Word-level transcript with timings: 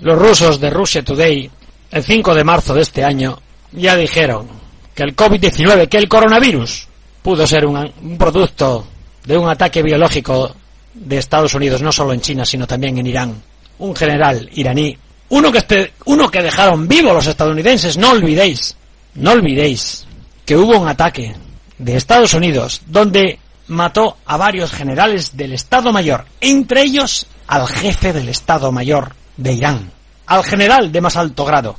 Los 0.00 0.18
rusos 0.18 0.60
de 0.60 0.70
Russia 0.70 1.02
Today, 1.02 1.50
el 1.90 2.02
5 2.02 2.34
de 2.34 2.44
marzo 2.44 2.74
de 2.74 2.82
este 2.82 3.04
año, 3.04 3.38
ya 3.72 3.96
dijeron 3.96 4.48
que 4.94 5.04
el 5.04 5.14
COVID-19, 5.14 5.88
que 5.88 5.98
el 5.98 6.08
coronavirus, 6.08 6.88
pudo 7.22 7.46
ser 7.46 7.66
un, 7.66 7.92
un 8.02 8.18
producto 8.18 8.86
de 9.24 9.38
un 9.38 9.48
ataque 9.48 9.82
biológico 9.82 10.54
de 10.94 11.18
Estados 11.18 11.54
Unidos, 11.54 11.80
no 11.82 11.92
solo 11.92 12.12
en 12.12 12.20
China, 12.20 12.44
sino 12.44 12.66
también 12.66 12.98
en 12.98 13.06
Irán. 13.06 13.42
Un 13.78 13.94
general 13.94 14.48
iraní, 14.54 14.96
uno 15.32 15.50
que, 15.50 15.58
este, 15.58 15.92
uno 16.04 16.30
que 16.30 16.42
dejaron 16.42 16.86
vivo 16.86 17.12
los 17.14 17.26
estadounidenses, 17.26 17.96
no 17.96 18.10
olvidéis, 18.10 18.76
no 19.14 19.32
olvidéis 19.32 20.06
que 20.44 20.56
hubo 20.56 20.78
un 20.78 20.88
ataque 20.88 21.34
de 21.78 21.96
Estados 21.96 22.34
Unidos 22.34 22.82
donde 22.86 23.38
mató 23.68 24.16
a 24.26 24.36
varios 24.36 24.72
generales 24.72 25.36
del 25.36 25.52
Estado 25.52 25.92
Mayor, 25.92 26.24
entre 26.40 26.82
ellos 26.82 27.26
al 27.46 27.66
jefe 27.66 28.12
del 28.12 28.28
Estado 28.28 28.72
Mayor 28.72 29.14
de 29.36 29.52
Irán, 29.52 29.90
al 30.26 30.44
general 30.44 30.92
de 30.92 31.00
más 31.00 31.16
alto 31.16 31.44
grado. 31.44 31.76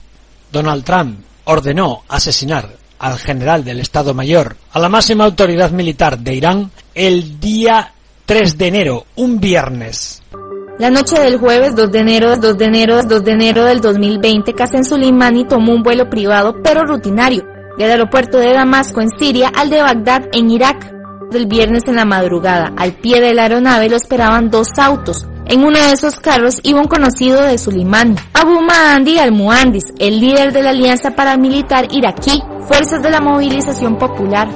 Donald 0.52 0.84
Trump 0.84 1.20
ordenó 1.46 2.04
asesinar 2.08 2.70
al 3.00 3.18
general 3.18 3.64
del 3.64 3.80
Estado 3.80 4.14
Mayor, 4.14 4.56
a 4.72 4.80
la 4.80 4.88
máxima 4.88 5.26
autoridad 5.26 5.72
militar 5.72 6.20
de 6.20 6.36
Irán, 6.36 6.72
el 6.96 7.40
día 7.40 7.92
3 8.26 8.58
de 8.58 8.68
enero, 8.68 9.06
un 9.16 9.40
viernes. 9.40 10.22
La 10.80 10.90
noche 10.90 11.20
del 11.20 11.38
jueves 11.38 11.76
2 11.76 11.92
de 11.92 12.00
enero, 12.00 12.36
2 12.38 12.58
de 12.58 12.66
enero, 12.66 13.04
2 13.04 13.24
de 13.24 13.32
enero 13.32 13.66
del 13.66 13.82
2020, 13.82 14.54
Qasem 14.54 14.84
Soleimani 14.84 15.46
tomó 15.46 15.74
un 15.74 15.84
vuelo 15.84 16.10
privado 16.10 16.56
pero 16.64 16.84
rutinario 16.86 17.44
del 17.78 17.92
aeropuerto 17.92 18.38
de 18.38 18.54
Damasco 18.54 19.02
en 19.02 19.10
Siria 19.10 19.52
al 19.54 19.70
de 19.70 19.82
Bagdad 19.82 20.24
en 20.32 20.50
Irak. 20.50 20.94
Del 21.34 21.48
viernes 21.48 21.88
en 21.88 21.96
la 21.96 22.06
madrugada, 22.06 22.74
al 22.78 22.94
pie 22.94 23.20
de 23.20 23.34
la 23.34 23.44
aeronave 23.44 23.90
lo 23.90 23.96
esperaban 23.96 24.52
dos 24.52 24.68
autos. 24.78 25.26
En 25.48 25.62
uno 25.62 25.80
de 25.80 25.92
esos 25.92 26.20
carros 26.20 26.60
iba 26.62 26.80
un 26.80 26.88
conocido 26.88 27.42
de 27.42 27.58
Soleimani, 27.58 28.14
Abu 28.36 28.62
Mahdi 28.62 29.18
al-Muhandis, 29.18 29.96
el 29.98 30.20
líder 30.20 30.54
de 30.54 30.62
la 30.62 30.70
Alianza 30.70 31.16
Paramilitar 31.16 31.88
Iraquí, 31.92 32.40
Fuerzas 32.68 33.02
de 33.02 33.10
la 33.10 33.20
Movilización 33.20 33.98
Popular. 33.98 34.48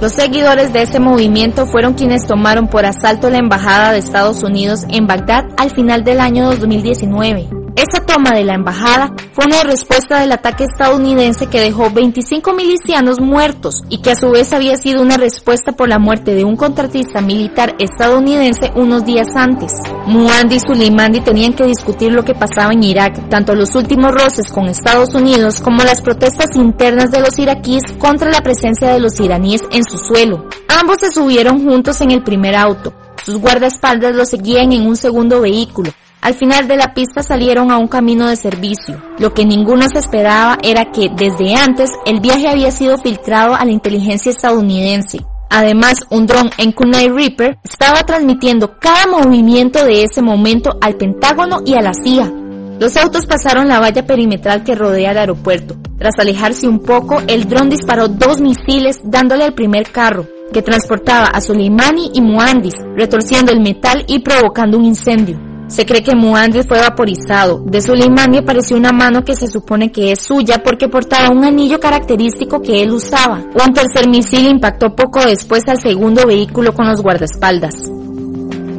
Los 0.00 0.10
seguidores 0.14 0.72
de 0.72 0.82
ese 0.82 0.98
movimiento 0.98 1.66
fueron 1.66 1.94
quienes 1.94 2.26
tomaron 2.26 2.66
por 2.66 2.84
asalto 2.84 3.30
la 3.30 3.38
embajada 3.38 3.92
de 3.92 4.00
Estados 4.00 4.42
Unidos 4.42 4.86
en 4.88 5.06
Bagdad 5.06 5.44
al 5.56 5.70
final 5.70 6.02
del 6.02 6.18
año 6.18 6.46
2019. 6.46 7.63
Esa 7.76 8.06
toma 8.06 8.30
de 8.36 8.44
la 8.44 8.54
embajada 8.54 9.12
fue 9.32 9.46
una 9.46 9.64
respuesta 9.64 10.20
del 10.20 10.30
ataque 10.30 10.62
estadounidense 10.62 11.48
que 11.48 11.60
dejó 11.60 11.90
25 11.90 12.52
milicianos 12.52 13.20
muertos 13.20 13.82
y 13.88 13.98
que 13.98 14.12
a 14.12 14.16
su 14.16 14.30
vez 14.30 14.52
había 14.52 14.76
sido 14.76 15.02
una 15.02 15.16
respuesta 15.16 15.72
por 15.72 15.88
la 15.88 15.98
muerte 15.98 16.36
de 16.36 16.44
un 16.44 16.56
contratista 16.56 17.20
militar 17.20 17.74
estadounidense 17.80 18.70
unos 18.76 19.04
días 19.04 19.26
antes. 19.34 19.72
Muandi 20.06 20.54
y 20.54 20.60
Soleimani 20.60 21.20
tenían 21.20 21.52
que 21.52 21.64
discutir 21.64 22.12
lo 22.12 22.22
que 22.22 22.34
pasaba 22.34 22.72
en 22.72 22.84
Irak, 22.84 23.28
tanto 23.28 23.56
los 23.56 23.74
últimos 23.74 24.12
roces 24.12 24.52
con 24.52 24.66
Estados 24.66 25.12
Unidos 25.16 25.60
como 25.60 25.82
las 25.82 26.00
protestas 26.00 26.54
internas 26.54 27.10
de 27.10 27.22
los 27.22 27.36
iraquíes 27.40 27.82
contra 27.98 28.30
la 28.30 28.42
presencia 28.42 28.92
de 28.92 29.00
los 29.00 29.18
iraníes 29.18 29.62
en 29.72 29.82
su 29.82 29.98
suelo. 29.98 30.48
Ambos 30.68 30.98
se 31.00 31.10
subieron 31.10 31.64
juntos 31.64 32.00
en 32.02 32.12
el 32.12 32.22
primer 32.22 32.54
auto. 32.54 32.94
Sus 33.24 33.38
guardaespaldas 33.38 34.14
los 34.14 34.28
seguían 34.28 34.72
en 34.72 34.86
un 34.86 34.96
segundo 34.96 35.40
vehículo. 35.40 35.90
Al 36.24 36.32
final 36.32 36.66
de 36.66 36.78
la 36.78 36.94
pista 36.94 37.22
salieron 37.22 37.70
a 37.70 37.76
un 37.76 37.86
camino 37.86 38.26
de 38.26 38.36
servicio. 38.36 38.96
Lo 39.18 39.34
que 39.34 39.44
ninguno 39.44 39.86
se 39.92 39.98
esperaba 39.98 40.56
era 40.62 40.90
que 40.90 41.10
desde 41.14 41.54
antes 41.54 41.90
el 42.06 42.20
viaje 42.20 42.48
había 42.48 42.70
sido 42.70 42.96
filtrado 42.96 43.54
a 43.54 43.62
la 43.66 43.72
inteligencia 43.72 44.30
estadounidense. 44.30 45.18
Además, 45.50 45.96
un 46.08 46.26
dron 46.26 46.48
en 46.56 46.72
Kunai 46.72 47.10
Reaper 47.10 47.58
estaba 47.62 48.04
transmitiendo 48.04 48.78
cada 48.78 49.06
movimiento 49.06 49.84
de 49.84 50.04
ese 50.04 50.22
momento 50.22 50.78
al 50.80 50.96
Pentágono 50.96 51.60
y 51.66 51.74
a 51.74 51.82
la 51.82 51.92
CIA. 51.92 52.32
Los 52.80 52.96
autos 52.96 53.26
pasaron 53.26 53.68
la 53.68 53.78
valla 53.78 54.06
perimetral 54.06 54.64
que 54.64 54.74
rodea 54.74 55.10
el 55.10 55.18
aeropuerto. 55.18 55.76
Tras 55.98 56.18
alejarse 56.18 56.66
un 56.66 56.78
poco, 56.78 57.20
el 57.26 57.46
dron 57.50 57.68
disparó 57.68 58.08
dos 58.08 58.40
misiles 58.40 58.96
dándole 59.04 59.44
al 59.44 59.52
primer 59.52 59.92
carro, 59.92 60.26
que 60.54 60.62
transportaba 60.62 61.26
a 61.26 61.42
Soleimani 61.42 62.12
y 62.14 62.22
Muandis, 62.22 62.76
retorciendo 62.96 63.52
el 63.52 63.60
metal 63.60 64.06
y 64.08 64.20
provocando 64.20 64.78
un 64.78 64.86
incendio. 64.86 65.53
Se 65.66 65.86
cree 65.86 66.02
que 66.02 66.14
Muandris 66.14 66.66
fue 66.66 66.78
vaporizado. 66.78 67.62
De 67.64 67.80
Soleimani 67.80 68.38
apareció 68.38 68.76
una 68.76 68.92
mano 68.92 69.24
que 69.24 69.34
se 69.34 69.48
supone 69.48 69.90
que 69.90 70.12
es 70.12 70.22
suya 70.22 70.62
porque 70.62 70.88
portaba 70.88 71.30
un 71.30 71.44
anillo 71.44 71.80
característico 71.80 72.60
que 72.60 72.82
él 72.82 72.92
usaba. 72.92 73.42
Un 73.54 73.72
tercer 73.72 74.08
misil 74.08 74.46
impactó 74.46 74.94
poco 74.94 75.24
después 75.24 75.66
al 75.68 75.80
segundo 75.80 76.26
vehículo 76.26 76.74
con 76.74 76.86
los 76.86 77.00
guardaespaldas. 77.00 77.74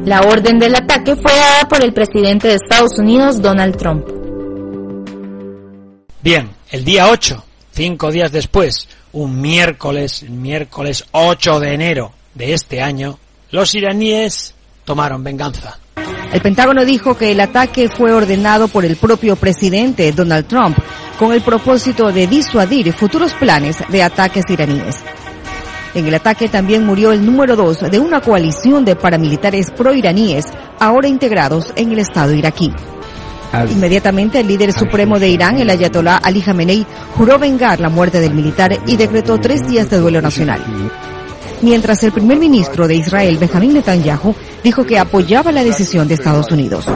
La 0.04 0.20
orden 0.20 0.60
del 0.60 0.76
ataque 0.76 1.16
fue 1.16 1.32
dada 1.32 1.68
por 1.68 1.84
el 1.84 1.92
presidente 1.92 2.46
de 2.46 2.54
Estados 2.54 2.96
Unidos, 2.98 3.42
Donald 3.42 3.76
Trump. 3.76 4.06
Bien, 6.22 6.50
el 6.70 6.84
día 6.84 7.08
8, 7.10 7.44
cinco 7.72 8.12
días 8.12 8.30
después, 8.30 8.88
un 9.12 9.40
miércoles, 9.40 10.24
miércoles 10.28 11.04
8 11.10 11.58
de 11.58 11.74
enero 11.74 12.12
de 12.34 12.52
este 12.52 12.80
año, 12.80 13.18
los 13.50 13.74
iraníes 13.74 14.54
tomaron 14.84 15.24
venganza. 15.24 15.78
El 16.32 16.40
Pentágono 16.40 16.84
dijo 16.84 17.16
que 17.16 17.32
el 17.32 17.40
ataque 17.40 17.88
fue 17.88 18.12
ordenado 18.12 18.68
por 18.68 18.84
el 18.84 18.96
propio 18.96 19.36
presidente 19.36 20.12
Donald 20.12 20.46
Trump 20.46 20.76
con 21.18 21.32
el 21.32 21.40
propósito 21.40 22.12
de 22.12 22.26
disuadir 22.26 22.92
futuros 22.92 23.32
planes 23.34 23.78
de 23.88 24.02
ataques 24.02 24.44
iraníes. 24.48 24.96
En 25.94 26.06
el 26.06 26.14
ataque 26.14 26.48
también 26.48 26.84
murió 26.84 27.12
el 27.12 27.24
número 27.24 27.56
dos 27.56 27.80
de 27.90 27.98
una 27.98 28.20
coalición 28.20 28.84
de 28.84 28.96
paramilitares 28.96 29.70
proiraníes 29.70 30.46
ahora 30.78 31.08
integrados 31.08 31.72
en 31.74 31.92
el 31.92 32.00
Estado 32.00 32.34
iraquí. 32.34 32.70
Inmediatamente 33.70 34.40
el 34.40 34.48
líder 34.48 34.72
supremo 34.72 35.18
de 35.18 35.28
Irán, 35.28 35.58
el 35.58 35.70
ayatolá 35.70 36.18
Ali 36.18 36.42
Khamenei, 36.42 36.84
juró 37.16 37.38
vengar 37.38 37.80
la 37.80 37.88
muerte 37.88 38.20
del 38.20 38.34
militar 38.34 38.78
y 38.86 38.96
decretó 38.96 39.38
tres 39.38 39.66
días 39.66 39.88
de 39.88 39.98
duelo 39.98 40.20
nacional 40.20 40.60
mientras 41.62 42.02
el 42.04 42.12
primer 42.12 42.38
ministro 42.38 42.86
de 42.86 42.96
Israel, 42.96 43.38
Benjamin 43.38 43.74
Netanyahu, 43.74 44.34
dijo 44.66 44.84
que 44.84 44.98
apoyaba 44.98 45.52
la 45.52 45.62
decisión 45.62 46.08
de 46.08 46.14
Estados 46.14 46.50
Unidos. 46.50 46.86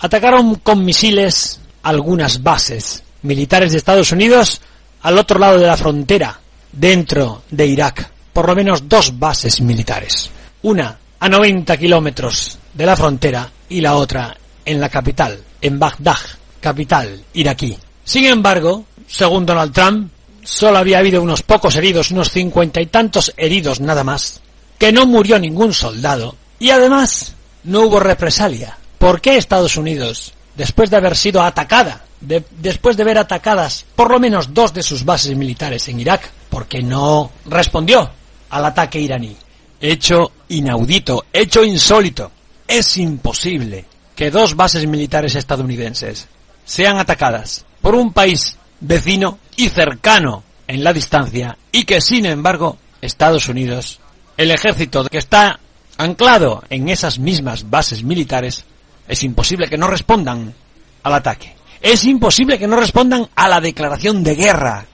Atacaron 0.00 0.56
con 0.56 0.84
misiles 0.84 1.60
algunas 1.84 2.42
bases 2.42 3.04
militares 3.22 3.70
de 3.70 3.78
Estados 3.78 4.10
Unidos 4.10 4.60
al 5.02 5.16
otro 5.16 5.38
lado 5.38 5.60
de 5.60 5.68
la 5.68 5.76
frontera, 5.76 6.40
dentro 6.72 7.42
de 7.52 7.68
Irak. 7.68 8.10
Por 8.32 8.48
lo 8.48 8.56
menos 8.56 8.88
dos 8.88 9.16
bases 9.16 9.60
militares. 9.60 10.28
Una 10.62 10.98
a 11.20 11.28
90 11.28 11.76
kilómetros 11.76 12.58
de 12.74 12.84
la 12.84 12.96
frontera 12.96 13.48
y 13.68 13.80
la 13.80 13.94
otra 13.94 14.36
en 14.64 14.80
la 14.80 14.88
capital, 14.88 15.38
en 15.60 15.78
Bagdad, 15.78 16.18
capital 16.60 17.22
iraquí. 17.34 17.78
Sin 18.02 18.24
embargo, 18.24 18.86
según 19.06 19.46
Donald 19.46 19.72
Trump, 19.72 20.10
solo 20.42 20.78
había 20.78 20.98
habido 20.98 21.22
unos 21.22 21.44
pocos 21.44 21.76
heridos, 21.76 22.10
unos 22.10 22.32
cincuenta 22.32 22.80
y 22.80 22.86
tantos 22.86 23.32
heridos 23.36 23.78
nada 23.78 24.02
más, 24.02 24.40
que 24.78 24.90
no 24.90 25.06
murió 25.06 25.38
ningún 25.38 25.72
soldado, 25.72 26.41
y 26.62 26.70
además 26.70 27.34
no 27.64 27.80
hubo 27.80 27.98
represalia. 27.98 28.78
¿Por 28.96 29.20
qué 29.20 29.36
Estados 29.36 29.76
Unidos, 29.76 30.32
después 30.56 30.90
de 30.90 30.96
haber 30.96 31.16
sido 31.16 31.42
atacada, 31.42 32.04
después 32.20 32.96
de 32.96 33.02
ver 33.02 33.18
atacadas 33.18 33.84
por 33.96 34.12
lo 34.12 34.20
menos 34.20 34.54
dos 34.54 34.72
de 34.72 34.84
sus 34.84 35.04
bases 35.04 35.36
militares 35.36 35.88
en 35.88 35.98
Irak, 35.98 36.30
por 36.48 36.66
qué 36.66 36.80
no 36.80 37.32
respondió 37.46 38.08
al 38.50 38.64
ataque 38.64 39.00
iraní? 39.00 39.36
Hecho 39.80 40.30
inaudito, 40.50 41.24
hecho 41.32 41.64
insólito. 41.64 42.30
Es 42.68 42.96
imposible 42.96 43.84
que 44.14 44.30
dos 44.30 44.54
bases 44.54 44.86
militares 44.86 45.34
estadounidenses 45.34 46.28
sean 46.64 46.96
atacadas 46.96 47.64
por 47.80 47.96
un 47.96 48.12
país 48.12 48.56
vecino 48.78 49.40
y 49.56 49.68
cercano 49.68 50.44
en 50.68 50.84
la 50.84 50.92
distancia 50.92 51.58
y 51.72 51.82
que 51.82 52.00
sin 52.00 52.24
embargo 52.24 52.78
Estados 53.00 53.48
Unidos, 53.48 53.98
el 54.36 54.52
ejército 54.52 55.04
que 55.06 55.18
está 55.18 55.58
anclado 56.02 56.62
en 56.68 56.88
esas 56.88 57.18
mismas 57.18 57.70
bases 57.70 58.02
militares, 58.02 58.64
es 59.08 59.22
imposible 59.22 59.68
que 59.68 59.78
no 59.78 59.86
respondan 59.86 60.54
al 61.02 61.14
ataque. 61.14 61.54
Es 61.80 62.04
imposible 62.04 62.58
que 62.58 62.68
no 62.68 62.76
respondan 62.76 63.28
a 63.34 63.48
la 63.48 63.60
declaración 63.60 64.22
de 64.22 64.34
guerra 64.34 64.86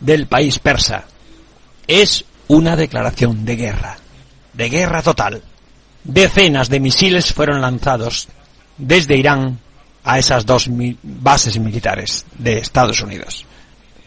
del 0.00 0.26
país 0.26 0.58
persa. 0.58 1.04
Es 1.86 2.24
una 2.48 2.76
declaración 2.76 3.44
de 3.44 3.56
guerra, 3.56 3.96
de 4.52 4.68
guerra 4.68 5.02
total. 5.02 5.42
Decenas 6.04 6.68
de 6.68 6.80
misiles 6.80 7.32
fueron 7.32 7.60
lanzados 7.60 8.28
desde 8.76 9.16
Irán 9.16 9.58
a 10.04 10.18
esas 10.18 10.46
dos 10.46 10.68
bases 11.02 11.58
militares 11.58 12.24
de 12.36 12.58
Estados 12.58 13.00
Unidos. 13.02 13.44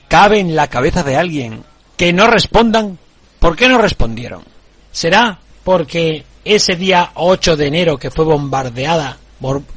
¿Cabe 0.07 0.39
en 0.39 0.55
la 0.55 0.67
cabeza 0.67 1.03
de 1.03 1.17
alguien 1.17 1.63
que 1.97 2.13
no 2.13 2.27
respondan? 2.27 2.97
¿Por 3.39 3.55
qué 3.55 3.67
no 3.67 3.77
respondieron? 3.77 4.43
¿Será 4.91 5.39
porque 5.63 6.25
ese 6.43 6.75
día 6.75 7.11
8 7.15 7.55
de 7.55 7.67
enero 7.67 7.97
que 7.97 8.11
fue 8.11 8.25
bombardeada, 8.25 9.17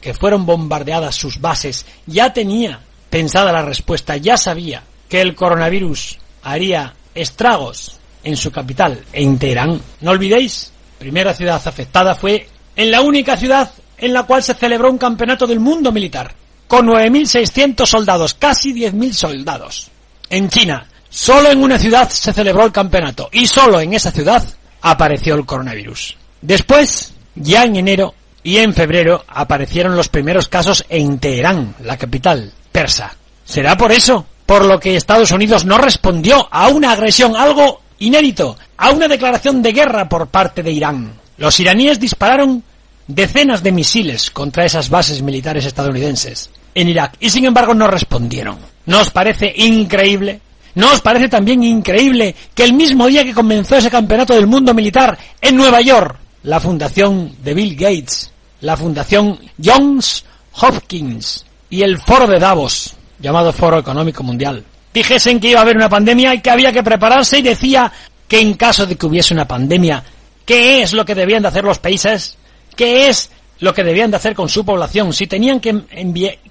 que 0.01 0.15
fueron 0.15 0.47
bombardeadas 0.47 1.15
sus 1.15 1.41
bases, 1.41 1.87
ya 2.07 2.33
tenía 2.33 2.81
pensada 3.11 3.53
la 3.53 3.63
respuesta, 3.63 4.17
ya 4.17 4.37
sabía 4.37 4.83
que 5.09 5.21
el 5.21 5.35
coronavirus 5.35 6.19
haría 6.43 6.95
estragos 7.15 7.99
en 8.23 8.37
su 8.37 8.51
capital, 8.51 9.05
en 9.13 9.39
Teherán. 9.39 9.81
No 10.01 10.11
olvidéis, 10.11 10.73
primera 10.99 11.35
ciudad 11.35 11.63
afectada 11.65 12.15
fue 12.15 12.49
en 12.77 12.91
la 12.91 13.03
única 13.03 13.37
ciudad 13.37 13.71
en 13.99 14.13
la 14.13 14.25
cual 14.25 14.43
se 14.43 14.55
celebró 14.55 14.91
un 14.91 14.99
campeonato 14.99 15.47
del 15.47 15.61
mundo 15.61 15.93
militar, 15.93 16.35
con 16.67 16.87
9.600 16.87 17.87
soldados, 17.87 18.35
casi 18.35 18.73
10.000 18.73 19.13
soldados. 19.13 19.91
En 20.29 20.49
China, 20.49 20.87
solo 21.09 21.51
en 21.51 21.63
una 21.63 21.79
ciudad 21.79 22.09
se 22.09 22.33
celebró 22.33 22.65
el 22.65 22.73
campeonato, 22.73 23.29
y 23.33 23.47
solo 23.47 23.81
en 23.81 23.93
esa 23.95 24.11
ciudad 24.11 24.45
apareció 24.81 25.35
el 25.37 25.47
coronavirus. 25.47 26.17
Después, 26.45 27.15
ya 27.35 27.65
en 27.65 27.77
enero 27.77 28.15
y 28.43 28.59
en 28.59 28.75
febrero, 28.75 29.25
aparecieron 29.27 29.97
los 29.97 30.11
primeros 30.11 30.47
casos 30.47 30.85
en 30.91 31.19
Teherán, 31.19 31.75
la 31.83 31.97
capital 31.97 32.53
persa. 32.71 33.17
¿Será 33.47 33.79
por 33.79 33.91
eso? 33.91 34.27
Por 34.45 34.67
lo 34.67 34.79
que 34.79 34.95
Estados 34.95 35.31
Unidos 35.31 35.65
no 35.65 35.79
respondió 35.79 36.47
a 36.51 36.69
una 36.69 36.93
agresión, 36.93 37.35
algo 37.35 37.81
inédito, 37.99 38.59
a 38.77 38.91
una 38.91 39.09
declaración 39.09 39.63
de 39.63 39.73
guerra 39.73 40.07
por 40.07 40.27
parte 40.27 40.63
de 40.63 40.71
Irán. 40.71 41.15
Los 41.39 41.59
iraníes 41.61 41.99
dispararon 41.99 42.63
decenas 43.07 43.63
de 43.63 43.73
misiles 43.73 44.31
contra 44.31 44.67
esas 44.67 44.91
bases 44.91 45.23
militares 45.23 45.65
estadounidenses 45.65 46.51
en 46.75 46.89
Irak 46.89 47.17
y 47.21 47.31
sin 47.31 47.47
embargo 47.47 47.73
no 47.73 47.87
respondieron. 47.87 48.59
¿No 48.85 49.01
os 49.01 49.09
parece 49.09 49.51
increíble? 49.57 50.43
¿No 50.75 50.93
os 50.93 51.01
parece 51.01 51.29
también 51.29 51.63
increíble 51.63 52.35
que 52.55 52.65
el 52.65 52.75
mismo 52.75 53.07
día 53.07 53.25
que 53.25 53.33
comenzó 53.33 53.77
ese 53.77 53.91
campeonato 53.91 54.35
del 54.35 54.47
mundo 54.47 54.75
militar 54.75 55.17
en 55.41 55.57
Nueva 55.57 55.81
York, 55.81 56.19
la 56.45 56.61
fundación 56.61 57.35
de 57.43 57.55
Bill 57.55 57.75
Gates, 57.75 58.31
la 58.61 58.77
fundación 58.77 59.39
Johns 59.63 60.25
Hopkins 60.61 61.45
y 61.71 61.83
el 61.83 61.99
foro 61.99 62.27
de 62.27 62.39
Davos, 62.39 62.95
llamado 63.19 63.53
Foro 63.53 63.79
Económico 63.79 64.23
Mundial, 64.23 64.63
dijesen 64.93 65.41
que 65.41 65.49
iba 65.49 65.61
a 65.61 65.63
haber 65.63 65.77
una 65.77 65.89
pandemia 65.89 66.35
y 66.35 66.41
que 66.41 66.51
había 66.51 66.73
que 66.73 66.83
prepararse 66.83 67.39
y 67.39 67.43
decía 67.43 67.91
que 68.29 68.41
en 68.41 68.55
caso 68.55 68.87
de 68.87 68.97
que 68.97 69.07
hubiese 69.07 69.35
una 69.35 69.49
pandemia, 69.49 70.05
¿qué 70.45 70.83
es 70.83 70.93
lo 70.93 71.05
que 71.05 71.15
debían 71.15 71.43
de 71.43 71.49
hacer 71.49 71.65
los 71.65 71.79
países? 71.79 72.37
¿Qué 72.77 73.09
es 73.09 73.31
lo 73.61 73.73
que 73.73 73.83
debían 73.83 74.11
de 74.11 74.19
hacer 74.19 74.35
con 74.35 74.49
su 74.49 74.65
población? 74.65 75.13
Si 75.13 75.27
tenían 75.27 75.61
que, 75.61 75.83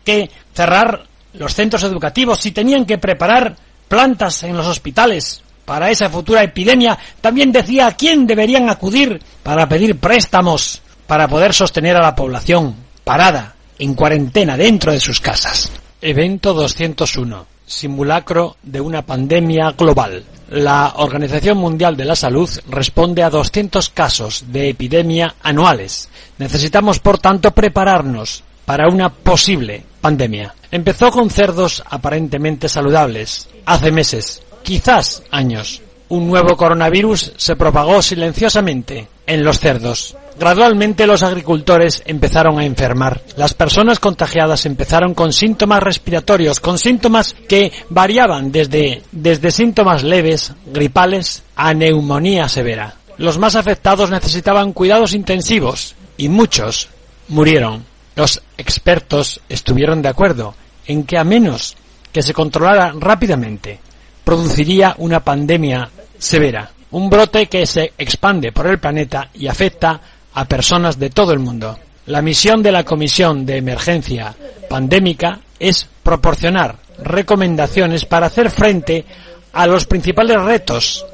que 0.04 0.30
cerrar 0.54 1.06
los 1.34 1.54
centros 1.54 1.84
educativos, 1.84 2.40
si 2.40 2.52
tenían 2.52 2.86
que 2.86 2.98
preparar 2.98 3.56
plantas 3.88 4.44
en 4.44 4.58
los 4.58 4.68
hospitales 4.68 5.44
para 5.66 5.90
esa 5.90 6.10
futura 6.10 6.44
epidemia, 6.44 6.98
también 7.22 7.52
decía 7.52 7.88
a 7.88 7.92
quién 7.96 8.28
deberían 8.28 8.70
acudir 8.70 9.22
para 9.44 9.68
pedir 9.68 9.98
préstamos 9.98 10.82
para 11.08 11.28
poder 11.28 11.54
sostener 11.54 11.96
a 11.98 12.02
la 12.02 12.16
población 12.16 12.76
parada, 13.04 13.56
en 13.80 13.94
cuarentena, 13.94 14.56
dentro 14.56 14.92
de 14.92 15.00
sus 15.00 15.20
casas. 15.20 15.72
Evento 16.02 16.54
201. 16.54 17.46
Simulacro 17.66 18.58
de 18.62 18.82
una 18.82 19.02
pandemia 19.02 19.72
global 19.72 20.24
la 20.54 20.94
Organización 20.98 21.58
Mundial 21.58 21.98
de 21.98 22.06
la 22.06 22.16
Salud 22.16 22.48
responde 22.70 23.24
a 23.24 23.32
200 23.32 23.90
casos 23.90 24.46
de 24.50 24.70
epidemia 24.70 25.34
anuales. 25.42 26.10
Necesitamos, 26.38 27.00
por 27.00 27.18
tanto, 27.18 27.52
prepararnos 27.52 28.44
para 28.64 28.88
una 28.88 29.10
posible 29.10 29.84
pandemia. 30.00 30.54
Empezó 30.70 31.10
con 31.10 31.32
cerdos 31.32 31.84
aparentemente 31.90 32.70
saludables, 32.70 33.50
hace 33.66 33.92
meses, 33.92 34.44
quizás 34.64 35.24
años. 35.32 35.82
Un 36.10 36.28
nuevo 36.28 36.56
coronavirus 36.56 37.34
se 37.38 37.56
propagó 37.56 38.02
silenciosamente 38.02 39.08
en 39.26 39.44
los 39.44 39.60
cerdos. 39.60 40.16
Gradualmente 40.40 41.06
los 41.06 41.24
agricultores 41.24 42.02
empezaron 42.06 42.60
a 42.60 42.66
enfermar. 42.66 43.22
Las 43.38 43.54
personas 43.54 44.00
contagiadas 44.00 44.66
empezaron 44.66 45.14
con 45.14 45.32
síntomas 45.32 45.84
respiratorios, 45.84 46.60
con 46.60 46.80
síntomas 46.80 47.36
que 47.48 47.72
variaban 47.90 48.52
desde, 48.52 49.04
desde 49.12 49.52
síntomas 49.52 50.04
leves, 50.04 50.54
gripales, 50.66 51.44
a 51.56 51.74
neumonía 51.74 52.50
severa. 52.50 52.96
Los 53.18 53.38
más 53.38 53.56
afectados 53.56 54.10
necesitaban 54.10 54.74
cuidados 54.74 55.14
intensivos 55.14 55.96
y 56.18 56.30
muchos 56.30 56.90
murieron. 57.28 57.86
Los 58.16 58.42
expertos 58.58 59.40
estuvieron 59.50 60.02
de 60.02 60.10
acuerdo 60.10 60.56
en 60.88 61.04
que 61.04 61.18
a 61.18 61.24
menos 61.24 61.76
que 62.12 62.24
se 62.24 62.34
controlara 62.34 62.94
rápidamente, 63.00 63.80
produciría 64.24 64.96
una 64.98 65.20
pandemia 65.20 65.90
severa, 66.18 66.72
un 66.92 67.10
brote 67.10 67.48
que 67.48 67.66
se 67.66 67.94
expande 67.98 68.52
por 68.52 68.68
el 68.68 68.80
planeta 68.80 69.30
y 69.34 69.48
afecta 69.48 70.00
a 70.34 70.46
personas 70.46 70.98
de 70.98 71.10
todo 71.10 71.34
el 71.34 71.40
mundo. 71.40 71.78
La 72.06 72.22
misión 72.22 72.62
de 72.62 72.72
la 72.72 72.84
Comisión 72.84 73.46
de 73.46 73.58
Emergencia 73.58 74.36
Pandémica 74.70 75.40
es 75.60 75.88
proporcionar 76.04 76.78
recomendaciones 77.04 78.06
para 78.06 78.28
hacer 78.28 78.50
frente 78.50 79.06
a 79.54 79.68
los 79.68 79.86
principales 79.86 80.42
retos 80.42 81.06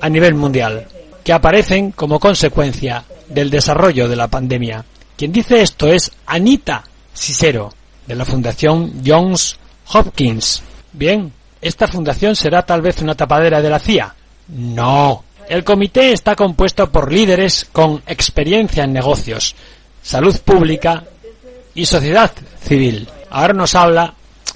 a 0.00 0.08
nivel 0.08 0.34
mundial 0.34 0.86
que 1.24 1.32
aparecen 1.32 1.90
como 1.90 2.20
consecuencia 2.20 3.02
del 3.28 3.50
desarrollo 3.50 4.08
de 4.08 4.16
la 4.16 4.28
pandemia. 4.28 4.84
Quien 5.16 5.32
dice 5.32 5.62
esto 5.62 5.88
es 5.88 6.12
Anita 6.26 6.84
Cicero, 7.12 7.72
de 8.06 8.14
la 8.14 8.24
Fundación 8.24 9.02
Johns 9.04 9.58
Hopkins. 9.92 10.62
Bien, 10.92 11.32
¿esta 11.60 11.86
fundación 11.86 12.36
será 12.36 12.64
tal 12.64 12.82
vez 12.82 13.00
una 13.02 13.14
tapadera 13.14 13.60
de 13.60 13.70
la 13.70 13.78
CIA? 13.78 14.14
No, 14.48 15.24
el 15.48 15.64
comité 15.64 16.12
está 16.12 16.34
compuesto 16.34 16.90
por 16.90 17.12
líderes 17.12 17.68
con 17.72 18.02
experiencia 18.06 18.84
en 18.84 18.92
negocios, 18.92 19.54
salud 20.02 20.36
pública 20.40 21.04
y 21.74 21.86
sociedad 21.86 22.32
civil. 22.60 23.08
Ahora 23.30 23.52
nos 23.52 23.74
habla 23.74 24.14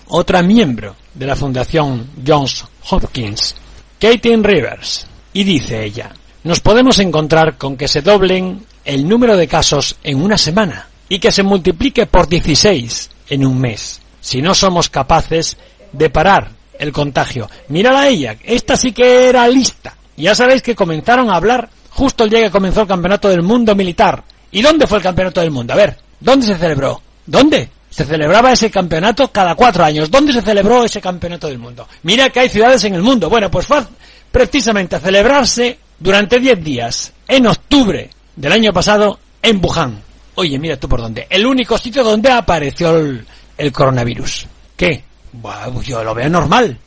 otra 0.09 0.43
miembro 0.43 0.97
de 1.15 1.27
la 1.27 1.37
Fundación 1.37 2.11
Johns 2.27 2.65
Hopkins, 2.91 3.55
Katie 4.01 4.37
Rivers, 4.37 5.07
y 5.33 5.45
dice 5.45 5.85
ella, 5.85 6.11
nos 6.43 6.61
podemos 6.61 6.99
encontrar 6.99 7.57
con 7.57 7.77
que 7.77 7.89
se 7.89 8.03
doblen 8.03 8.65
el 8.85 9.09
número 9.09 9.37
de 9.37 9.47
casos 9.47 9.97
en 10.03 10.23
una 10.23 10.39
semana 10.39 10.89
y 11.09 11.19
que 11.19 11.31
se 11.31 11.43
multiplique 11.43 12.07
por 12.07 12.29
16 12.29 13.11
en 13.29 13.47
un 13.47 13.61
mes, 13.61 14.01
si 14.21 14.41
no 14.41 14.55
somos 14.55 14.89
capaces 14.89 15.57
de 15.93 16.11
parar 16.11 16.60
el 16.81 16.93
contagio. 16.93 17.49
Mírala 17.69 18.01
a 18.01 18.09
ella, 18.09 18.37
esta 18.43 18.77
sí 18.77 18.93
que 18.93 19.29
era 19.29 19.47
lista. 19.47 19.95
Ya 20.17 20.35
sabéis 20.35 20.63
que 20.63 20.75
comenzaron 20.75 21.31
a 21.31 21.37
hablar 21.37 21.69
justo 21.91 22.25
el 22.25 22.31
día 22.31 22.41
que 22.41 22.51
comenzó 22.51 22.83
el 22.83 22.89
Campeonato 22.89 23.29
del 23.29 23.43
Mundo 23.43 23.75
Militar. 23.75 24.25
¿Y 24.51 24.63
dónde 24.63 24.87
fue 24.87 24.99
el 24.99 25.05
Campeonato 25.05 25.41
del 25.41 25.51
Mundo? 25.51 25.73
A 25.73 25.77
ver, 25.77 25.97
¿dónde 26.19 26.47
se 26.47 26.57
celebró? 26.57 27.01
¿Dónde? 27.27 27.69
Se 27.91 28.05
celebraba 28.05 28.53
ese 28.53 28.71
campeonato 28.71 29.33
cada 29.33 29.55
cuatro 29.55 29.85
años. 29.85 30.11
¿Dónde 30.11 30.33
se 30.33 30.43
celebró 30.43 30.85
ese 30.85 31.01
campeonato 31.01 31.49
del 31.49 31.59
mundo? 31.59 31.89
Mira 32.05 32.31
que 32.31 32.41
hay 32.41 32.49
ciudades 32.49 32.85
en 32.85 32.95
el 32.95 33.03
mundo. 33.03 33.29
Bueno, 33.29 33.51
pues 33.51 33.67
fue 33.67 33.83
precisamente 34.31 34.97
a 34.97 35.01
celebrarse 35.01 35.79
durante 35.99 36.39
diez 36.39 36.63
días, 36.63 37.13
en 37.27 37.47
octubre 37.47 38.09
del 38.37 38.53
año 38.53 38.73
pasado, 38.73 39.19
en 39.43 39.61
Wuhan. 39.63 40.01
Oye, 40.37 40.59
mira 40.59 40.79
tú 40.79 40.89
por 40.89 41.01
dónde. 41.01 41.27
El 41.29 41.45
único 41.45 41.77
sitio 41.77 42.03
donde 42.03 42.31
apareció 42.31 42.97
el, 42.97 43.73
coronavirus. 43.73 44.47
¿Qué? 44.77 45.05
Bueno, 45.33 45.83
yo 45.83 46.03
lo 46.03 46.15
veo 46.15 46.29
normal. 46.29 46.79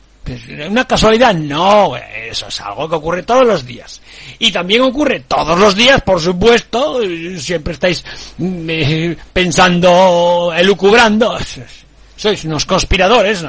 ¿Una 0.70 0.86
casualidad? 0.86 1.34
No, 1.34 1.94
eso 1.96 2.48
es 2.48 2.60
algo 2.60 2.88
que 2.88 2.96
ocurre 2.96 3.22
todos 3.24 3.46
los 3.46 3.66
días. 3.66 4.00
Y 4.38 4.50
también 4.50 4.80
ocurre 4.80 5.20
todos 5.20 5.58
los 5.58 5.74
días, 5.74 6.00
por 6.00 6.20
supuesto, 6.20 7.00
siempre 7.36 7.74
estáis 7.74 8.02
mm, 8.38 8.70
eh, 8.70 9.16
pensando, 9.32 10.52
elucubrando, 10.56 11.36
sois 12.16 12.44
unos 12.44 12.64
conspiradores. 12.64 13.44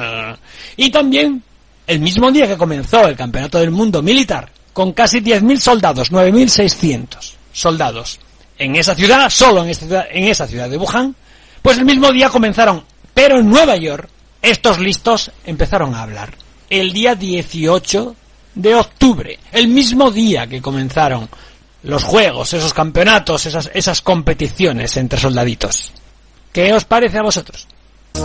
Y 0.76 0.90
también, 0.90 1.42
el 1.86 2.00
mismo 2.00 2.30
día 2.30 2.46
que 2.46 2.58
comenzó 2.58 3.06
el 3.08 3.16
Campeonato 3.16 3.58
del 3.58 3.70
Mundo 3.70 4.02
Militar, 4.02 4.50
con 4.74 4.92
casi 4.92 5.20
10.000 5.20 5.56
soldados, 5.56 6.12
9.600 6.12 7.32
soldados, 7.52 8.20
en 8.58 8.76
esa 8.76 8.94
ciudad, 8.94 9.30
solo 9.30 9.64
en, 9.64 9.70
esta 9.70 10.08
en 10.10 10.24
esa 10.24 10.46
ciudad 10.46 10.68
de 10.68 10.76
Wuhan, 10.76 11.14
pues 11.62 11.78
el 11.78 11.86
mismo 11.86 12.12
día 12.12 12.28
comenzaron, 12.28 12.84
pero 13.14 13.38
en 13.38 13.48
Nueva 13.48 13.76
York, 13.76 14.10
estos 14.46 14.78
listos 14.78 15.32
empezaron 15.44 15.94
a 15.94 16.02
hablar 16.02 16.32
el 16.70 16.92
día 16.92 17.14
18 17.16 18.16
de 18.54 18.74
octubre, 18.74 19.38
el 19.52 19.68
mismo 19.68 20.10
día 20.10 20.46
que 20.46 20.62
comenzaron 20.62 21.28
los 21.82 22.04
juegos, 22.04 22.54
esos 22.54 22.72
campeonatos, 22.72 23.44
esas, 23.46 23.70
esas 23.74 24.02
competiciones 24.02 24.96
entre 24.96 25.18
soldaditos. 25.18 25.92
¿Qué 26.52 26.72
os 26.72 26.84
parece 26.84 27.18
a 27.18 27.22
vosotros? 27.22 27.66
Qué 28.12 28.20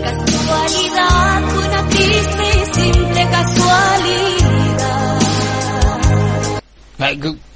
casualidad, 0.00 1.42
una 1.42 1.88
triste 1.88 2.44
y 2.56 2.74
simple 2.74 3.28
casualidad. 3.30 4.14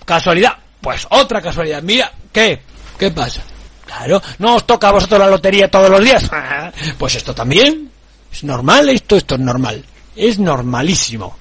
¿Casualidad? 0.05 0.53
Pues 0.81 1.07
otra 1.11 1.41
casualidad. 1.41 1.83
Mira, 1.83 2.13
¿qué? 2.33 2.61
¿Qué 2.99 3.11
pasa? 3.13 3.41
Claro, 3.89 4.21
¿no 4.39 4.57
os 4.57 4.67
toca 4.67 4.89
a 4.89 4.93
vosotros 4.93 5.19
la 5.19 5.31
lotería 5.31 5.71
todos 5.71 5.89
los 5.89 6.05
días? 6.05 6.31
Pues 6.99 7.15
esto 7.15 7.35
también. 7.35 7.91
¿Es 8.31 8.45
normal 8.45 8.91
esto? 8.91 9.17
Esto 9.17 9.37
es 9.37 9.41
normal. 9.41 9.83
Es 10.15 10.39
normalísimo. 10.39 11.39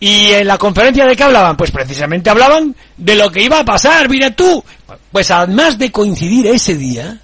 ¿Y 0.00 0.32
en 0.32 0.48
la 0.48 0.58
conferencia 0.58 1.06
de 1.06 1.14
qué 1.14 1.22
hablaban? 1.22 1.56
Pues 1.56 1.70
precisamente 1.70 2.28
hablaban 2.28 2.74
de 2.96 3.14
lo 3.14 3.30
que 3.30 3.44
iba 3.44 3.60
a 3.60 3.64
pasar, 3.64 4.08
mira 4.08 4.34
tú. 4.34 4.62
Pues 5.12 5.30
además 5.30 5.78
de 5.78 5.92
coincidir 5.92 6.48
ese 6.48 6.74
día, 6.74 7.20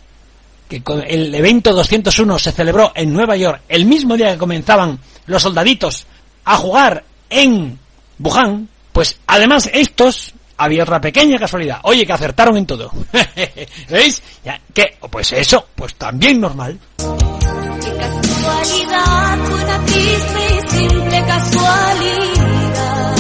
que 0.69 0.81
el 1.09 1.35
evento 1.35 1.73
201 1.73 2.39
se 2.39 2.53
celebró 2.53 2.93
en 2.95 3.13
Nueva 3.13 3.37
York 3.37 3.63
el 3.69 3.85
mismo 3.85 4.17
día 4.17 4.33
que 4.33 4.39
comenzaban 4.39 4.99
los 5.27 5.43
soldaditos 5.43 6.07
a 6.45 6.57
jugar 6.57 7.05
en 7.29 7.79
Wuhan, 8.21 8.69
pues 8.93 9.19
además 9.27 9.69
estos 9.73 10.35
había 10.57 10.83
otra 10.83 11.01
pequeña 11.01 11.39
casualidad. 11.39 11.81
Oye, 11.85 12.07
que 12.07 12.13
acertaron 12.13 12.57
en 12.57 12.67
todo. 12.67 12.91
¿Veis? 13.89 14.23
Ya, 14.45 14.61
¿Qué? 14.73 14.97
Pues 15.11 15.33
eso, 15.33 15.67
pues 15.75 15.95
también 15.97 16.41
normal. 16.41 16.79
Qué 16.97 17.97
casualidad, 17.97 19.39
una 19.51 19.85
triste 19.87 20.57
y 20.57 20.71
simple 20.89 21.25
casualidad. 21.27 23.17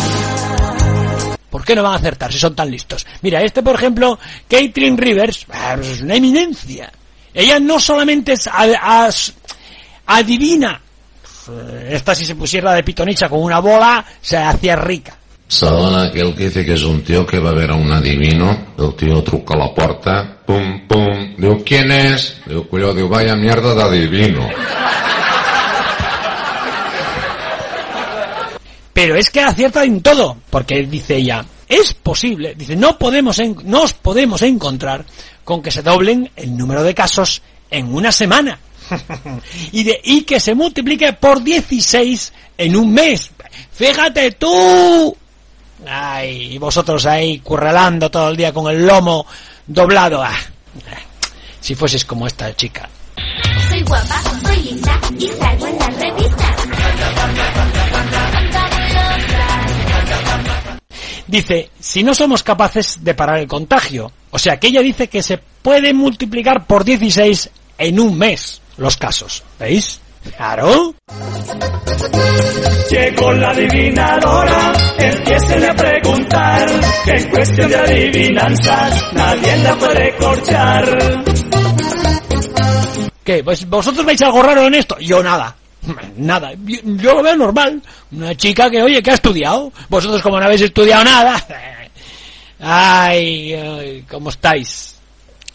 ¿Por 1.50 1.64
qué 1.64 1.76
no 1.76 1.82
van 1.82 1.92
a 1.92 1.96
acertar 1.96 2.32
si 2.32 2.38
son 2.38 2.54
tan 2.54 2.70
listos? 2.70 3.06
Mira, 3.20 3.42
este 3.42 3.62
por 3.62 3.74
ejemplo, 3.74 4.18
Caitlin 4.48 4.96
Rivers, 4.96 5.46
ah, 5.52 5.76
es 5.80 6.00
una 6.00 6.14
eminencia. 6.14 6.90
Ella 7.34 7.58
no 7.60 7.78
solamente 7.78 8.32
es 8.32 8.46
a- 8.46 9.08
adivina, 10.06 10.80
esta 11.88 12.14
si 12.14 12.24
se 12.24 12.34
pusiera 12.34 12.72
de 12.72 12.82
pitonicha 12.82 13.28
con 13.28 13.42
una 13.42 13.58
bola, 13.58 14.04
se 14.20 14.36
hacía 14.36 14.76
rica. 14.76 15.16
Saben 15.52 15.94
aquel 15.94 16.32
que 16.34 16.46
dice 16.48 16.64
que 16.64 16.72
és 16.72 16.84
un 16.88 17.02
tio 17.04 17.26
que 17.28 17.36
va 17.38 17.50
a 17.52 17.74
un 17.76 17.90
adivino, 17.92 18.72
el 18.78 18.94
tio 18.96 19.20
truca 19.22 19.52
la 19.54 19.66
porta, 19.74 20.14
pum, 20.46 20.86
pum, 20.88 21.34
diu, 21.36 21.58
¿quién 21.62 21.92
és? 21.92 22.38
Diu, 22.46 22.62
colló, 22.70 22.94
diu, 22.96 23.04
vaya 23.06 23.36
mierda 23.36 23.74
d'adivino. 23.76 24.48
Pero 28.94 29.14
es 29.14 29.28
que 29.28 29.40
acierta 29.40 29.84
en 29.84 30.00
todo, 30.00 30.38
porque 30.48 30.86
dice 30.86 31.16
ella, 31.16 31.44
es 31.68 31.92
posible, 31.92 32.54
dice, 32.56 32.74
no 32.74 32.96
podemos, 32.96 33.38
en- 33.38 33.58
no 33.64 33.82
os 33.82 33.92
podemos 33.92 34.40
encontrar 34.40 35.04
con 35.44 35.60
que 35.60 35.70
se 35.70 35.82
doblen 35.82 36.30
el 36.34 36.56
número 36.56 36.82
de 36.82 36.94
casos 36.94 37.42
en 37.70 37.92
una 37.92 38.10
semana. 38.10 38.58
y, 39.72 39.84
de, 39.84 40.00
y 40.02 40.22
que 40.22 40.40
se 40.40 40.54
multiplique 40.54 41.12
por 41.12 41.42
16 41.44 42.32
en 42.56 42.74
un 42.74 42.94
mes. 42.94 43.30
Fíjate 43.70 44.30
tú. 44.32 45.14
Ay, 45.86 46.54
y 46.54 46.58
vosotros 46.58 47.06
ahí 47.06 47.40
curralando 47.40 48.10
todo 48.10 48.28
el 48.28 48.36
día 48.36 48.52
con 48.52 48.70
el 48.70 48.86
lomo 48.86 49.26
doblado. 49.66 50.22
Ah, 50.22 50.36
si 51.60 51.74
fueses 51.74 52.04
como 52.04 52.26
esta 52.26 52.54
chica. 52.54 52.88
Soy 53.68 53.82
guapa, 53.82 54.22
soy 54.44 54.62
linda 54.62 55.00
y 55.18 55.28
salgo 55.28 55.66
en. 55.66 55.82
Dice, 61.32 61.70
si 61.80 62.02
no 62.02 62.12
somos 62.12 62.42
capaces 62.42 63.02
de 63.02 63.14
parar 63.14 63.38
el 63.38 63.48
contagio. 63.48 64.12
O 64.32 64.38
sea, 64.38 64.60
que 64.60 64.66
ella 64.66 64.82
dice 64.82 65.08
que 65.08 65.22
se 65.22 65.38
puede 65.38 65.94
multiplicar 65.94 66.66
por 66.66 66.84
16 66.84 67.48
en 67.78 68.00
un 68.00 68.18
mes 68.18 68.60
los 68.76 68.98
casos. 68.98 69.42
¿Veis? 69.58 70.01
Claro. 70.36 70.94
Llegó 72.90 73.32
la 73.32 73.50
adivinadora, 73.50 74.72
empiecen 74.98 75.64
a 75.64 75.74
preguntar, 75.74 76.66
que 77.04 77.10
en 77.10 77.30
cuestión 77.30 77.70
de 77.70 77.76
adivinanzas 77.76 79.12
nadie 79.12 79.56
la 79.58 79.74
puede 79.76 80.16
corchar. 80.16 81.24
¿Qué? 83.24 83.42
Pues 83.44 83.68
vosotros 83.68 84.04
veis 84.04 84.20
algo 84.22 84.42
raro 84.42 84.66
en 84.66 84.74
esto. 84.74 84.98
Yo 84.98 85.22
nada. 85.22 85.54
Nada. 86.16 86.52
Yo, 86.64 86.78
yo 86.84 87.14
lo 87.14 87.22
veo 87.22 87.36
normal. 87.36 87.82
Una 88.12 88.34
chica 88.36 88.70
que, 88.70 88.82
oye, 88.82 89.02
que 89.02 89.10
ha 89.10 89.14
estudiado. 89.14 89.72
Vosotros 89.88 90.22
como 90.22 90.38
no 90.38 90.44
habéis 90.44 90.62
estudiado 90.62 91.04
nada. 91.04 91.44
Ay, 92.64 93.54
ay, 93.54 94.04
¿cómo 94.08 94.30
estáis? 94.30 94.94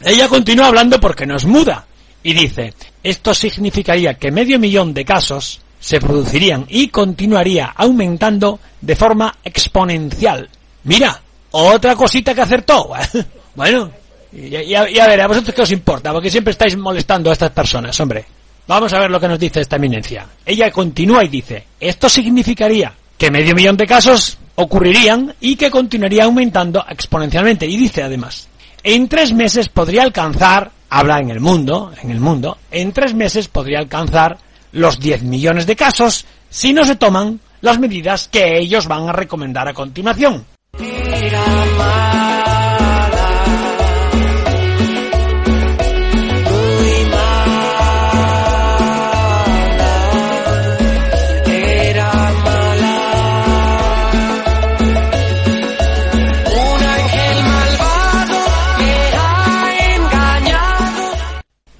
Ella 0.01 0.27
continúa 0.27 0.67
hablando 0.67 0.99
porque 0.99 1.25
no 1.25 1.37
es 1.37 1.45
muda. 1.45 1.85
Y 2.23 2.33
dice, 2.33 2.73
esto 3.03 3.33
significaría 3.33 4.15
que 4.15 4.31
medio 4.31 4.59
millón 4.59 4.93
de 4.93 5.05
casos 5.05 5.61
se 5.79 5.99
producirían 5.99 6.65
y 6.67 6.89
continuaría 6.89 7.67
aumentando 7.75 8.59
de 8.81 8.95
forma 8.95 9.35
exponencial. 9.43 10.49
Mira, 10.83 11.21
otra 11.51 11.95
cosita 11.95 12.33
que 12.33 12.41
acertó. 12.41 12.91
bueno, 13.55 13.91
y, 14.33 14.47
y 14.47 14.75
a, 14.75 14.89
y 14.89 14.99
a 14.99 15.07
ver, 15.07 15.21
¿a 15.21 15.27
vosotros 15.27 15.55
qué 15.55 15.61
os 15.61 15.71
importa? 15.71 16.11
Porque 16.11 16.31
siempre 16.31 16.51
estáis 16.51 16.75
molestando 16.75 17.29
a 17.29 17.33
estas 17.33 17.51
personas, 17.51 17.99
hombre. 17.99 18.25
Vamos 18.67 18.91
a 18.91 18.99
ver 18.99 19.09
lo 19.09 19.19
que 19.19 19.29
nos 19.29 19.39
dice 19.39 19.61
esta 19.61 19.77
eminencia. 19.77 20.25
Ella 20.45 20.69
continúa 20.71 21.23
y 21.23 21.29
dice, 21.29 21.65
esto 21.79 22.09
significaría 22.09 22.93
que 23.17 23.31
medio 23.31 23.55
millón 23.55 23.77
de 23.77 23.87
casos 23.87 24.37
ocurrirían 24.55 25.33
y 25.39 25.55
que 25.55 25.71
continuaría 25.71 26.25
aumentando 26.25 26.83
exponencialmente. 26.89 27.65
Y 27.65 27.77
dice 27.77 28.03
además, 28.03 28.49
en 28.83 29.07
tres 29.07 29.31
meses 29.31 29.69
podría 29.69 30.03
alcanzar, 30.03 30.71
habla 30.89 31.19
en 31.19 31.29
el 31.29 31.39
mundo, 31.39 31.91
en 32.01 32.11
el 32.11 32.19
mundo, 32.19 32.57
en 32.71 32.91
tres 32.91 33.13
meses 33.13 33.47
podría 33.47 33.79
alcanzar 33.79 34.37
los 34.71 34.99
10 34.99 35.23
millones 35.23 35.65
de 35.65 35.75
casos 35.75 36.25
si 36.49 36.73
no 36.73 36.85
se 36.85 36.95
toman 36.95 37.39
las 37.61 37.79
medidas 37.79 38.27
que 38.27 38.57
ellos 38.57 38.87
van 38.87 39.09
a 39.09 39.13
recomendar 39.13 39.67
a 39.67 39.73
continuación. 39.73 40.45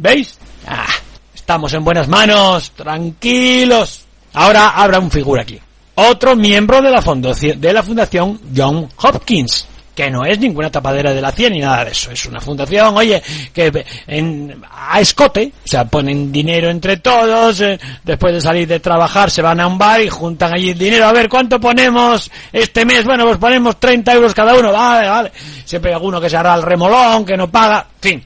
¿Veis? 0.08 0.40
Ah, 0.66 0.88
estamos 1.36 1.74
en 1.74 1.84
buenas 1.84 2.08
manos, 2.08 2.72
tranquilos. 2.72 4.06
Ahora 4.36 4.70
habrá 4.70 5.00
un 5.00 5.12
figura 5.12 5.42
aquí. 5.42 5.60
Otro 5.96 6.34
miembro 6.34 6.82
de 6.82 6.92
la, 6.92 7.02
de 7.02 7.74
la 7.74 7.84
fundación 7.84 8.40
John 8.56 8.88
Hopkins, 8.96 9.68
que 9.94 10.10
no 10.10 10.24
es 10.24 10.40
ninguna 10.40 10.72
tapadera 10.72 11.14
de 11.14 11.22
la 11.22 11.34
cien 11.34 11.52
ni 11.52 11.60
nada 11.60 11.84
de 11.84 11.92
eso. 11.92 12.10
Es 12.10 12.26
una 12.26 12.40
fundación, 12.40 12.96
oye, 12.96 13.22
que 13.54 13.86
en, 14.08 14.64
a 14.72 15.02
escote, 15.02 15.52
o 15.66 15.68
sea, 15.68 15.84
ponen 15.84 16.32
dinero 16.32 16.70
entre 16.70 16.98
todos, 16.98 17.60
eh, 17.60 17.78
después 18.02 18.34
de 18.34 18.40
salir 18.40 18.66
de 18.66 18.80
trabajar 18.80 19.30
se 19.30 19.42
van 19.42 19.60
a 19.60 19.68
un 19.68 19.78
bar 19.78 20.00
y 20.00 20.08
juntan 20.08 20.54
allí 20.54 20.70
el 20.70 20.78
dinero. 20.78 21.08
A 21.08 21.12
ver, 21.12 21.28
¿cuánto 21.28 21.60
ponemos 21.60 22.32
este 22.54 22.86
mes? 22.86 23.04
Bueno, 23.04 23.26
pues 23.26 23.40
ponemos 23.40 23.78
30 23.78 24.14
euros 24.14 24.34
cada 24.34 24.54
uno. 24.54 24.72
Vale, 24.72 25.10
vale. 25.10 25.32
Siempre 25.66 25.92
hay 25.92 25.96
alguno 25.96 26.22
que 26.22 26.30
se 26.30 26.38
hará 26.38 26.56
el 26.56 26.62
remolón, 26.62 27.26
que 27.26 27.36
no 27.36 27.52
paga. 27.52 27.86
Fin, 28.00 28.24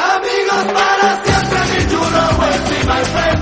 Amigos 0.00 0.64
para 0.72 1.24
siempre, 1.24 1.58
mi 1.70 1.80
chulo 1.90 2.22
Wesley, 2.38 2.82
my 2.86 3.02
friend. 3.12 3.40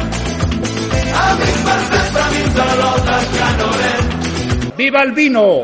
Perfectes, 1.65 2.17
amics 2.17 2.55
de 2.55 2.63
l'Ota 2.77 3.17
Pianolet. 3.33 4.77
¡Viva 4.77 5.03
el 5.03 5.13
vino! 5.13 5.63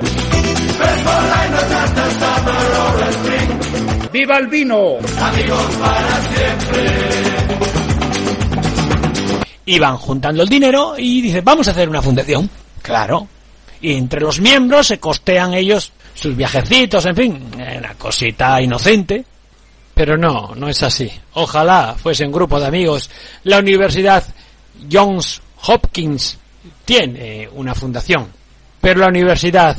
¡Viva 4.13 4.39
el 4.39 4.47
vino! 4.49 4.99
Amigos 5.21 5.77
para 5.81 6.23
siempre. 6.35 7.05
y 9.67 9.79
van 9.79 9.97
juntando 9.97 10.43
el 10.43 10.49
dinero 10.49 10.95
y 10.99 11.23
dicen, 11.23 11.45
vamos 11.45 11.69
a 11.69 11.71
hacer 11.71 11.89
una 11.89 12.03
fundación. 12.03 12.51
Claro. 12.83 13.27
Y 13.81 13.95
entre 13.95 14.21
los 14.21 14.41
miembros 14.41 14.89
se 14.89 14.99
costean 14.99 15.55
ellos 15.55 15.93
sus 16.15 16.37
viajecitos, 16.37 17.07
en 17.07 17.17
fin, 17.17 17.51
una 17.55 17.95
cosita 17.95 18.61
inocente. 18.61 19.25
Pero 19.95 20.17
no, 20.17 20.55
no 20.57 20.69
es 20.69 20.83
así. 20.83 21.11
Ojalá 21.35 21.95
fuese 21.97 22.27
un 22.27 22.33
grupo 22.33 22.59
de 22.59 22.67
amigos. 22.67 23.09
La 23.45 23.59
Universidad 23.59 24.25
Johns 24.91 25.41
Hopkins 25.67 26.39
tiene 26.85 27.49
una 27.53 27.75
fundación. 27.75 28.29
Pero 28.81 29.01
la 29.01 29.09
universidad 29.09 29.77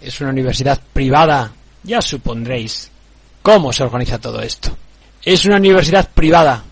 es 0.00 0.20
una 0.20 0.30
universidad 0.30 0.80
privada. 0.92 1.52
Ya 1.82 2.00
supondréis 2.00 2.90
cómo 3.42 3.72
se 3.72 3.84
organiza 3.84 4.18
todo 4.18 4.40
esto. 4.40 4.76
Es 5.22 5.44
una 5.44 5.56
universidad 5.56 6.08
privada. 6.12 6.64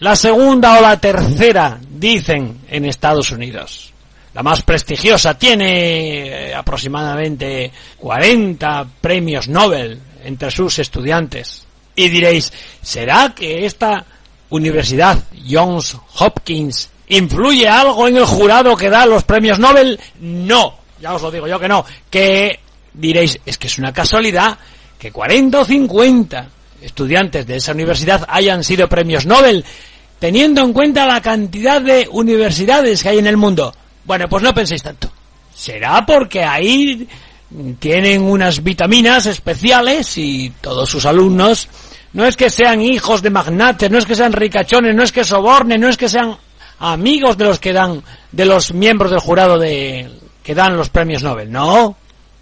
La 0.00 0.14
segunda 0.14 0.78
o 0.78 0.82
la 0.82 0.96
tercera, 0.98 1.78
dicen 1.90 2.60
en 2.68 2.84
Estados 2.84 3.32
Unidos. 3.32 3.92
La 4.34 4.44
más 4.44 4.62
prestigiosa 4.62 5.36
tiene 5.36 6.50
eh, 6.50 6.54
aproximadamente 6.54 7.72
40 7.98 8.86
premios 9.00 9.48
Nobel 9.48 10.00
entre 10.22 10.50
sus 10.52 10.78
estudiantes. 10.78 11.66
Y 11.98 12.08
diréis, 12.10 12.52
¿será 12.80 13.34
que 13.34 13.66
esta 13.66 14.04
universidad, 14.50 15.18
Johns 15.50 15.96
Hopkins, 16.18 16.90
influye 17.08 17.66
algo 17.66 18.06
en 18.06 18.18
el 18.18 18.24
jurado 18.24 18.76
que 18.76 18.88
da 18.88 19.04
los 19.04 19.24
premios 19.24 19.58
Nobel? 19.58 19.98
No, 20.20 20.78
ya 21.00 21.14
os 21.14 21.22
lo 21.22 21.32
digo 21.32 21.48
yo 21.48 21.58
que 21.58 21.66
no, 21.66 21.84
que 22.08 22.60
diréis, 22.94 23.40
es 23.44 23.58
que 23.58 23.66
es 23.66 23.78
una 23.78 23.92
casualidad 23.92 24.56
que 24.96 25.10
40 25.10 25.58
o 25.58 25.64
50 25.64 26.48
estudiantes 26.82 27.44
de 27.44 27.56
esa 27.56 27.72
universidad 27.72 28.24
hayan 28.28 28.62
sido 28.62 28.88
premios 28.88 29.26
Nobel, 29.26 29.64
teniendo 30.20 30.62
en 30.62 30.72
cuenta 30.72 31.04
la 31.04 31.20
cantidad 31.20 31.80
de 31.80 32.06
universidades 32.12 33.02
que 33.02 33.08
hay 33.08 33.18
en 33.18 33.26
el 33.26 33.36
mundo. 33.36 33.74
Bueno, 34.04 34.28
pues 34.28 34.44
no 34.44 34.54
penséis 34.54 34.84
tanto. 34.84 35.10
Será 35.52 36.06
porque 36.06 36.44
ahí 36.44 37.08
tienen 37.80 38.22
unas 38.22 38.62
vitaminas 38.62 39.26
especiales 39.26 40.16
y 40.16 40.52
todos 40.60 40.88
sus 40.88 41.04
alumnos 41.06 41.68
no 42.12 42.26
es 42.26 42.36
que 42.36 42.50
sean 42.50 42.80
hijos 42.80 43.22
de 43.22 43.30
magnates, 43.30 43.90
no 43.90 43.98
es 43.98 44.06
que 44.06 44.14
sean 44.14 44.32
ricachones, 44.32 44.94
no 44.94 45.02
es 45.02 45.12
que 45.12 45.24
sobornen, 45.24 45.80
no 45.80 45.88
es 45.88 45.96
que 45.96 46.08
sean 46.08 46.36
amigos 46.78 47.36
de 47.36 47.44
los 47.44 47.58
que 47.58 47.72
dan, 47.72 48.02
de 48.32 48.44
los 48.44 48.72
miembros 48.72 49.10
del 49.10 49.20
jurado 49.20 49.58
de, 49.58 50.08
que 50.42 50.54
dan 50.54 50.76
los 50.76 50.88
premios 50.88 51.22
Nobel. 51.22 51.50
No, 51.50 51.96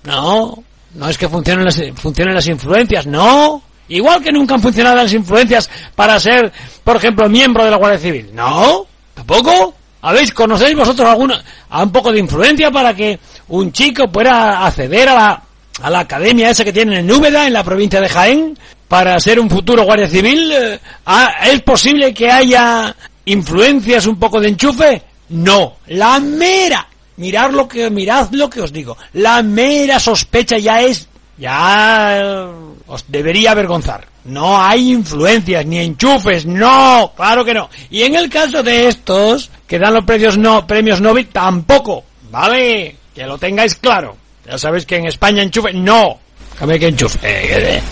no, 0.04 0.64
no 0.94 1.08
es 1.08 1.18
que 1.18 1.28
funcionen 1.28 1.64
las, 1.64 1.82
funcionen 1.94 2.34
las 2.34 2.46
influencias, 2.46 3.06
no. 3.06 3.62
Igual 3.88 4.22
que 4.22 4.32
nunca 4.32 4.54
han 4.54 4.62
funcionado 4.62 4.96
las 4.96 5.12
influencias 5.12 5.70
para 5.94 6.18
ser, 6.18 6.52
por 6.82 6.96
ejemplo, 6.96 7.28
miembro 7.28 7.64
de 7.64 7.70
la 7.70 7.76
Guardia 7.76 7.98
Civil. 7.98 8.30
No, 8.32 8.86
tampoco. 9.14 9.74
¿Habéis, 10.02 10.32
conocéis 10.32 10.76
vosotros 10.76 11.08
alguna, 11.08 11.42
a 11.68 11.82
un 11.82 11.90
poco 11.90 12.12
de 12.12 12.20
influencia 12.20 12.70
para 12.70 12.94
que 12.94 13.18
un 13.48 13.72
chico 13.72 14.06
pueda 14.06 14.64
acceder 14.64 15.08
a 15.08 15.14
la, 15.14 15.42
a 15.82 15.90
la 15.90 16.00
academia 16.00 16.50
esa 16.50 16.64
que 16.64 16.72
tienen 16.72 16.98
en 16.98 17.10
Úbeda, 17.10 17.46
en 17.46 17.52
la 17.52 17.64
provincia 17.64 18.00
de 18.00 18.08
Jaén, 18.08 18.56
para 18.88 19.18
ser 19.20 19.40
un 19.40 19.50
futuro 19.50 19.84
guardia 19.84 20.08
civil? 20.08 20.52
Eh, 20.52 20.80
ah, 21.06 21.34
¿Es 21.44 21.62
posible 21.62 22.14
que 22.14 22.30
haya 22.30 22.94
influencias, 23.24 24.06
un 24.06 24.18
poco 24.18 24.40
de 24.40 24.48
enchufe? 24.48 25.02
No, 25.28 25.76
la 25.88 26.20
mera, 26.20 26.86
mirad 27.16 27.50
lo 27.50 27.66
que, 27.66 27.90
mirad 27.90 28.28
lo 28.32 28.48
que 28.48 28.60
os 28.60 28.72
digo, 28.72 28.96
la 29.14 29.42
mera 29.42 29.98
sospecha 29.98 30.58
ya 30.58 30.82
es, 30.82 31.08
ya 31.36 32.18
eh, 32.18 32.46
os 32.86 33.04
debería 33.08 33.52
avergonzar. 33.52 34.06
No 34.24 34.60
hay 34.60 34.90
influencias 34.92 35.64
ni 35.66 35.78
enchufes, 35.78 36.46
no, 36.46 37.12
claro 37.16 37.44
que 37.44 37.54
no. 37.54 37.70
Y 37.90 38.02
en 38.02 38.16
el 38.16 38.28
caso 38.28 38.62
de 38.62 38.88
estos 38.88 39.50
que 39.66 39.78
dan 39.78 39.94
los 39.94 40.04
premios 40.04 40.36
no, 40.36 40.66
premios 40.66 41.00
Nobel 41.00 41.28
tampoco, 41.28 42.04
¿vale? 42.30 42.96
Que 43.14 43.24
lo 43.26 43.38
tengáis 43.38 43.76
claro. 43.76 44.16
Ya 44.44 44.58
sabéis 44.58 44.86
que 44.86 44.96
en 44.96 45.06
España 45.06 45.42
enchufe, 45.42 45.72
no. 45.72 46.18
Dame 46.58 46.78
que 46.78 46.88
enchufe. 46.88 47.82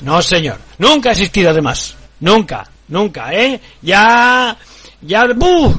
Eh, 0.00 0.04
no, 0.04 0.22
señor. 0.22 0.58
Nunca 0.78 1.10
ha 1.10 1.12
existido 1.12 1.50
además. 1.50 1.94
Nunca, 2.20 2.68
nunca, 2.88 3.32
¿eh? 3.32 3.60
Ya, 3.82 4.56
ya, 5.00 5.26
¡buh! 5.34 5.74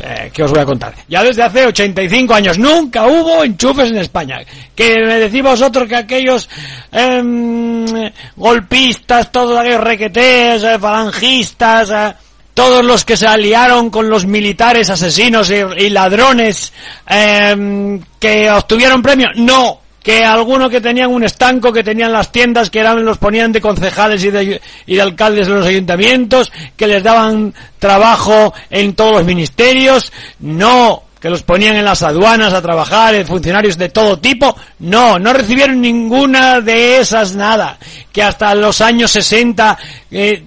Eh, 0.00 0.30
¿Qué 0.32 0.42
os 0.42 0.50
voy 0.50 0.60
a 0.60 0.64
contar? 0.64 0.92
Ya 1.08 1.22
desde 1.22 1.44
hace 1.44 1.66
85 1.66 2.34
años 2.34 2.58
nunca 2.58 3.06
hubo 3.06 3.44
enchufes 3.44 3.90
en 3.90 3.98
España. 3.98 4.40
Que 4.74 4.96
me 5.06 5.20
decís 5.20 5.42
vosotros 5.42 5.88
que 5.88 5.94
aquellos 5.94 6.48
em, 6.90 7.86
golpistas, 8.34 9.30
todos 9.30 9.56
aquellos 9.56 9.84
requetés, 9.84 10.64
eh, 10.64 10.78
falangistas, 10.80 11.90
eh, 11.90 12.14
todos 12.54 12.84
los 12.84 13.04
que 13.04 13.16
se 13.16 13.26
aliaron 13.26 13.90
con 13.90 14.08
los 14.08 14.26
militares 14.26 14.90
asesinos 14.90 15.50
y, 15.50 15.54
y 15.84 15.90
ladrones 15.90 16.72
em, 17.06 18.00
que 18.18 18.50
obtuvieron 18.50 19.00
premios. 19.00 19.30
No, 19.36 19.80
que 20.04 20.22
algunos 20.22 20.68
que 20.68 20.82
tenían 20.82 21.10
un 21.10 21.24
estanco, 21.24 21.72
que 21.72 21.82
tenían 21.82 22.12
las 22.12 22.30
tiendas, 22.30 22.68
que 22.68 22.78
eran, 22.78 23.02
los 23.06 23.16
ponían 23.16 23.50
de 23.52 23.60
concejales 23.62 24.22
y 24.22 24.30
de, 24.30 24.60
alcaldes 25.00 25.46
de 25.46 25.54
los 25.54 25.66
ayuntamientos, 25.66 26.52
que 26.76 26.86
les 26.86 27.02
daban 27.02 27.54
trabajo 27.78 28.52
en 28.68 28.94
todos 28.94 29.12
los 29.12 29.24
ministerios, 29.24 30.12
no, 30.40 31.04
que 31.18 31.30
los 31.30 31.42
ponían 31.42 31.76
en 31.76 31.86
las 31.86 32.02
aduanas 32.02 32.52
a 32.52 32.60
trabajar, 32.60 33.24
funcionarios 33.24 33.78
de 33.78 33.88
todo 33.88 34.18
tipo, 34.18 34.54
no, 34.80 35.18
no 35.18 35.32
recibieron 35.32 35.80
ninguna 35.80 36.60
de 36.60 36.98
esas 36.98 37.34
nada, 37.34 37.78
que 38.12 38.22
hasta 38.22 38.54
los 38.54 38.82
años 38.82 39.10
60 39.10 39.78
eh, 40.10 40.44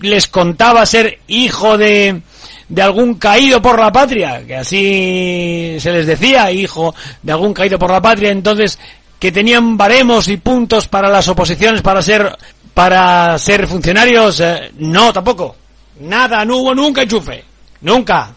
les 0.00 0.28
contaba 0.28 0.86
ser 0.86 1.18
hijo 1.26 1.76
de, 1.76 2.22
de 2.68 2.82
algún 2.82 3.14
caído 3.14 3.62
por 3.62 3.78
la 3.78 3.92
patria, 3.92 4.44
que 4.46 4.56
así 4.56 5.76
se 5.78 5.92
les 5.92 6.06
decía, 6.06 6.50
hijo 6.50 6.94
de 7.22 7.32
algún 7.32 7.54
caído 7.54 7.78
por 7.78 7.90
la 7.90 8.02
patria, 8.02 8.30
entonces 8.30 8.78
que 9.18 9.32
tenían 9.32 9.76
baremos 9.76 10.28
y 10.28 10.36
puntos 10.36 10.88
para 10.88 11.08
las 11.08 11.26
oposiciones 11.28 11.82
para 11.82 12.02
ser 12.02 12.36
para 12.74 13.38
ser 13.38 13.66
funcionarios, 13.66 14.40
eh, 14.40 14.72
no 14.78 15.12
tampoco. 15.12 15.56
Nada, 16.00 16.44
no 16.44 16.58
hubo 16.58 16.74
nunca 16.74 17.02
enchufe. 17.02 17.42
Nunca. 17.80 18.30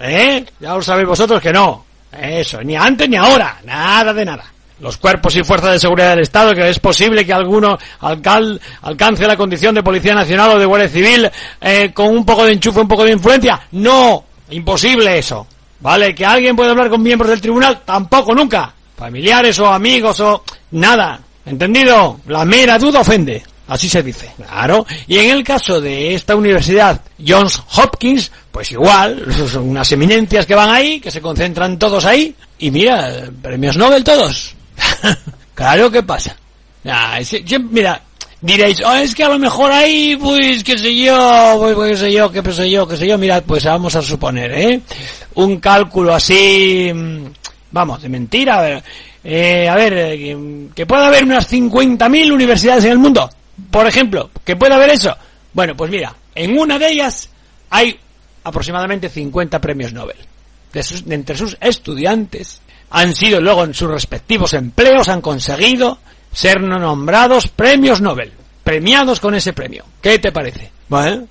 ¿Eh? 0.00 0.42
Ya 0.60 0.74
lo 0.74 0.80
sabéis 0.80 1.08
vosotros 1.08 1.42
que 1.42 1.52
no. 1.52 1.84
Eso, 2.10 2.62
ni 2.62 2.74
antes 2.74 3.06
ni 3.08 3.16
ahora. 3.16 3.60
Nada 3.64 4.14
de 4.14 4.24
nada 4.24 4.51
los 4.82 4.96
cuerpos 4.96 5.36
y 5.36 5.44
fuerzas 5.44 5.72
de 5.72 5.78
seguridad 5.78 6.10
del 6.10 6.24
Estado, 6.24 6.54
que 6.54 6.68
es 6.68 6.80
posible 6.80 7.24
que 7.24 7.32
alguno 7.32 7.78
alcal, 8.00 8.60
alcance 8.82 9.26
la 9.28 9.36
condición 9.36 9.76
de 9.76 9.82
Policía 9.82 10.12
Nacional 10.12 10.50
o 10.50 10.58
de 10.58 10.66
Guardia 10.66 10.88
Civil 10.88 11.30
eh, 11.60 11.92
con 11.94 12.08
un 12.08 12.26
poco 12.26 12.44
de 12.44 12.54
enchufe, 12.54 12.80
un 12.80 12.88
poco 12.88 13.04
de 13.04 13.12
influencia. 13.12 13.60
No, 13.70 14.24
imposible 14.50 15.16
eso. 15.18 15.46
¿Vale? 15.78 16.12
Que 16.14 16.26
alguien 16.26 16.56
puede 16.56 16.70
hablar 16.70 16.90
con 16.90 17.00
miembros 17.00 17.30
del 17.30 17.40
tribunal, 17.40 17.82
tampoco, 17.84 18.34
nunca. 18.34 18.74
Familiares 18.96 19.56
o 19.60 19.68
amigos 19.68 20.18
o 20.18 20.42
nada. 20.72 21.20
¿Entendido? 21.46 22.18
La 22.26 22.44
mera 22.44 22.76
duda 22.76 23.00
ofende. 23.00 23.42
Así 23.68 23.88
se 23.88 24.02
dice. 24.02 24.32
Claro. 24.36 24.84
Y 25.06 25.18
en 25.18 25.30
el 25.30 25.44
caso 25.44 25.80
de 25.80 26.14
esta 26.14 26.34
universidad, 26.34 27.00
Johns 27.24 27.62
Hopkins, 27.76 28.32
pues 28.50 28.72
igual, 28.72 29.24
son 29.48 29.70
unas 29.70 29.90
eminencias 29.92 30.44
que 30.44 30.56
van 30.56 30.70
ahí, 30.70 30.98
que 30.98 31.10
se 31.12 31.20
concentran 31.20 31.78
todos 31.78 32.04
ahí, 32.04 32.34
y 32.58 32.70
mira, 32.72 33.30
premios 33.40 33.76
Nobel 33.76 34.02
todos. 34.02 34.56
claro 35.54 35.90
que 35.90 36.02
pasa. 36.02 36.36
mira, 37.70 38.02
diréis, 38.40 38.82
oh, 38.84 38.94
es 38.94 39.14
que 39.14 39.24
a 39.24 39.28
lo 39.28 39.38
mejor 39.38 39.72
ahí, 39.72 40.16
pues, 40.16 40.62
qué 40.64 40.76
sé 40.76 40.94
yo, 40.94 41.56
pues, 41.58 41.74
pues, 41.74 41.90
qué 41.92 41.96
sé 41.96 42.12
yo, 42.12 42.30
qué 42.30 42.52
sé 42.52 42.70
yo, 42.70 42.88
qué 42.88 42.96
sé 42.96 43.06
yo, 43.06 43.18
mirad, 43.18 43.42
pues 43.44 43.64
vamos 43.64 43.94
a 43.94 44.02
suponer, 44.02 44.52
¿eh? 44.52 44.80
Un 45.34 45.58
cálculo 45.58 46.14
así, 46.14 46.90
mm, 46.92 47.24
vamos, 47.70 48.02
de 48.02 48.08
mentira, 48.08 48.58
a 48.58 48.62
ver, 48.62 48.82
eh, 49.24 49.68
eh, 49.70 50.68
que 50.74 50.86
pueda 50.86 51.06
haber 51.06 51.24
unas 51.24 51.50
50.000 51.50 52.32
universidades 52.32 52.84
en 52.84 52.92
el 52.92 52.98
mundo, 52.98 53.30
por 53.70 53.86
ejemplo, 53.86 54.30
que 54.44 54.56
pueda 54.56 54.74
haber 54.74 54.90
eso. 54.90 55.16
Bueno, 55.52 55.76
pues 55.76 55.90
mira, 55.90 56.14
en 56.34 56.58
una 56.58 56.78
de 56.78 56.90
ellas 56.90 57.28
hay 57.70 57.98
aproximadamente 58.44 59.08
50 59.08 59.60
premios 59.60 59.92
Nobel. 59.92 60.16
De, 60.72 60.82
sus, 60.82 61.04
de 61.04 61.14
entre 61.14 61.36
sus 61.36 61.54
estudiantes 61.60 62.61
han 62.92 63.14
sido 63.14 63.40
luego 63.40 63.64
en 63.64 63.74
sus 63.74 63.90
respectivos 63.90 64.52
empleos, 64.52 65.08
han 65.08 65.22
conseguido 65.22 65.98
ser 66.30 66.60
nombrados 66.60 67.48
premios 67.48 68.00
Nobel, 68.00 68.32
premiados 68.62 69.18
con 69.18 69.34
ese 69.34 69.52
premio. 69.52 69.84
¿Qué 70.00 70.18
te 70.18 70.30
parece? 70.30 70.70
Bueno, 70.88 71.26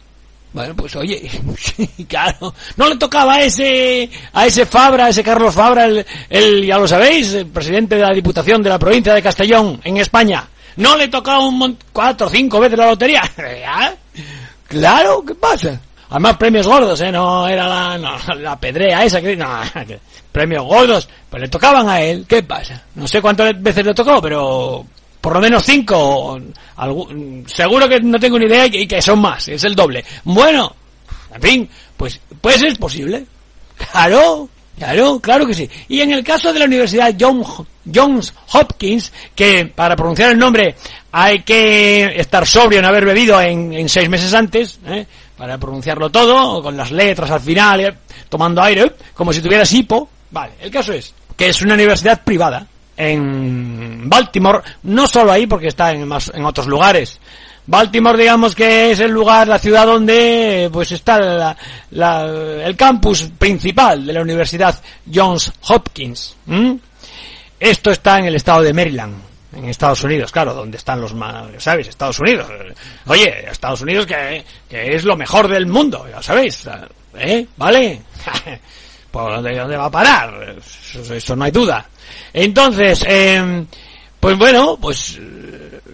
bueno, 0.53 0.75
pues 0.75 0.95
oye, 0.95 1.29
claro, 2.07 2.53
no 2.75 2.89
le 2.89 2.97
tocaba 2.97 3.35
a 3.35 3.43
ese, 3.43 4.09
a 4.33 4.47
ese 4.47 4.65
Fabra, 4.65 5.05
a 5.05 5.09
ese 5.09 5.23
Carlos 5.23 5.53
Fabra, 5.53 5.85
el, 5.85 6.05
el, 6.29 6.65
ya 6.65 6.77
lo 6.77 6.87
sabéis, 6.87 7.33
el 7.33 7.47
presidente 7.47 7.95
de 7.95 8.01
la 8.01 8.13
Diputación 8.13 8.63
de 8.63 8.69
la 8.69 8.79
provincia 8.79 9.13
de 9.13 9.21
Castellón, 9.21 9.79
en 9.83 9.97
España. 9.97 10.47
No 10.77 10.97
le 10.97 11.09
tocaba 11.09 11.45
un 11.45 11.77
cuatro 11.93 12.27
o 12.27 12.29
cinco 12.29 12.59
veces 12.59 12.77
la 12.77 12.87
lotería. 12.87 13.21
¿Ah? 13.67 13.93
Claro, 14.67 15.23
¿qué 15.25 15.35
pasa? 15.35 15.79
Además 16.11 16.35
premios 16.35 16.67
gordos, 16.67 16.99
¿eh? 16.99 17.09
No 17.09 17.47
era 17.47 17.67
la, 17.69 17.97
no, 17.97 18.35
la 18.35 18.59
pedrea 18.59 19.05
esa, 19.05 19.21
que, 19.21 19.33
no, 19.37 19.47
premios 20.29 20.65
gordos, 20.65 21.07
pues 21.29 21.41
le 21.41 21.47
tocaban 21.47 21.87
a 21.87 22.01
él, 22.01 22.25
¿qué 22.27 22.43
pasa? 22.43 22.83
No 22.95 23.07
sé 23.07 23.21
cuántas 23.21 23.59
veces 23.61 23.85
le 23.85 23.93
tocó, 23.93 24.21
pero 24.21 24.85
por 25.21 25.33
lo 25.33 25.39
menos 25.39 25.63
cinco, 25.63 26.37
seguro 27.45 27.87
que 27.87 28.01
no 28.01 28.19
tengo 28.19 28.37
ni 28.37 28.45
idea 28.45 28.65
y 28.65 28.85
que 28.85 29.01
son 29.01 29.19
más, 29.19 29.47
es 29.47 29.63
el 29.63 29.73
doble. 29.73 30.03
Bueno, 30.25 30.75
en 31.33 31.41
fin, 31.41 31.69
pues, 31.95 32.19
pues 32.41 32.61
es 32.61 32.77
posible. 32.77 33.25
Claro, 33.77 34.49
claro, 34.77 35.17
claro 35.21 35.47
que 35.47 35.53
sí. 35.53 35.69
Y 35.87 36.01
en 36.01 36.11
el 36.11 36.25
caso 36.25 36.51
de 36.51 36.59
la 36.59 36.65
Universidad 36.65 37.15
Johns 37.17 38.33
Hopkins, 38.51 39.13
que 39.33 39.65
para 39.67 39.95
pronunciar 39.95 40.31
el 40.31 40.37
nombre 40.37 40.75
hay 41.13 41.41
que 41.43 42.19
estar 42.19 42.45
sobrio 42.45 42.79
en 42.79 42.85
haber 42.85 43.05
bebido 43.05 43.39
en, 43.39 43.71
en 43.71 43.87
seis 43.87 44.09
meses 44.09 44.33
antes, 44.33 44.77
¿eh? 44.85 45.05
Para 45.41 45.57
pronunciarlo 45.57 46.11
todo, 46.11 46.61
con 46.61 46.77
las 46.77 46.91
letras 46.91 47.31
al 47.31 47.41
final, 47.41 47.79
¿eh? 47.81 47.97
tomando 48.29 48.61
aire, 48.61 48.93
como 49.15 49.33
si 49.33 49.41
tuvieras 49.41 49.73
hipo. 49.73 50.07
Vale, 50.29 50.53
el 50.61 50.69
caso 50.69 50.93
es 50.93 51.15
que 51.35 51.49
es 51.49 51.63
una 51.63 51.73
universidad 51.73 52.23
privada 52.23 52.63
en 52.95 54.07
Baltimore, 54.07 54.61
no 54.83 55.07
solo 55.07 55.31
ahí 55.31 55.47
porque 55.47 55.69
está 55.69 55.93
en, 55.93 56.07
más, 56.07 56.31
en 56.31 56.45
otros 56.45 56.67
lugares. 56.67 57.19
Baltimore, 57.65 58.19
digamos 58.19 58.53
que 58.53 58.91
es 58.91 58.99
el 58.99 59.09
lugar, 59.09 59.47
la 59.47 59.57
ciudad 59.57 59.87
donde 59.87 60.69
pues 60.71 60.91
está 60.91 61.17
la, 61.19 61.57
la, 61.89 62.25
el 62.63 62.75
campus 62.75 63.31
principal 63.35 64.05
de 64.05 64.13
la 64.13 64.21
Universidad 64.21 64.79
Johns 65.11 65.51
Hopkins. 65.69 66.35
Esto 67.59 67.89
está 67.89 68.19
en 68.19 68.25
el 68.25 68.35
estado 68.35 68.61
de 68.61 68.73
Maryland, 68.73 69.15
en 69.53 69.65
Estados 69.65 70.03
Unidos, 70.03 70.31
claro, 70.31 70.53
donde 70.53 70.77
están 70.77 71.01
los 71.01 71.13
más, 71.13 71.45
¿sabes? 71.57 71.87
Estados 71.87 72.19
Unidos. 72.19 72.49
Oye, 73.07 73.49
Estados 73.49 73.81
Unidos 73.81 74.05
que, 74.05 74.43
que 74.69 74.95
es 74.95 75.03
lo 75.03 75.17
mejor 75.17 75.47
del 75.47 75.67
mundo, 75.67 76.05
ya 76.09 76.21
sabéis. 76.21 76.67
¿Eh? 77.17 77.45
¿Vale? 77.57 78.01
¿Por 79.11 79.33
dónde, 79.33 79.57
dónde 79.57 79.77
va 79.77 79.85
a 79.85 79.91
parar? 79.91 80.55
Eso, 80.57 81.13
eso, 81.13 81.35
no 81.35 81.43
hay 81.43 81.51
duda. 81.51 81.85
Entonces, 82.33 83.03
eh, 83.07 83.65
Pues 84.19 84.37
bueno, 84.37 84.77
pues 84.79 85.19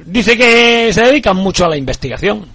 dice 0.06 0.38
que 0.38 0.91
se 0.93 1.02
dedican 1.02 1.38
mucho 1.38 1.65
a 1.65 1.70
la 1.70 1.78
investigación. 1.78 2.46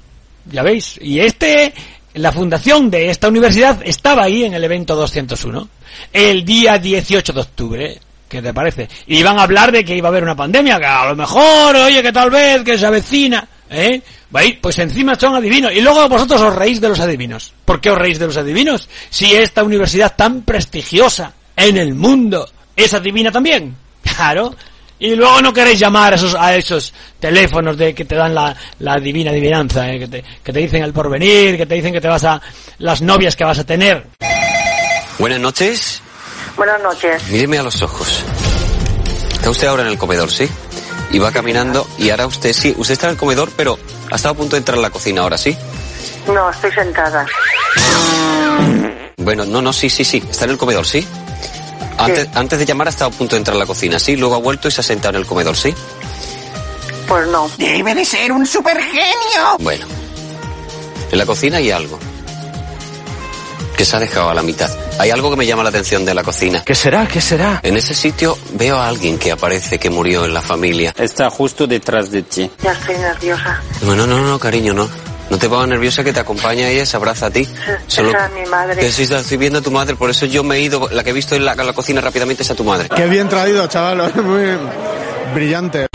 Ya 0.44 0.62
veis. 0.62 0.98
Y 1.00 1.18
este, 1.18 1.72
la 2.14 2.30
fundación 2.30 2.90
de 2.90 3.08
esta 3.10 3.28
universidad 3.28 3.80
estaba 3.84 4.24
ahí 4.24 4.44
en 4.44 4.54
el 4.54 4.64
evento 4.64 4.94
201. 4.94 5.68
El 6.12 6.44
día 6.44 6.78
18 6.78 7.32
de 7.32 7.40
octubre. 7.40 8.00
¿Qué 8.32 8.40
te 8.40 8.54
parece? 8.54 8.88
Y 9.08 9.18
iban 9.18 9.38
a 9.38 9.42
hablar 9.42 9.70
de 9.70 9.84
que 9.84 9.94
iba 9.94 10.08
a 10.08 10.10
haber 10.10 10.22
una 10.22 10.34
pandemia, 10.34 10.78
que 10.78 10.86
a 10.86 11.04
lo 11.04 11.14
mejor, 11.14 11.76
oye, 11.76 12.02
que 12.02 12.12
tal 12.12 12.30
vez, 12.30 12.62
que 12.64 12.78
se 12.78 12.86
avecina, 12.86 13.46
¿eh? 13.68 14.00
Pues 14.58 14.78
encima 14.78 15.16
son 15.16 15.34
adivinos. 15.34 15.70
Y 15.74 15.82
luego 15.82 16.08
vosotros 16.08 16.40
os 16.40 16.56
reís 16.56 16.80
de 16.80 16.88
los 16.88 16.98
adivinos. 17.00 17.52
¿Por 17.66 17.78
qué 17.78 17.90
os 17.90 17.98
reís 17.98 18.18
de 18.18 18.28
los 18.28 18.36
adivinos? 18.38 18.88
Si 19.10 19.34
esta 19.34 19.62
universidad 19.62 20.16
tan 20.16 20.44
prestigiosa 20.44 21.34
en 21.54 21.76
el 21.76 21.94
mundo 21.94 22.48
es 22.74 22.94
adivina 22.94 23.30
también. 23.30 23.76
Claro. 24.02 24.54
Y 24.98 25.14
luego 25.14 25.42
no 25.42 25.52
queréis 25.52 25.78
llamar 25.78 26.12
a 26.12 26.16
esos, 26.16 26.34
a 26.34 26.56
esos 26.56 26.94
teléfonos 27.20 27.76
de 27.76 27.94
que 27.94 28.04
te 28.04 28.14
dan 28.14 28.34
la, 28.34 28.56
la 28.78 28.98
divina 28.98 29.30
adivinanza, 29.30 29.90
¿eh? 29.90 29.98
que, 29.98 30.08
te, 30.08 30.24
que 30.42 30.52
te 30.52 30.58
dicen 30.60 30.82
el 30.84 30.92
porvenir, 30.92 31.56
que 31.56 31.66
te 31.66 31.74
dicen 31.74 31.92
que 31.92 32.00
te 32.00 32.08
vas 32.08 32.24
a 32.24 32.40
las 32.78 33.02
novias 33.02 33.36
que 33.36 33.44
vas 33.44 33.58
a 33.58 33.64
tener. 33.64 34.06
Buenas 35.18 35.40
noches. 35.40 36.02
Buenas 36.56 36.82
noches. 36.82 37.22
Míreme 37.28 37.58
a 37.58 37.62
los 37.62 37.82
ojos. 37.82 38.24
Está 39.32 39.50
usted 39.50 39.66
ahora 39.66 39.82
en 39.82 39.88
el 39.88 39.98
comedor, 39.98 40.30
¿sí? 40.30 40.48
Y 41.10 41.18
va 41.18 41.32
caminando 41.32 41.86
y 41.98 42.10
ahora 42.10 42.26
usted 42.26 42.52
sí. 42.52 42.74
Usted 42.76 42.92
está 42.92 43.06
en 43.06 43.12
el 43.12 43.18
comedor, 43.18 43.50
pero 43.56 43.78
ha 44.10 44.16
estado 44.16 44.34
a 44.34 44.36
punto 44.36 44.56
de 44.56 44.58
entrar 44.58 44.78
a 44.78 44.80
la 44.80 44.90
cocina 44.90 45.22
ahora, 45.22 45.36
¿sí? 45.36 45.56
No, 46.26 46.50
estoy 46.50 46.72
sentada. 46.72 47.26
Bueno, 49.16 49.44
no, 49.44 49.62
no, 49.62 49.72
sí, 49.72 49.90
sí, 49.90 50.04
sí. 50.04 50.22
Está 50.30 50.44
en 50.44 50.52
el 50.52 50.58
comedor, 50.58 50.86
¿sí? 50.86 51.06
Antes, 51.98 52.28
antes 52.34 52.58
de 52.58 52.66
llamar 52.66 52.86
ha 52.88 52.90
estado 52.90 53.10
a 53.10 53.14
punto 53.14 53.36
de 53.36 53.38
entrar 53.38 53.56
a 53.56 53.58
la 53.58 53.66
cocina, 53.66 53.98
¿sí? 53.98 54.16
Luego 54.16 54.34
ha 54.34 54.38
vuelto 54.38 54.68
y 54.68 54.70
se 54.70 54.80
ha 54.80 54.84
sentado 54.84 55.16
en 55.16 55.22
el 55.22 55.26
comedor, 55.26 55.56
¿sí? 55.56 55.74
Pues 57.06 57.26
no. 57.28 57.50
Debe 57.58 57.94
de 57.94 58.04
ser 58.04 58.32
un 58.32 58.46
supergenio. 58.46 59.58
Bueno. 59.60 59.86
En 61.10 61.18
la 61.18 61.26
cocina 61.26 61.58
hay 61.58 61.70
algo. 61.70 61.98
Que 63.76 63.84
se 63.84 63.96
ha 63.96 64.00
dejado 64.00 64.30
a 64.30 64.34
la 64.34 64.42
mitad. 64.42 64.70
Hay 64.98 65.10
algo 65.10 65.30
que 65.30 65.36
me 65.36 65.46
llama 65.46 65.62
la 65.62 65.70
atención 65.70 66.04
de 66.04 66.14
la 66.14 66.22
cocina. 66.22 66.62
¿Qué 66.64 66.74
será? 66.74 67.06
¿Qué 67.06 67.20
será? 67.20 67.60
En 67.62 67.76
ese 67.76 67.94
sitio 67.94 68.38
veo 68.54 68.76
a 68.76 68.88
alguien 68.88 69.18
que 69.18 69.32
aparece 69.32 69.78
que 69.78 69.90
murió 69.90 70.24
en 70.24 70.34
la 70.34 70.42
familia. 70.42 70.94
Está 70.96 71.30
justo 71.30 71.66
detrás 71.66 72.10
de 72.10 72.22
ti. 72.22 72.50
Ya 72.62 72.72
estoy 72.72 72.96
nerviosa. 72.98 73.60
No, 73.82 73.96
no, 73.96 74.06
no, 74.06 74.20
no, 74.20 74.38
cariño, 74.38 74.74
no. 74.74 74.88
No 75.30 75.38
te 75.38 75.48
pongas 75.48 75.68
nerviosa 75.68 76.04
que 76.04 76.12
te 76.12 76.20
acompaña 76.20 76.68
ella, 76.68 76.84
se 76.84 76.94
abraza 76.94 77.26
a 77.26 77.30
ti. 77.30 77.48
Esa 77.88 78.02
es 78.02 78.32
mi 78.34 78.44
madre. 78.50 78.78
Que 78.78 78.92
sí, 78.92 79.04
estoy 79.04 79.38
viendo 79.38 79.60
a 79.60 79.62
tu 79.62 79.70
madre, 79.70 79.96
por 79.96 80.10
eso 80.10 80.26
yo 80.26 80.44
me 80.44 80.56
he 80.56 80.60
ido. 80.60 80.90
La 80.92 81.02
que 81.02 81.10
he 81.10 81.14
visto 81.14 81.34
en 81.34 81.46
la, 81.46 81.52
en 81.52 81.66
la 81.66 81.72
cocina 81.72 82.02
rápidamente 82.02 82.42
es 82.42 82.50
a 82.50 82.54
tu 82.54 82.64
madre. 82.64 82.90
Qué 82.94 83.06
bien 83.06 83.30
traído, 83.30 83.66
chaval. 83.66 84.12
Muy 84.22 84.58
brillante. 85.34 85.91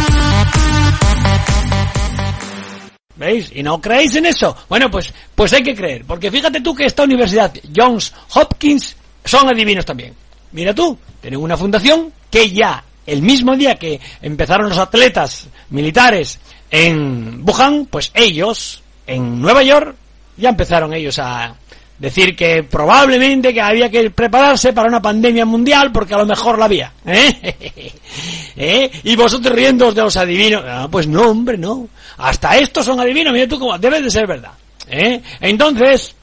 ¿Y 3.34 3.64
no 3.64 3.82
creéis 3.82 4.16
en 4.16 4.28
eso? 4.28 4.56
Bueno, 4.70 4.90
pues, 4.90 5.14
pues 5.36 5.54
hay 5.54 5.64
que 5.64 5.76
creer, 5.76 6.06
porque 6.06 6.32
fíjate 6.32 6.62
tú 6.62 6.74
que 6.74 6.86
esta 6.86 7.04
universidad, 7.04 7.54
Johns 7.76 8.14
Hopkins, 8.34 8.96
son 9.24 9.50
adivinos 9.50 9.86
también. 9.86 10.14
Mira 10.52 10.74
tú, 10.74 10.98
tienen 11.22 11.40
una 11.40 11.58
fundación 11.58 12.14
que 12.30 12.50
ya 12.50 12.84
el 13.06 13.22
mismo 13.22 13.56
día 13.56 13.76
que 13.76 14.00
empezaron 14.22 14.70
los 14.70 14.78
atletas 14.78 15.48
militares 15.70 16.40
en 16.70 17.44
Wuhan, 17.46 17.88
pues 17.88 18.12
ellos, 18.14 18.82
en 19.06 19.42
Nueva 19.42 19.64
York, 19.64 19.96
ya 20.36 20.50
empezaron 20.50 20.94
ellos 20.94 21.18
a 21.20 21.56
decir 22.00 22.36
que 22.36 22.64
probablemente 22.64 23.54
que 23.54 23.62
había 23.62 23.90
que 23.90 24.10
prepararse 24.12 24.74
para 24.74 24.88
una 24.88 25.02
pandemia 25.02 25.46
mundial 25.46 25.92
porque 25.92 26.14
a 26.14 26.20
lo 26.20 26.26
mejor 26.26 26.60
la 26.60 26.66
había. 26.66 26.94
¿eh? 27.06 27.94
¿Eh? 28.56 28.92
Y 29.04 29.16
vosotros 29.16 29.54
riéndoos 29.54 29.96
de 29.96 30.02
los 30.02 30.18
adivinos. 30.18 30.64
Ah, 30.66 30.88
pues 30.90 31.08
no, 31.08 31.30
hombre, 31.30 31.58
no. 31.58 31.88
Hasta 32.18 32.58
estos 32.58 32.86
son 32.86 33.00
adivinos, 33.00 33.34
mira 33.34 33.48
tú 33.48 33.60
cómo 33.60 33.78
debe 33.78 34.02
de 34.02 34.10
ser 34.10 34.28
verdad. 34.28 34.52
¿eh? 34.88 35.22
Entonces, 35.40 36.16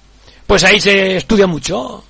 pues 0.47 0.65
ahí 0.65 0.81
se 0.81 1.17
estudia 1.17 1.47
mucho. 1.47 2.05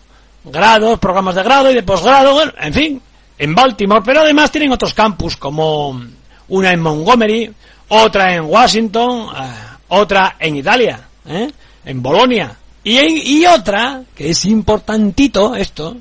Grados, 0.45 0.99
programas 0.99 1.35
de 1.35 1.43
grado 1.43 1.71
y 1.71 1.75
de 1.75 1.83
posgrado, 1.83 2.35
bueno, 2.35 2.53
en 2.61 2.75
fin, 2.75 3.03
en 3.39 3.55
Baltimore, 3.55 4.03
pero 4.05 4.21
además 4.21 4.51
tienen 4.51 4.73
otros 4.73 4.93
campus 4.93 5.39
como 5.39 5.99
una 6.49 6.71
en 6.71 6.81
Montgomery, 6.81 7.51
otra 7.89 8.35
en 8.35 8.45
Washington, 8.45 9.29
eh, 9.35 9.51
otra 9.89 10.37
en 10.39 10.57
Italia, 10.57 11.09
¿eh? 11.27 11.51
en 11.87 12.03
Bolonia, 12.03 12.55
y, 12.85 13.47
otra, 13.47 14.03
que 14.15 14.31
es 14.31 14.45
importantito 14.45 15.55
esto, 15.55 15.97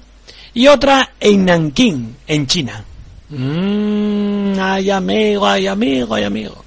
y 0.54 0.68
otra 0.68 1.14
en 1.20 1.46
Nankín, 1.46 2.18
en 2.28 2.46
China. 2.46 2.84
Mm, 3.30 4.60
ay 4.60 4.90
amigo, 4.90 5.48
ay 5.48 5.68
amigo, 5.68 6.14
ay 6.14 6.24
amigo. 6.26 6.64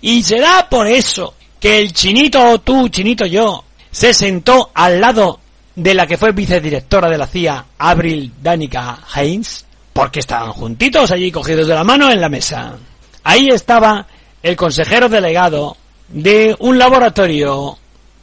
Y 0.00 0.22
será 0.22 0.68
por 0.68 0.86
eso 0.86 1.34
que 1.58 1.80
el 1.80 1.92
chinito 1.92 2.60
tú, 2.60 2.88
chinito 2.88 3.26
yo, 3.26 3.64
se 3.90 4.14
sentó 4.14 4.70
al 4.72 5.00
lado 5.00 5.40
de 5.74 5.94
la 5.94 6.06
que 6.06 6.16
fue 6.16 6.32
vicedirectora 6.32 7.10
de 7.10 7.18
la 7.18 7.26
CIA, 7.26 7.66
Avril 7.78 8.32
Danica 8.40 9.00
Haynes, 9.12 9.66
porque 9.92 10.20
estaban 10.20 10.52
juntitos 10.52 11.10
allí 11.10 11.30
cogidos 11.30 11.66
de 11.66 11.74
la 11.74 11.84
mano 11.84 12.10
en 12.10 12.20
la 12.20 12.28
mesa. 12.28 12.76
Ahí 13.24 13.48
estaba 13.48 14.06
el 14.42 14.54
consejero 14.54 15.08
delegado 15.08 15.76
de 16.08 16.54
un 16.60 16.78
laboratorio 16.78 17.76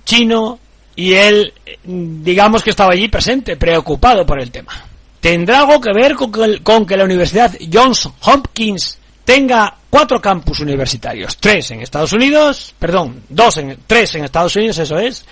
chino 0.06 0.60
y 0.96 1.14
él, 1.14 1.54
digamos 1.84 2.64
que 2.64 2.70
estaba 2.70 2.94
allí 2.94 3.08
presente, 3.08 3.56
preocupado 3.56 4.26
por 4.26 4.40
el 4.40 4.52
tema. 4.52 4.74
¿Tendrá 5.20 5.60
algo 5.60 5.80
que 5.80 5.94
ver 5.94 6.16
con 6.16 6.32
que, 6.32 6.62
con 6.62 6.86
que 6.86 6.98
la 6.98 7.06
Universidad 7.06 7.56
Johns 7.72 8.10
Hopkins 8.22 9.00
tenga 9.24 9.74
cuatro 9.90 10.20
campus 10.22 10.60
universitarios? 10.60 11.38
Tres 11.38 11.72
en 11.72 11.82
Estados 11.82 12.14
Unidos, 12.14 12.76
perdón, 12.78 13.24
dos 13.30 13.58
en, 13.58 13.80
tres 13.88 14.16
en 14.16 14.26
Estados 14.26 14.56
Unidos, 14.56 14.78
eso 14.80 14.98
es, 14.98 15.26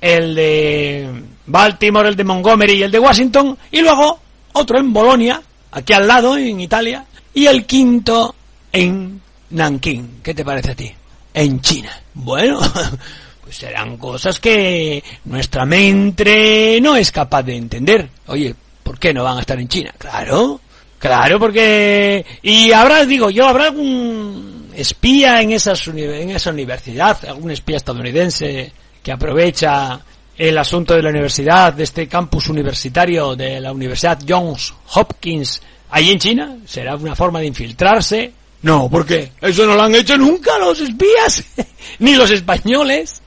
el 0.00 0.34
de 0.34 1.22
Baltimore, 1.46 2.08
el 2.08 2.16
de 2.16 2.24
Montgomery 2.24 2.74
y 2.74 2.82
el 2.82 2.90
de 2.90 2.98
Washington, 2.98 3.56
y 3.70 3.80
luego 3.80 4.18
otro 4.54 4.78
en 4.78 4.92
Bolonia, 4.92 5.42
aquí 5.72 5.92
al 5.92 6.06
lado, 6.06 6.36
en 6.36 6.60
Italia, 6.60 7.04
y 7.34 7.46
el 7.46 7.66
quinto 7.66 8.34
en 8.72 9.20
Nankín. 9.50 10.20
¿Qué 10.22 10.34
te 10.34 10.44
parece 10.44 10.70
a 10.70 10.74
ti? 10.74 10.92
En 11.34 11.60
China. 11.60 11.90
Bueno, 12.14 12.60
pues 13.44 13.56
serán 13.56 13.98
cosas 13.98 14.40
que 14.40 15.04
nuestra 15.26 15.66
mente 15.66 16.78
no 16.80 16.96
es 16.96 17.12
capaz 17.12 17.42
de 17.42 17.56
entender. 17.56 18.08
Oye, 18.28 18.54
¿por 18.82 18.98
qué 18.98 19.12
no 19.12 19.22
van 19.22 19.36
a 19.36 19.40
estar 19.40 19.60
en 19.60 19.68
China? 19.68 19.92
Claro, 19.98 20.60
claro, 20.98 21.38
porque... 21.38 22.24
Y 22.40 22.72
habrá, 22.72 23.04
digo 23.04 23.28
yo, 23.28 23.46
habrá 23.46 23.66
algún 23.66 24.70
espía 24.74 25.42
en, 25.42 25.52
esas 25.52 25.86
en 25.88 26.30
esa 26.30 26.50
universidad, 26.50 27.22
algún 27.26 27.50
espía 27.50 27.76
estadounidense 27.76 28.72
que 29.02 29.12
aprovecha 29.12 30.00
el 30.38 30.56
asunto 30.56 30.94
de 30.94 31.02
la 31.02 31.10
universidad, 31.10 31.74
de 31.74 31.84
este 31.84 32.08
campus 32.08 32.48
universitario 32.48 33.36
de 33.36 33.60
la 33.60 33.72
Universidad 33.72 34.18
Johns 34.26 34.72
Hopkins, 34.94 35.60
ahí 35.90 36.10
en 36.10 36.18
China. 36.18 36.56
¿Será 36.64 36.96
una 36.96 37.14
forma 37.14 37.40
de 37.40 37.46
infiltrarse? 37.46 38.32
No, 38.64 38.88
porque 38.88 39.30
eso 39.42 39.66
no 39.66 39.74
lo 39.74 39.82
han 39.82 39.94
hecho 39.94 40.16
nunca 40.16 40.58
los 40.58 40.80
espías, 40.80 41.44
ni 41.98 42.14
los 42.14 42.30
españoles, 42.30 43.20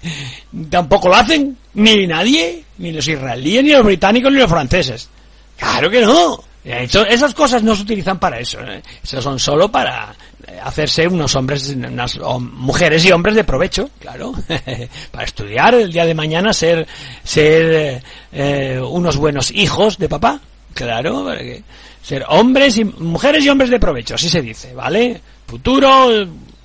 tampoco 0.68 1.10
lo 1.10 1.16
hacen, 1.16 1.56
ni 1.76 2.08
nadie, 2.08 2.64
ni 2.80 2.92
los 2.92 3.08
israelíes, 3.08 3.64
ni 3.64 3.70
los 3.70 3.86
británicos, 3.86 4.32
ni 4.34 4.40
los 4.40 4.50
franceses. 4.50 5.08
Claro 5.56 5.92
que 5.92 6.02
no. 6.02 6.44
Esas 6.64 7.36
cosas 7.36 7.62
no 7.62 7.76
se 7.76 7.84
utilizan 7.84 8.18
para 8.18 8.40
eso. 8.40 8.60
¿eh? 8.62 8.82
Esas 9.04 9.24
son 9.24 9.38
solo 9.38 9.72
para 9.72 10.14
eh, 10.48 10.60
hacerse 10.62 11.08
unos 11.08 11.36
hombres, 11.36 11.70
unas 11.70 12.20
mujeres 12.40 13.06
y 13.06 13.12
hombres 13.12 13.36
de 13.36 13.44
provecho, 13.44 13.92
claro. 14.00 14.34
para 15.12 15.24
estudiar 15.24 15.76
el 15.76 15.94
día 15.94 16.06
de 16.08 16.16
mañana, 16.16 16.52
ser, 16.52 16.88
ser 17.24 17.74
eh, 17.74 18.02
eh, 18.32 18.82
unos 18.82 19.18
buenos 19.18 19.52
hijos 19.52 20.00
de 20.00 20.10
papá. 20.10 20.42
Claro, 20.74 21.24
para 21.24 21.40
que 21.42 21.64
ser 22.08 22.24
hombres 22.30 22.78
y 22.78 22.86
mujeres 22.86 23.44
y 23.44 23.50
hombres 23.50 23.70
de 23.70 23.82
provecho, 23.82 24.16
así 24.16 24.30
se 24.30 24.42
dice, 24.42 24.74
¿vale? 24.74 25.20
Futuro, 25.46 26.08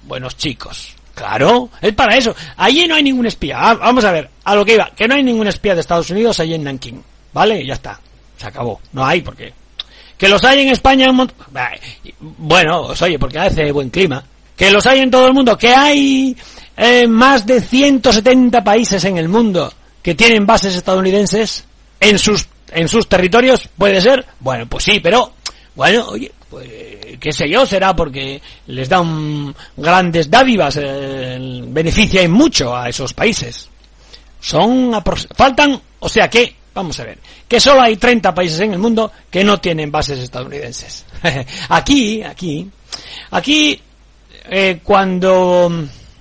buenos 0.05 0.37
chicos. 0.37 0.95
Claro, 1.17 1.69
es 1.81 1.93
para 1.95 2.17
eso. 2.17 2.33
Allí 2.57 2.87
no 2.87 2.95
hay 2.95 3.03
ningún 3.03 3.27
espía. 3.27 3.57
Ah, 3.59 3.75
vamos 3.75 4.05
a 4.05 4.13
ver, 4.13 4.31
a 4.45 4.55
lo 4.55 4.65
que 4.65 4.75
iba, 4.75 4.93
que 4.97 5.09
no 5.09 5.17
hay 5.17 5.25
ningún 5.25 5.49
espía 5.49 5.75
de 5.75 5.81
Estados 5.81 6.09
Unidos 6.11 6.39
allí 6.39 6.55
en 6.55 6.63
Nankín, 6.63 7.03
¿vale? 7.33 7.67
Ya 7.67 7.75
está, 7.75 7.99
se 8.37 8.47
acabó. 8.47 8.81
No 8.93 9.05
hay, 9.05 9.21
porque 9.21 9.53
que 10.17 10.29
los 10.29 10.45
hay 10.45 10.61
en 10.61 10.69
España, 10.69 11.09
bueno, 12.21 12.85
pues 12.87 13.03
oye, 13.03 13.19
porque 13.19 13.41
hace 13.41 13.73
buen 13.73 13.91
clima. 13.91 14.23
Que 14.57 14.71
los 14.71 14.87
hay 14.87 15.01
en 15.01 15.11
todo 15.11 15.27
el 15.27 15.35
mundo, 15.35 15.59
que 15.59 15.75
hay 15.75 16.37
eh, 16.77 17.09
más 17.09 17.45
de 17.45 17.61
170 17.61 18.63
países 18.63 19.03
en 19.07 19.19
el 19.19 19.29
mundo 19.29 19.75
que 20.01 20.15
tienen 20.15 20.47
bases 20.47 20.77
estadounidenses 20.77 21.65
en 21.99 22.17
sus 22.17 22.47
en 22.75 22.89
sus 22.89 23.09
territorios, 23.09 23.69
puede 23.77 24.01
ser. 24.01 24.25
Bueno, 24.41 24.67
pues 24.67 24.85
sí, 24.85 25.01
pero 25.01 25.33
bueno, 25.75 26.09
oye, 26.09 26.31
pues 26.51 26.69
qué 27.19 27.33
sé 27.33 27.49
yo, 27.49 27.65
será 27.65 27.95
porque 27.95 28.41
les 28.67 28.89
dan 28.89 29.55
grandes 29.77 30.31
dádivas, 30.31 30.77
eh, 30.81 31.39
beneficia 31.69 32.23
en 32.23 32.33
mucho 32.33 32.77
a 32.77 32.89
esos 32.89 33.15
países. 33.15 33.69
Son 34.41 34.93
faltan, 35.37 35.81
o 36.01 36.09
sea 36.09 36.29
que, 36.29 36.55
vamos 36.75 36.99
a 36.99 37.05
ver, 37.05 37.19
que 37.47 37.61
solo 37.61 37.81
hay 37.81 37.97
30 37.97 38.35
países 38.35 38.61
en 38.61 38.73
el 38.73 38.79
mundo 38.79 39.13
que 39.31 39.45
no 39.45 39.59
tienen 39.59 39.91
bases 39.91 40.19
estadounidenses. 40.19 41.05
aquí, 41.69 42.23
aquí, 42.23 42.69
aquí 43.31 43.81
eh, 44.51 44.81
cuando 44.83 45.71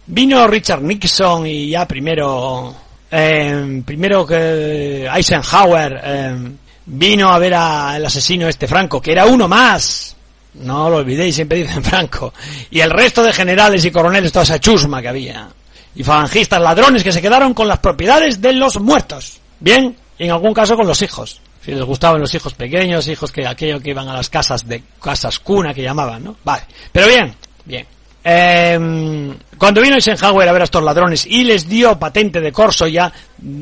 vino 0.05 0.47
Richard 0.47 0.83
Nixon 0.83 1.47
y 1.47 1.69
ya 1.71 1.87
primero, 1.87 2.75
eh, 3.11 3.81
primero 3.85 4.25
que 4.25 5.05
Eisenhower 5.05 6.01
eh, 6.03 6.51
vino 6.85 7.29
a 7.29 7.37
ver 7.37 7.53
al 7.53 8.05
asesino 8.05 8.47
este 8.47 8.67
Franco, 8.67 9.01
que 9.01 9.11
era 9.11 9.25
uno 9.25 9.47
más, 9.47 10.15
no 10.55 10.89
lo 10.89 10.97
olvidéis, 10.97 11.35
siempre 11.35 11.59
dicen 11.59 11.83
Franco, 11.83 12.33
y 12.69 12.79
el 12.79 12.89
resto 12.89 13.23
de 13.23 13.33
generales 13.33 13.83
y 13.83 13.91
coroneles, 13.91 14.31
toda 14.31 14.43
esa 14.43 14.59
chusma 14.59 15.01
que 15.01 15.09
había, 15.09 15.49
y 15.93 16.03
falangistas 16.03 16.61
ladrones 16.61 17.03
que 17.03 17.11
se 17.11 17.21
quedaron 17.21 17.53
con 17.53 17.67
las 17.67 17.79
propiedades 17.79 18.39
de 18.39 18.53
los 18.53 18.79
muertos, 18.79 19.39
bien, 19.59 19.95
y 20.17 20.25
en 20.25 20.31
algún 20.31 20.53
caso 20.53 20.75
con 20.75 20.87
los 20.87 21.01
hijos. 21.01 21.41
Si 21.63 21.71
les 21.71 21.83
gustaban 21.83 22.19
los 22.19 22.33
hijos 22.33 22.55
pequeños, 22.55 23.07
hijos 23.07 23.31
que 23.31 23.45
aquello 23.45 23.79
que 23.79 23.91
iban 23.91 24.07
a 24.07 24.15
las 24.15 24.29
casas 24.29 24.67
de 24.67 24.81
casas 24.99 25.37
cuna 25.37 25.75
que 25.75 25.83
llamaban, 25.83 26.23
¿no? 26.23 26.35
Vale. 26.43 26.63
Pero 26.91 27.07
bien, 27.07 27.35
bien. 27.65 27.85
Eh, 28.23 29.33
cuando 29.57 29.81
vino 29.81 29.95
Eisenhower 29.95 30.49
a 30.49 30.51
ver 30.51 30.61
a 30.61 30.65
estos 30.65 30.83
ladrones 30.83 31.25
y 31.25 31.43
les 31.43 31.67
dio 31.67 31.97
patente 31.99 32.41
de 32.41 32.51
corso 32.51 32.87
ya, 32.87 33.11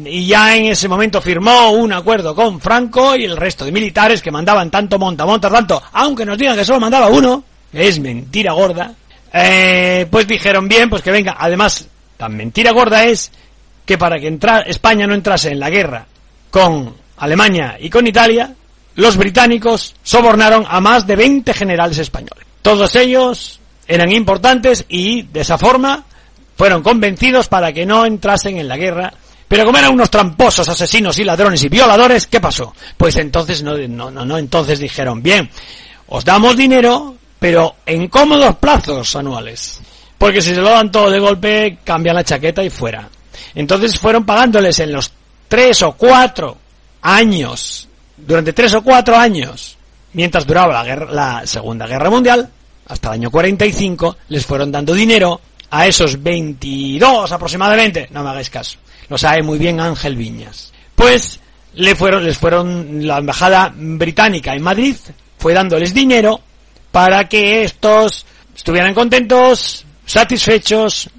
y 0.05 0.27
ya 0.27 0.55
en 0.55 0.67
ese 0.67 0.87
momento 0.87 1.21
firmó 1.21 1.71
un 1.71 1.91
acuerdo 1.91 2.33
con 2.33 2.61
Franco 2.61 3.17
y 3.17 3.25
el 3.25 3.35
resto 3.35 3.65
de 3.65 3.71
militares 3.73 4.21
que 4.21 4.31
mandaban 4.31 4.71
tanto 4.71 4.97
monta, 4.97 5.25
monta, 5.25 5.49
tanto, 5.49 5.81
aunque 5.91 6.25
nos 6.25 6.37
digan 6.37 6.55
que 6.55 6.63
solo 6.63 6.79
mandaba 6.79 7.07
uno, 7.07 7.43
es 7.73 7.99
mentira 7.99 8.53
gorda, 8.53 8.93
eh, 9.33 10.07
pues 10.09 10.27
dijeron 10.27 10.67
bien, 10.67 10.89
pues 10.89 11.01
que 11.01 11.11
venga. 11.11 11.35
Además, 11.37 11.85
tan 12.17 12.35
mentira 12.35 12.71
gorda 12.71 13.03
es 13.05 13.31
que 13.85 13.97
para 13.97 14.19
que 14.19 14.27
entra, 14.27 14.61
España 14.61 15.05
no 15.05 15.13
entrase 15.13 15.51
en 15.51 15.59
la 15.59 15.69
guerra 15.69 16.05
con 16.49 16.95
Alemania 17.17 17.77
y 17.79 17.89
con 17.89 18.07
Italia, 18.07 18.53
los 18.95 19.17
británicos 19.17 19.95
sobornaron 20.01 20.65
a 20.67 20.79
más 20.79 21.05
de 21.05 21.15
20 21.15 21.53
generales 21.53 21.97
españoles. 21.97 22.45
Todos 22.61 22.95
ellos 22.95 23.58
eran 23.89 24.11
importantes 24.11 24.85
y 24.87 25.23
de 25.23 25.41
esa 25.41 25.57
forma 25.57 26.05
fueron 26.55 26.83
convencidos 26.83 27.47
para 27.47 27.73
que 27.73 27.87
no 27.87 28.05
entrasen 28.05 28.57
en 28.57 28.67
la 28.67 28.77
guerra. 28.77 29.11
Pero 29.47 29.65
como 29.65 29.79
eran 29.79 29.93
unos 29.93 30.11
tramposos, 30.11 30.69
asesinos 30.69 31.17
y 31.17 31.23
ladrones 31.23 31.63
y 31.63 31.69
violadores, 31.69 32.27
¿qué 32.27 32.39
pasó? 32.39 32.73
Pues 32.95 33.15
entonces 33.17 33.63
no, 33.63 33.75
no, 33.75 34.11
no, 34.11 34.23
no, 34.23 34.37
entonces 34.37 34.77
dijeron, 34.77 35.23
bien, 35.23 35.49
os 36.07 36.23
damos 36.23 36.55
dinero, 36.55 37.15
pero 37.39 37.77
en 37.83 38.07
cómodos 38.09 38.57
plazos 38.57 39.15
anuales. 39.15 39.81
Porque 40.19 40.41
si 40.41 40.53
se 40.53 40.61
lo 40.61 40.69
dan 40.69 40.91
todo 40.91 41.09
de 41.09 41.19
golpe, 41.19 41.79
cambian 41.83 42.15
la 42.15 42.23
chaqueta 42.23 42.63
y 42.63 42.69
fuera. 42.69 43.09
Entonces 43.55 43.97
fueron 43.97 44.23
pagándoles 44.23 44.77
en 44.79 44.91
los 44.91 45.11
tres 45.47 45.81
o 45.81 45.93
cuatro 45.93 46.57
años, 47.01 47.87
durante 48.17 48.53
tres 48.53 48.75
o 48.75 48.83
cuatro 48.83 49.17
años, 49.17 49.77
mientras 50.13 50.45
duraba 50.45 50.73
la, 50.73 50.83
guerra, 50.83 51.11
la 51.11 51.47
Segunda 51.47 51.87
Guerra 51.87 52.11
Mundial, 52.11 52.51
hasta 52.89 53.09
el 53.09 53.13
año 53.13 53.31
45, 53.31 54.17
les 54.29 54.45
fueron 54.45 54.71
dando 54.71 54.93
dinero 54.93 55.39
a 55.71 55.87
esos 55.87 56.21
22 56.21 57.31
aproximadamente, 57.31 58.09
no 58.11 58.23
me 58.23 58.29
hagáis 58.29 58.49
caso, 58.49 58.77
lo 59.07 59.17
sabe 59.17 59.41
muy 59.43 59.57
bien 59.57 59.79
Ángel 59.79 60.15
Viñas. 60.15 60.73
Pues 60.95 61.39
le 61.75 61.95
fueron, 61.95 62.25
les 62.25 62.37
fueron, 62.37 63.07
la 63.07 63.19
embajada 63.19 63.71
británica 63.73 64.53
en 64.53 64.63
Madrid 64.63 64.95
fue 65.37 65.53
dándoles 65.53 65.93
dinero 65.93 66.41
para 66.91 67.29
que 67.29 67.63
estos 67.63 68.25
estuvieran 68.55 68.93
contentos, 68.93 69.85
satisfechos, 70.05 71.09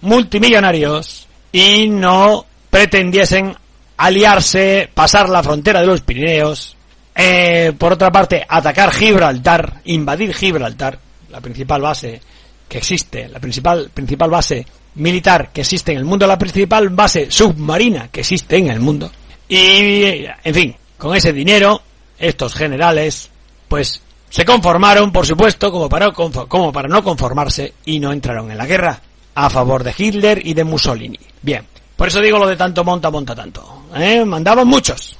multimillonarios 0.00 1.26
y 1.52 1.88
no 1.88 2.46
pretendiesen 2.70 3.54
aliarse, 3.98 4.88
pasar 4.94 5.28
la 5.28 5.42
frontera 5.42 5.80
de 5.80 5.86
los 5.86 6.00
Pirineos, 6.00 6.76
eh, 7.14 7.72
por 7.76 7.92
otra 7.92 8.10
parte, 8.10 8.46
atacar 8.48 8.92
Gibraltar, 8.92 9.80
invadir 9.84 10.32
Gibraltar, 10.32 10.98
la 11.30 11.40
principal 11.40 11.80
base 11.80 12.20
que 12.68 12.78
existe, 12.78 13.28
la 13.28 13.40
principal, 13.40 13.90
principal 13.92 14.30
base 14.30 14.66
militar 14.96 15.50
que 15.52 15.62
existe 15.62 15.92
en 15.92 15.98
el 15.98 16.04
mundo, 16.04 16.26
la 16.26 16.38
principal 16.38 16.88
base 16.90 17.30
submarina 17.30 18.08
que 18.08 18.20
existe 18.20 18.56
en 18.56 18.68
el 18.68 18.80
mundo. 18.80 19.10
Y, 19.48 20.26
en 20.44 20.54
fin, 20.54 20.76
con 20.96 21.16
ese 21.16 21.32
dinero, 21.32 21.80
estos 22.18 22.54
generales, 22.54 23.30
pues, 23.68 24.02
se 24.28 24.44
conformaron, 24.44 25.10
por 25.10 25.26
supuesto, 25.26 25.72
como 25.72 25.88
para, 25.88 26.12
como 26.12 26.72
para 26.72 26.88
no 26.88 27.02
conformarse 27.02 27.74
y 27.84 27.98
no 27.98 28.12
entraron 28.12 28.50
en 28.50 28.58
la 28.58 28.66
guerra 28.66 29.00
a 29.34 29.48
favor 29.48 29.84
de 29.84 29.94
Hitler 29.96 30.44
y 30.44 30.52
de 30.52 30.64
Mussolini. 30.64 31.18
Bien, 31.40 31.64
por 31.96 32.08
eso 32.08 32.20
digo 32.20 32.38
lo 32.38 32.46
de 32.46 32.56
tanto 32.56 32.84
monta, 32.84 33.10
monta 33.10 33.34
tanto. 33.34 33.84
¿eh? 33.96 34.24
Mandaban 34.24 34.66
muchos. 34.66 35.16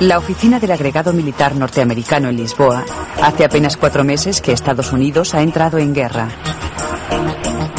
La 0.00 0.16
oficina 0.16 0.58
del 0.58 0.70
agregado 0.70 1.12
militar 1.12 1.54
norteamericano 1.54 2.30
en 2.30 2.36
Lisboa 2.38 2.86
hace 3.22 3.44
apenas 3.44 3.76
cuatro 3.76 4.02
meses 4.02 4.40
que 4.40 4.52
Estados 4.52 4.92
Unidos 4.94 5.34
ha 5.34 5.42
entrado 5.42 5.76
en 5.76 5.92
guerra. 5.92 6.28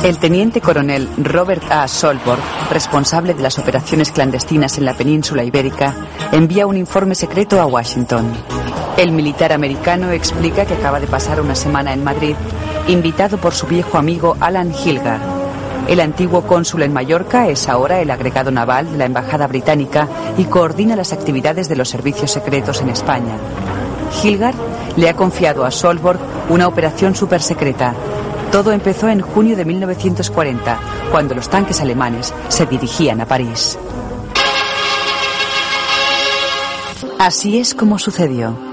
El 0.03 0.19
teniente 0.19 0.61
coronel 0.61 1.09
Robert 1.17 1.63
A. 1.71 1.87
Solborg, 1.87 2.41
responsable 2.69 3.33
de 3.33 3.41
las 3.41 3.57
operaciones 3.57 4.11
clandestinas 4.11 4.77
en 4.77 4.85
la 4.85 4.93
península 4.93 5.43
ibérica, 5.43 5.95
envía 6.31 6.67
un 6.67 6.77
informe 6.77 7.15
secreto 7.15 7.59
a 7.59 7.65
Washington. 7.65 8.31
El 8.97 9.13
militar 9.13 9.51
americano 9.51 10.11
explica 10.11 10.65
que 10.65 10.75
acaba 10.75 10.99
de 10.99 11.07
pasar 11.07 11.41
una 11.41 11.55
semana 11.55 11.91
en 11.91 12.03
Madrid, 12.03 12.35
invitado 12.87 13.39
por 13.39 13.55
su 13.55 13.65
viejo 13.65 13.97
amigo 13.97 14.37
Alan 14.39 14.71
Hilgar, 14.71 15.40
el 15.87 15.99
antiguo 15.99 16.43
cónsul 16.43 16.83
en 16.83 16.93
Mallorca 16.93 17.47
es 17.47 17.67
ahora 17.67 18.01
el 18.01 18.11
agregado 18.11 18.51
naval 18.51 18.91
de 18.91 18.97
la 18.97 19.05
Embajada 19.05 19.47
Británica 19.47 20.07
y 20.37 20.45
coordina 20.45 20.95
las 20.95 21.13
actividades 21.13 21.67
de 21.67 21.75
los 21.75 21.89
servicios 21.89 22.31
secretos 22.31 22.81
en 22.81 22.89
España. 22.89 23.35
Hilgard 24.23 24.55
le 24.95 25.09
ha 25.09 25.15
confiado 25.15 25.65
a 25.65 25.71
Solborg 25.71 26.19
una 26.49 26.67
operación 26.67 27.15
supersecreta. 27.15 27.93
Todo 28.51 28.71
empezó 28.71 29.07
en 29.07 29.21
junio 29.21 29.55
de 29.55 29.65
1940, 29.65 30.79
cuando 31.11 31.35
los 31.35 31.49
tanques 31.49 31.79
alemanes 31.81 32.33
se 32.49 32.65
dirigían 32.65 33.21
a 33.21 33.25
París. 33.25 33.77
Así 37.17 37.59
es 37.59 37.73
como 37.73 37.99
sucedió. 37.99 38.70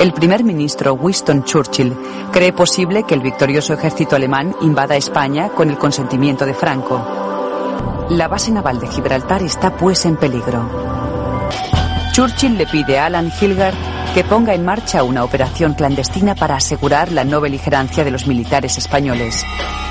El 0.00 0.14
primer 0.14 0.44
ministro 0.44 0.94
Winston 0.94 1.44
Churchill 1.44 1.94
cree 2.32 2.54
posible 2.54 3.02
que 3.02 3.12
el 3.12 3.20
victorioso 3.20 3.74
ejército 3.74 4.16
alemán 4.16 4.56
invada 4.62 4.96
España 4.96 5.50
con 5.50 5.68
el 5.68 5.76
consentimiento 5.76 6.46
de 6.46 6.54
Franco. 6.54 8.08
La 8.08 8.26
base 8.26 8.50
naval 8.50 8.80
de 8.80 8.86
Gibraltar 8.86 9.42
está 9.42 9.76
pues 9.76 10.06
en 10.06 10.16
peligro. 10.16 10.66
Churchill 12.12 12.56
le 12.56 12.66
pide 12.66 12.98
a 12.98 13.06
Alan 13.06 13.30
Hilgard 13.38 13.74
que 14.14 14.24
ponga 14.24 14.54
en 14.54 14.64
marcha 14.64 15.02
una 15.02 15.22
operación 15.22 15.74
clandestina 15.74 16.34
para 16.34 16.56
asegurar 16.56 17.12
la 17.12 17.24
no 17.24 17.42
beligerancia 17.42 18.02
de 18.02 18.10
los 18.10 18.26
militares 18.26 18.78
españoles. 18.78 19.44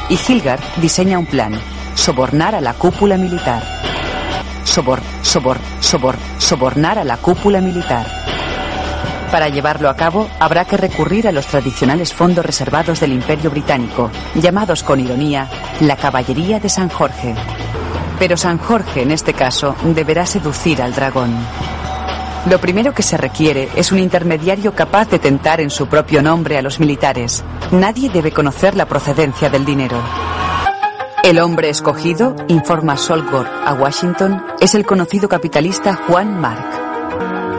Y 0.10 0.18
Hilgard 0.18 0.64
diseña 0.78 1.20
un 1.20 1.28
plan, 1.28 1.54
sobornar 1.94 2.56
a 2.56 2.62
la 2.62 2.74
cúpula 2.74 3.16
militar. 3.16 3.62
Sobor, 4.64 5.02
sobor, 5.22 5.60
sobor, 5.80 6.16
sobornar 6.40 6.98
a 6.98 7.04
la 7.04 7.18
cúpula 7.18 7.62
militar. 7.62 8.08
Para 9.32 9.50
llevarlo 9.50 9.90
a 9.90 9.96
cabo, 9.96 10.28
habrá 10.40 10.66
que 10.66 10.76
recurrir 10.76 11.28
a 11.28 11.32
los 11.32 11.46
tradicionales 11.46 12.14
fondos 12.14 12.44
reservados 12.44 13.00
del 13.00 13.14
Imperio 13.14 13.52
Británico, 13.52 14.10
llamados 14.34 14.82
con 14.82 15.00
ironía 15.00 15.48
la 15.82 15.96
Caballería 15.96 16.60
de 16.60 16.68
San 16.68 16.90
Jorge. 16.90 17.36
Pero 18.18 18.36
San 18.36 18.58
Jorge, 18.58 19.04
en 19.04 19.12
este 19.12 19.34
caso, 19.34 19.76
deberá 19.84 20.26
seducir 20.26 20.82
al 20.82 20.96
dragón. 20.96 21.36
Lo 22.50 22.60
primero 22.60 22.94
que 22.94 23.04
se 23.04 23.18
requiere 23.18 23.70
es 23.76 23.92
un 23.92 24.00
intermediario 24.00 24.74
capaz 24.74 25.10
de 25.10 25.20
tentar 25.20 25.62
en 25.62 25.70
su 25.70 25.88
propio 25.88 26.24
nombre 26.24 26.58
a 26.58 26.64
los 26.64 26.80
militares. 26.80 27.44
Nadie 27.72 28.10
debe 28.10 28.32
conocer 28.32 28.76
la 28.76 28.88
procedencia 28.88 29.50
del 29.50 29.64
dinero. 29.64 29.98
El 31.24 31.38
hombre 31.40 31.70
escogido, 31.70 32.36
informa 32.48 32.98
Solgor 32.98 33.48
a 33.66 33.74
Washington, 33.74 34.44
es 34.60 34.74
el 34.74 34.86
conocido 34.86 35.30
capitalista 35.30 36.00
Juan 36.08 36.40
Mark. 36.40 36.89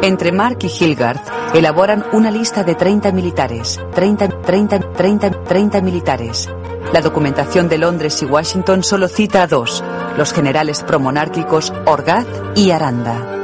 Entre 0.03 0.33
Mark 0.33 0.59
y 0.63 0.69
Hilgard 0.69 1.21
elaboran 1.55 2.07
una 2.13 2.31
lista 2.31 2.65
de 2.65 2.75
30 2.75 3.13
militares. 3.13 3.79
30, 3.95 4.41
30, 4.41 4.93
30, 4.93 5.31
30 5.45 5.81
militares. 5.83 6.49
La 6.95 7.03
documentación 7.03 7.69
de 7.69 7.77
Londres 7.77 8.23
y 8.23 8.25
Washington 8.25 8.83
solo 8.83 9.09
cita 9.09 9.43
a 9.43 9.47
dos, 9.47 9.85
los 10.17 10.33
generales 10.33 10.83
promonárquicos 10.83 11.73
Orgaz 11.85 12.27
y 12.57 12.71
Aranda. 12.71 13.40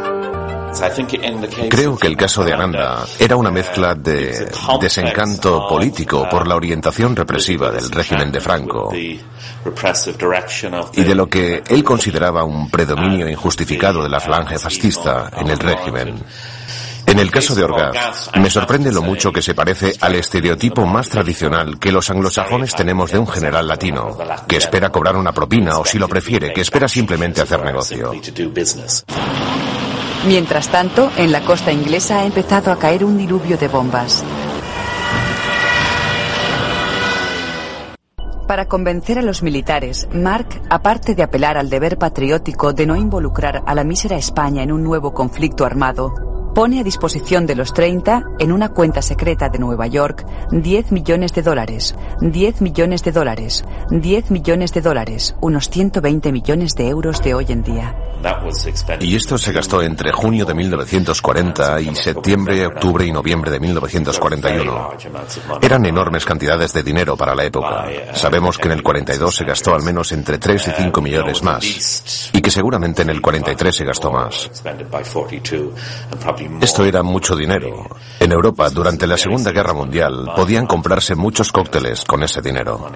Creo 1.68 1.96
que 1.96 2.06
el 2.06 2.16
caso 2.16 2.44
de 2.44 2.52
Aranda 2.52 3.04
era 3.18 3.36
una 3.36 3.50
mezcla 3.50 3.94
de 3.94 4.50
desencanto 4.80 5.66
político 5.68 6.28
por 6.30 6.46
la 6.46 6.56
orientación 6.56 7.16
represiva 7.16 7.70
del 7.70 7.90
régimen 7.90 8.30
de 8.30 8.40
Franco 8.40 8.92
y 8.94 9.20
de 11.02 11.14
lo 11.14 11.28
que 11.28 11.62
él 11.68 11.84
consideraba 11.84 12.44
un 12.44 12.70
predominio 12.70 13.28
injustificado 13.28 14.02
de 14.02 14.08
la 14.08 14.20
falange 14.20 14.58
fascista 14.58 15.30
en 15.36 15.48
el 15.48 15.58
régimen. 15.58 16.24
En 17.06 17.20
el 17.20 17.30
caso 17.30 17.54
de 17.54 17.62
Orgaz, 17.62 18.30
me 18.34 18.50
sorprende 18.50 18.90
lo 18.90 19.00
mucho 19.00 19.32
que 19.32 19.40
se 19.40 19.54
parece 19.54 19.94
al 20.00 20.16
estereotipo 20.16 20.84
más 20.84 21.08
tradicional 21.08 21.78
que 21.78 21.92
los 21.92 22.10
anglosajones 22.10 22.74
tenemos 22.74 23.12
de 23.12 23.18
un 23.18 23.28
general 23.28 23.68
latino, 23.68 24.18
que 24.48 24.56
espera 24.56 24.90
cobrar 24.90 25.16
una 25.16 25.32
propina 25.32 25.78
o 25.78 25.84
si 25.84 25.98
lo 25.98 26.08
prefiere, 26.08 26.52
que 26.52 26.62
espera 26.62 26.88
simplemente 26.88 27.40
hacer 27.40 27.64
negocio. 27.64 28.12
Mientras 30.26 30.68
tanto, 30.68 31.10
en 31.16 31.30
la 31.32 31.42
costa 31.42 31.72
inglesa 31.72 32.20
ha 32.20 32.24
empezado 32.24 32.72
a 32.72 32.78
caer 32.78 33.04
un 33.04 33.16
diluvio 33.16 33.58
de 33.58 33.68
bombas. 33.68 34.24
Para 38.46 38.66
convencer 38.66 39.18
a 39.18 39.22
los 39.22 39.42
militares, 39.42 40.08
Mark, 40.12 40.62
aparte 40.70 41.16
de 41.16 41.24
apelar 41.24 41.58
al 41.58 41.68
deber 41.68 41.98
patriótico 41.98 42.72
de 42.72 42.86
no 42.86 42.94
involucrar 42.94 43.64
a 43.66 43.74
la 43.74 43.82
mísera 43.82 44.16
España 44.16 44.62
en 44.62 44.70
un 44.70 44.84
nuevo 44.84 45.12
conflicto 45.12 45.64
armado, 45.64 46.35
pone 46.56 46.80
a 46.80 46.82
disposición 46.82 47.44
de 47.44 47.54
los 47.54 47.74
30, 47.74 48.22
en 48.38 48.50
una 48.50 48.70
cuenta 48.70 49.02
secreta 49.02 49.50
de 49.50 49.58
Nueva 49.58 49.88
York, 49.88 50.24
10 50.52 50.90
millones 50.90 51.34
de 51.34 51.42
dólares, 51.42 51.94
10 52.22 52.62
millones 52.62 53.02
de 53.02 53.12
dólares, 53.12 53.62
10 53.90 54.30
millones 54.30 54.72
de 54.72 54.80
dólares, 54.80 55.36
unos 55.42 55.68
120 55.68 56.32
millones 56.32 56.72
de 56.74 56.88
euros 56.88 57.20
de 57.22 57.34
hoy 57.34 57.44
en 57.50 57.62
día. 57.62 57.94
Y 59.00 59.14
esto 59.14 59.36
se 59.36 59.52
gastó 59.52 59.82
entre 59.82 60.10
junio 60.12 60.46
de 60.46 60.54
1940 60.54 61.80
y 61.82 61.94
septiembre, 61.94 62.66
octubre 62.66 63.04
y 63.04 63.12
noviembre 63.12 63.50
de 63.50 63.60
1941. 63.60 64.90
Eran 65.60 65.84
enormes 65.84 66.24
cantidades 66.24 66.72
de 66.72 66.82
dinero 66.82 67.18
para 67.18 67.34
la 67.34 67.44
época. 67.44 67.86
Sabemos 68.14 68.56
que 68.56 68.68
en 68.68 68.72
el 68.72 68.82
42 68.82 69.36
se 69.36 69.44
gastó 69.44 69.74
al 69.74 69.82
menos 69.82 70.10
entre 70.12 70.38
3 70.38 70.68
y 70.68 70.70
5 70.82 71.02
millones 71.02 71.42
más. 71.42 72.30
Y 72.32 72.40
que 72.40 72.50
seguramente 72.50 73.02
en 73.02 73.10
el 73.10 73.20
43 73.20 73.76
se 73.76 73.84
gastó 73.84 74.10
más. 74.10 74.50
Esto 76.60 76.84
era 76.84 77.02
mucho 77.02 77.36
dinero. 77.36 77.88
En 78.20 78.32
Europa, 78.32 78.70
durante 78.70 79.06
la 79.06 79.16
Segunda 79.16 79.52
Guerra 79.52 79.74
Mundial, 79.74 80.30
podían 80.34 80.66
comprarse 80.66 81.14
muchos 81.14 81.52
cócteles 81.52 82.04
con 82.04 82.22
ese 82.22 82.40
dinero. 82.40 82.90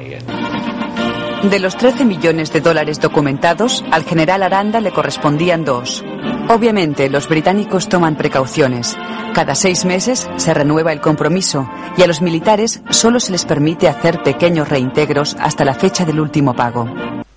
De 1.43 1.59
los 1.59 1.75
13 1.77 2.05
millones 2.05 2.53
de 2.53 2.61
dólares 2.61 3.01
documentados, 3.01 3.83
al 3.91 4.05
general 4.05 4.43
Aranda 4.43 4.81
le 4.81 4.93
correspondían 4.93 5.65
dos. 5.65 6.05
Obviamente, 6.51 7.09
los 7.09 7.29
británicos 7.29 7.89
toman 7.89 8.17
precauciones. 8.17 8.95
Cada 9.33 9.55
seis 9.55 9.87
meses 9.87 10.29
se 10.37 10.53
renueva 10.53 10.93
el 10.93 11.01
compromiso 11.01 11.67
y 11.97 12.03
a 12.03 12.07
los 12.07 12.21
militares 12.21 12.83
solo 12.91 13.21
se 13.21 13.33
les 13.33 13.47
permite 13.47 13.89
hacer 13.89 14.23
pequeños 14.23 14.69
reintegros 14.69 15.35
hasta 15.41 15.65
la 15.65 15.75
fecha 15.75 16.05
del 16.05 16.21
último 16.21 16.55
pago. 16.55 16.87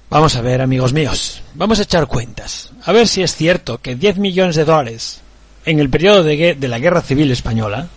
Vamos 0.10 0.36
a 0.36 0.42
ver, 0.42 0.62
amigos 0.62 0.94
míos, 0.94 1.42
vamos 1.56 1.80
a 1.80 1.84
echar 1.84 2.06
cuentas. 2.06 2.72
A 2.86 2.92
ver 2.92 3.08
si 3.08 3.24
es 3.24 3.36
cierto 3.36 3.80
que 3.80 3.96
10 3.96 4.18
millones 4.18 4.56
de 4.56 4.66
dólares 4.66 5.23
en 5.66 5.80
el 5.80 5.90
periodo 5.90 6.24
de, 6.24 6.56
de 6.56 6.68
la 6.68 6.80
Guerra 6.80 7.02
Civil 7.02 7.32
Española, 7.32 7.88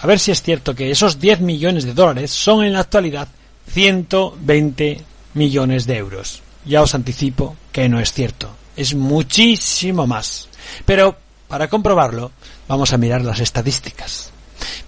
a 0.00 0.06
ver 0.06 0.18
si 0.18 0.32
es 0.32 0.42
cierto 0.42 0.74
que 0.74 0.90
esos 0.90 1.20
10 1.20 1.40
millones 1.40 1.84
de 1.84 1.94
dólares 1.94 2.32
son 2.32 2.64
en 2.64 2.72
la 2.72 2.80
actualidad 2.80 3.28
120 3.70 5.00
millones 5.34 5.86
de 5.86 5.96
euros. 5.96 6.42
Ya 6.64 6.82
os 6.82 6.94
anticipo 6.94 7.56
que 7.70 7.88
no 7.88 8.00
es 8.00 8.12
cierto. 8.12 8.50
Es 8.76 8.94
muchísimo 8.94 10.06
más. 10.06 10.48
Pero 10.84 11.16
para 11.48 11.68
comprobarlo, 11.68 12.32
vamos 12.66 12.92
a 12.92 12.98
mirar 12.98 13.22
las 13.22 13.40
estadísticas. 13.40 14.30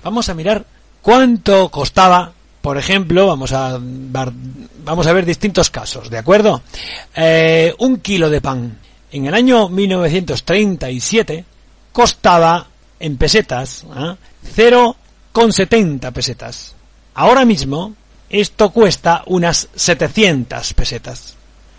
Vamos 0.02 0.28
a 0.28 0.34
mirar 0.34 0.64
cuánto 1.02 1.68
costaba, 1.68 2.32
por 2.60 2.78
ejemplo, 2.78 3.26
vamos 3.26 3.52
a, 3.52 3.78
vamos 3.78 5.06
a 5.06 5.12
ver 5.12 5.26
distintos 5.26 5.70
casos, 5.70 6.10
¿de 6.10 6.18
acuerdo? 6.18 6.62
Eh, 7.14 7.74
un 7.78 7.98
kilo 7.98 8.30
de 8.30 8.40
pan. 8.40 8.78
En 9.12 9.26
el 9.26 9.34
año 9.34 9.68
1937 9.68 11.44
costaba 11.94 12.66
en 12.98 13.16
pesetas 13.16 13.87
¿eh? 13.96 14.16
0,70 14.57 16.12
pesetas. 16.12 16.74
Ahora 17.14 17.44
mismo 17.44 17.94
esto 18.28 18.70
cuesta 18.70 19.22
unas 19.26 19.68
700 19.76 20.74
pesetas. 20.74 21.37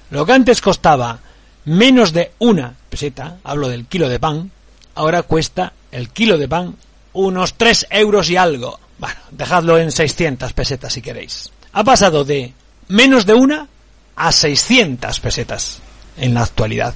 Lo 0.10 0.26
que 0.26 0.32
antes 0.32 0.62
costaba 0.62 1.20
menos 1.66 2.14
de 2.14 2.32
una 2.40 2.74
peseta, 2.90 3.40
hablo 3.44 3.68
del 3.68 3.88
kilo 3.88 4.08
de 4.08 4.20
pan, 4.20 4.52
ahora 4.96 5.24
cuesta 5.24 5.74
el 5.92 6.10
kilo 6.10 6.38
de 6.38 6.48
pan 6.48 6.78
unos 7.12 7.56
3 7.56 7.88
euros 7.90 8.30
y 8.30 8.38
algo. 8.38 8.80
Bueno, 8.98 9.20
dejadlo 9.32 9.78
en 9.78 9.92
600 9.92 10.54
pesetas 10.54 10.94
si 10.94 11.02
queréis. 11.02 11.52
Ha 11.74 11.84
pasado 11.84 12.24
de 12.24 12.54
menos 12.88 13.26
de 13.26 13.34
una 13.34 13.68
a 14.16 14.32
600 14.32 15.20
pesetas 15.20 15.80
en 16.16 16.34
la 16.34 16.44
actualidad. 16.44 16.94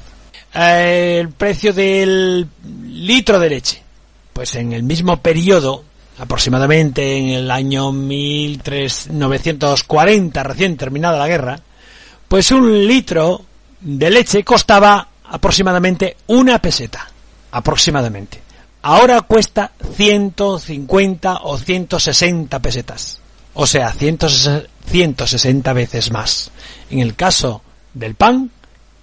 El 0.53 1.29
precio 1.29 1.73
del 1.73 2.47
litro 2.87 3.39
de 3.39 3.49
leche. 3.49 3.81
Pues 4.33 4.55
en 4.55 4.73
el 4.73 4.83
mismo 4.83 5.17
periodo 5.17 5.83
aproximadamente 6.19 7.17
en 7.17 7.29
el 7.29 7.49
año 7.49 7.93
1940, 7.93 10.43
recién 10.43 10.77
terminada 10.77 11.17
la 11.17 11.27
guerra, 11.27 11.59
pues 12.27 12.51
un 12.51 12.87
litro 12.87 13.41
de 13.79 14.11
leche 14.11 14.43
costaba 14.43 15.07
aproximadamente 15.23 16.17
una 16.27 16.59
peseta, 16.59 17.09
aproximadamente. 17.51 18.41
Ahora 18.81 19.21
cuesta 19.21 19.71
150 19.95 21.39
o 21.43 21.57
160 21.57 22.59
pesetas, 22.59 23.21
o 23.53 23.65
sea, 23.65 23.93
160 23.93 25.73
veces 25.73 26.11
más. 26.11 26.51
En 26.89 26.99
el 26.99 27.15
caso 27.15 27.61
del 27.93 28.15
pan, 28.15 28.51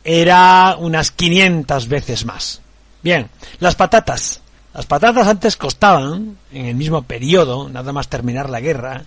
era 0.06 0.76
unas 0.78 1.10
500 1.10 1.88
veces 1.88 2.24
más. 2.24 2.60
Bien, 3.02 3.28
las 3.58 3.74
patatas, 3.74 4.40
las 4.72 4.86
patatas 4.86 5.26
antes 5.26 5.56
costaban, 5.56 6.38
en 6.52 6.66
el 6.66 6.76
mismo 6.76 7.02
periodo, 7.02 7.68
nada 7.68 7.92
más 7.92 8.08
terminar 8.08 8.48
la 8.48 8.60
guerra, 8.60 9.02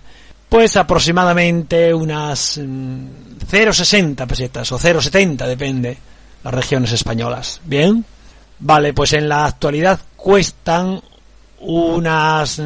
pues 0.48 0.76
aproximadamente 0.76 1.94
unas 1.94 2.58
0,60 2.58 4.26
pesetas 4.26 4.70
o 4.72 4.78
0,70, 4.78 5.46
depende, 5.46 5.96
las 6.44 6.52
regiones 6.52 6.92
españolas. 6.92 7.60
Bien, 7.64 8.04
vale, 8.58 8.92
pues 8.92 9.14
en 9.14 9.28
la 9.28 9.46
actualidad 9.46 10.00
cuestan 10.16 11.00
unas 11.60 12.60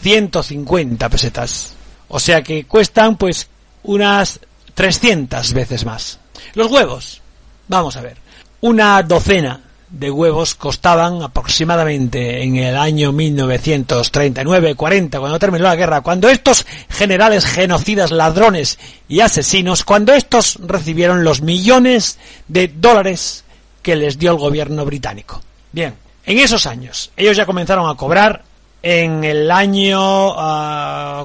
150 0.00 1.08
pesetas. 1.08 1.74
O 2.08 2.20
sea 2.20 2.42
que 2.42 2.66
cuestan 2.66 3.16
pues 3.16 3.48
unas 3.84 4.40
300 4.74 5.52
veces 5.54 5.86
más. 5.86 6.18
Los 6.56 6.72
huevos, 6.72 7.20
vamos 7.68 7.96
a 7.98 8.00
ver, 8.00 8.16
una 8.62 9.02
docena 9.02 9.60
de 9.90 10.10
huevos 10.10 10.54
costaban 10.54 11.22
aproximadamente 11.22 12.42
en 12.42 12.56
el 12.56 12.78
año 12.78 13.12
1939-40, 13.12 15.18
cuando 15.18 15.38
terminó 15.38 15.64
la 15.64 15.76
guerra, 15.76 16.00
cuando 16.00 16.30
estos 16.30 16.64
generales 16.88 17.44
genocidas, 17.44 18.10
ladrones 18.10 18.78
y 19.06 19.20
asesinos, 19.20 19.84
cuando 19.84 20.14
estos 20.14 20.56
recibieron 20.62 21.24
los 21.24 21.42
millones 21.42 22.18
de 22.48 22.68
dólares 22.68 23.44
que 23.82 23.94
les 23.94 24.18
dio 24.18 24.30
el 24.30 24.38
gobierno 24.38 24.86
británico. 24.86 25.42
Bien, 25.72 25.94
en 26.24 26.38
esos 26.38 26.64
años, 26.64 27.10
ellos 27.18 27.36
ya 27.36 27.44
comenzaron 27.44 27.90
a 27.90 27.96
cobrar, 27.96 28.44
en 28.82 29.24
el 29.24 29.50
año 29.50 30.34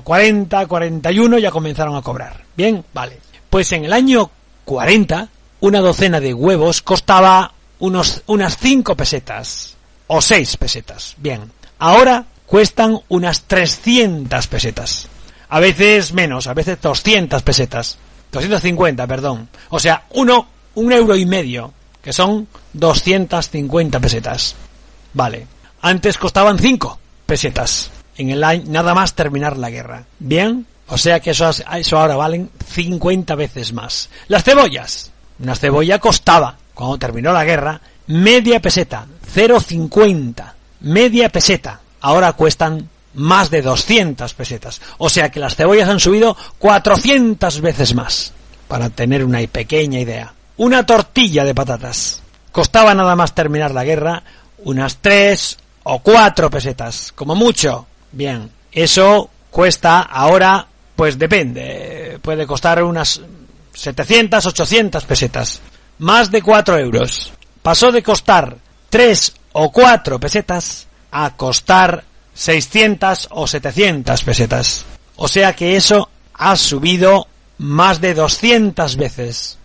40, 0.03 0.67
41 0.67 1.37
ya 1.37 1.51
comenzaron 1.51 1.95
a 1.95 2.01
cobrar. 2.01 2.43
Bien, 2.53 2.83
vale. 2.93 3.17
Pues 3.49 3.71
en 3.71 3.85
el 3.85 3.93
año 3.93 4.29
40, 4.65 5.29
una 5.61 5.79
docena 5.79 6.19
de 6.19 6.33
huevos 6.33 6.81
costaba 6.81 7.53
unos, 7.79 8.23
unas 8.27 8.57
5 8.57 8.95
pesetas 8.95 9.75
o 10.07 10.21
6 10.21 10.57
pesetas. 10.57 11.15
Bien, 11.17 11.51
ahora 11.79 12.25
cuestan 12.45 12.99
unas 13.09 13.43
300 13.43 14.47
pesetas. 14.47 15.07
A 15.49 15.59
veces 15.59 16.13
menos, 16.13 16.47
a 16.47 16.53
veces 16.53 16.79
200 16.81 17.41
pesetas. 17.43 17.97
250, 18.31 19.05
perdón. 19.07 19.49
O 19.69 19.79
sea, 19.79 20.05
uno, 20.11 20.47
un 20.75 20.91
euro 20.93 21.15
y 21.15 21.25
medio, 21.25 21.73
que 22.01 22.13
son 22.13 22.47
250 22.73 23.99
pesetas. 23.99 24.55
Vale. 25.13 25.47
Antes 25.81 26.17
costaban 26.17 26.57
5 26.57 26.99
pesetas. 27.25 27.91
En 28.17 28.29
el 28.29 28.43
año, 28.43 28.63
nada 28.67 28.93
más 28.93 29.13
terminar 29.13 29.57
la 29.57 29.69
guerra. 29.69 30.05
Bien. 30.19 30.65
O 30.91 30.97
sea 30.97 31.21
que 31.21 31.31
eso, 31.31 31.49
eso 31.49 31.97
ahora 31.97 32.17
valen 32.17 32.49
50 32.67 33.33
veces 33.35 33.71
más. 33.71 34.09
Las 34.27 34.43
cebollas. 34.43 35.09
Una 35.39 35.55
cebolla 35.55 35.99
costaba 35.99 36.57
cuando 36.73 36.97
terminó 36.97 37.31
la 37.31 37.45
guerra, 37.45 37.79
media 38.07 38.59
peseta, 38.59 39.05
0,50, 39.33 40.53
media 40.81 41.29
peseta. 41.29 41.79
Ahora 42.01 42.33
cuestan 42.33 42.89
más 43.13 43.49
de 43.49 43.61
200 43.61 44.33
pesetas. 44.33 44.81
O 44.97 45.09
sea 45.09 45.29
que 45.29 45.39
las 45.39 45.55
cebollas 45.55 45.87
han 45.87 46.01
subido 46.01 46.35
400 46.59 47.61
veces 47.61 47.95
más. 47.95 48.33
Para 48.67 48.89
tener 48.89 49.23
una 49.23 49.39
pequeña 49.47 49.99
idea. 49.99 50.33
Una 50.57 50.85
tortilla 50.85 51.45
de 51.45 51.55
patatas. 51.55 52.21
Costaba 52.51 52.93
nada 52.93 53.15
más 53.15 53.33
terminar 53.33 53.71
la 53.71 53.85
guerra 53.85 54.23
unas 54.63 54.97
3 54.97 55.57
o 55.83 55.99
4 55.99 56.49
pesetas. 56.49 57.13
Como 57.13 57.33
mucho. 57.33 57.87
Bien. 58.11 58.51
Eso 58.73 59.29
cuesta 59.49 60.01
ahora, 60.01 60.67
pues 61.01 61.17
depende. 61.17 62.19
Puede 62.21 62.45
costar 62.45 62.83
unas 62.83 63.19
700, 63.73 64.45
800 64.45 65.03
pesetas 65.05 65.59
más 65.97 66.29
de 66.29 66.43
4 66.43 66.77
euros. 66.77 67.33
Pasó 67.63 67.91
de 67.91 68.03
costar 68.03 68.55
3 68.87 69.33
o 69.53 69.71
4 69.71 70.19
pesetas 70.19 70.87
a 71.11 71.35
costar 71.35 72.03
600 72.35 73.29
o 73.31 73.47
700 73.47 74.23
pesetas. 74.23 74.85
O 75.15 75.27
sea 75.27 75.53
que 75.53 75.75
eso 75.75 76.07
ha 76.35 76.55
subido 76.55 77.25
más 77.57 77.99
de 77.99 78.13
200 78.13 78.95
veces 78.95 79.57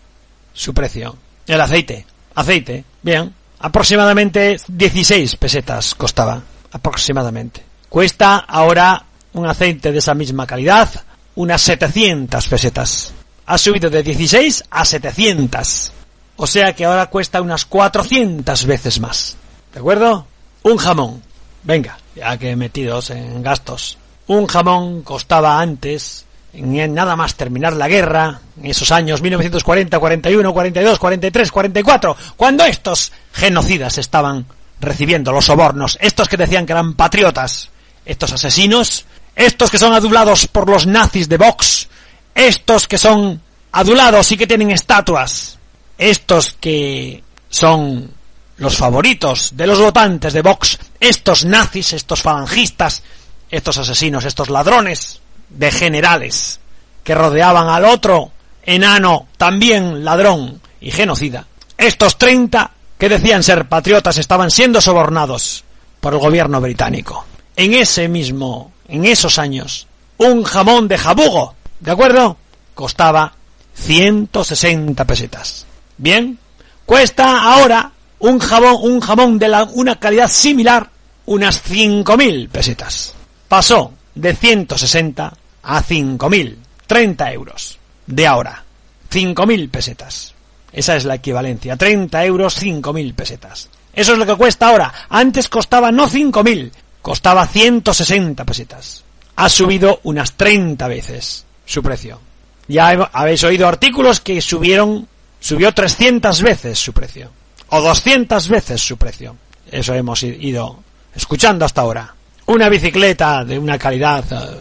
su 0.53 0.73
precio. 0.73 1.15
El 1.45 1.61
aceite. 1.61 2.03
Aceite. 2.33 2.83
Bien. 3.03 3.31
Aproximadamente 3.59 4.57
16 4.67 5.35
pesetas 5.35 5.93
costaba. 5.93 6.41
Aproximadamente. 6.71 7.63
Cuesta 7.89 8.37
ahora 8.37 9.05
un 9.33 9.45
aceite 9.45 9.91
de 9.91 9.99
esa 9.99 10.15
misma 10.15 10.47
calidad 10.47 10.89
unas 11.37 11.61
700 11.61 12.47
pesetas. 12.47 13.13
ha 13.45 13.57
subido 13.57 13.89
de 13.89 14.03
16 14.03 14.63
a 14.71 14.83
700. 14.83 15.91
O 16.35 16.47
sea 16.47 16.73
que 16.73 16.85
ahora 16.85 17.05
cuesta 17.05 17.41
unas 17.41 17.65
400 17.65 18.65
veces 18.65 18.99
más. 18.99 19.37
¿De 19.71 19.79
acuerdo? 19.79 20.25
Un 20.63 20.77
jamón. 20.77 21.21
Venga, 21.63 21.97
ya 22.15 22.37
que 22.37 22.55
metidos 22.55 23.11
en 23.11 23.41
gastos. 23.43 23.97
Un 24.25 24.47
jamón 24.47 25.03
costaba 25.03 25.59
antes, 25.59 26.25
nada 26.53 27.15
más 27.15 27.35
terminar 27.35 27.73
la 27.73 27.87
guerra, 27.87 28.41
en 28.59 28.65
esos 28.65 28.91
años 28.91 29.21
1940, 29.21 29.99
41, 29.99 30.53
42, 30.53 30.99
43, 30.99 31.51
44, 31.51 32.17
cuando 32.35 32.65
estos 32.65 33.11
genocidas 33.31 33.97
estaban 33.99 34.45
recibiendo 34.79 35.31
los 35.31 35.45
sobornos, 35.45 35.97
estos 36.01 36.27
que 36.27 36.37
decían 36.37 36.65
que 36.65 36.73
eran 36.73 36.95
patriotas, 36.95 37.69
estos 38.05 38.33
asesinos, 38.33 39.05
estos 39.37 39.69
que 39.69 39.77
son 39.77 39.93
adulados 39.93 40.47
por 40.47 40.67
los 40.67 40.87
nazis 40.87 41.29
de 41.29 41.37
Vox, 41.37 41.87
estos 42.33 42.87
que 42.87 42.97
son 42.97 43.39
adulados 43.71 44.31
y 44.31 44.37
que 44.37 44.47
tienen 44.47 44.71
estatuas, 44.71 45.59
estos 45.97 46.57
que 46.59 47.23
son 47.47 48.09
los 48.57 48.75
favoritos 48.75 49.55
de 49.55 49.67
los 49.67 49.79
votantes 49.79 50.33
de 50.33 50.41
Vox, 50.41 50.79
estos 50.99 51.45
nazis, 51.45 51.93
estos 51.93 52.23
falangistas, 52.23 53.03
estos 53.49 53.77
asesinos, 53.77 54.25
estos 54.25 54.49
ladrones 54.49 55.21
de 55.49 55.71
generales 55.71 56.59
que 57.03 57.13
rodeaban 57.13 57.69
al 57.69 57.85
otro 57.85 58.31
enano, 58.63 59.27
también 59.37 60.03
ladrón 60.03 60.59
y 60.81 60.89
genocida, 60.89 61.45
estos 61.77 62.17
30 62.17 62.71
que 62.97 63.07
decían 63.07 63.43
ser 63.43 63.69
patriotas 63.69 64.17
estaban 64.17 64.49
siendo 64.49 64.81
sobornados 64.81 65.63
por 65.99 66.13
el 66.13 66.19
gobierno 66.19 66.59
británico. 66.59 67.23
En 67.55 67.73
ese 67.75 68.07
mismo, 68.07 68.71
en 68.87 69.05
esos 69.05 69.39
años, 69.39 69.87
un 70.17 70.43
jamón 70.43 70.87
de 70.87 70.97
jabugo, 70.97 71.55
¿de 71.79 71.91
acuerdo? 71.91 72.37
Costaba 72.73 73.33
160 73.75 75.05
pesetas. 75.05 75.65
Bien, 75.97 76.37
cuesta 76.85 77.53
ahora 77.53 77.91
un 78.19 78.39
jamón, 78.39 78.77
un 78.81 78.99
jamón 78.99 79.39
de 79.39 79.47
la, 79.47 79.63
una 79.63 79.99
calidad 79.99 80.27
similar, 80.27 80.89
unas 81.25 81.63
5.000 81.63 82.49
pesetas. 82.49 83.13
Pasó 83.47 83.93
de 84.15 84.35
160 84.35 85.33
a 85.63 85.83
5.000, 85.83 86.55
30 86.87 87.31
euros 87.33 87.77
de 88.05 88.25
ahora, 88.25 88.63
5.000 89.11 89.69
pesetas. 89.69 90.33
Esa 90.71 90.95
es 90.95 91.05
la 91.05 91.15
equivalencia, 91.15 91.75
30 91.75 92.25
euros, 92.25 92.61
5.000 92.61 93.13
pesetas. 93.13 93.69
Eso 93.93 94.13
es 94.13 94.17
lo 94.17 94.25
que 94.25 94.35
cuesta 94.35 94.69
ahora. 94.69 94.93
Antes 95.09 95.49
costaba 95.49 95.91
no 95.91 96.07
5.000, 96.07 96.71
costaba 97.01 97.47
160 97.47 98.45
pesetas. 98.45 99.03
Ha 99.35 99.49
subido 99.49 99.99
unas 100.03 100.33
30 100.33 100.87
veces 100.87 101.45
su 101.65 101.83
precio. 101.83 102.19
Ya 102.67 102.89
habéis 103.13 103.43
oído 103.43 103.67
artículos 103.67 104.19
que 104.19 104.41
subieron, 104.41 105.07
subió 105.39 105.73
300 105.73 106.41
veces 106.41 106.79
su 106.79 106.93
precio. 106.93 107.31
O 107.69 107.81
200 107.81 108.47
veces 108.49 108.81
su 108.81 108.97
precio. 108.97 109.35
Eso 109.69 109.93
hemos 109.93 110.23
ido 110.23 110.79
escuchando 111.15 111.65
hasta 111.65 111.81
ahora. 111.81 112.13
Una 112.47 112.69
bicicleta 112.69 113.43
de 113.43 113.59
una 113.59 113.77
calidad 113.77 114.23
eh, 114.31 114.59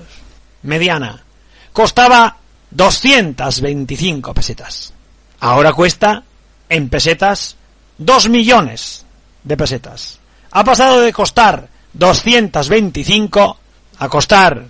mediana 0.63 1.23
costaba 1.73 2.37
225 2.71 4.35
pesetas. 4.35 4.93
Ahora 5.41 5.73
cuesta, 5.73 6.23
en 6.69 6.89
pesetas, 6.89 7.57
2 7.99 8.29
millones 8.29 9.05
de 9.45 9.57
pesetas. 9.57 10.19
Ha 10.51 10.65
pasado 10.65 11.01
de 11.01 11.13
costar 11.13 11.69
225 11.99 13.59
a 13.99 14.09
costar 14.09 14.65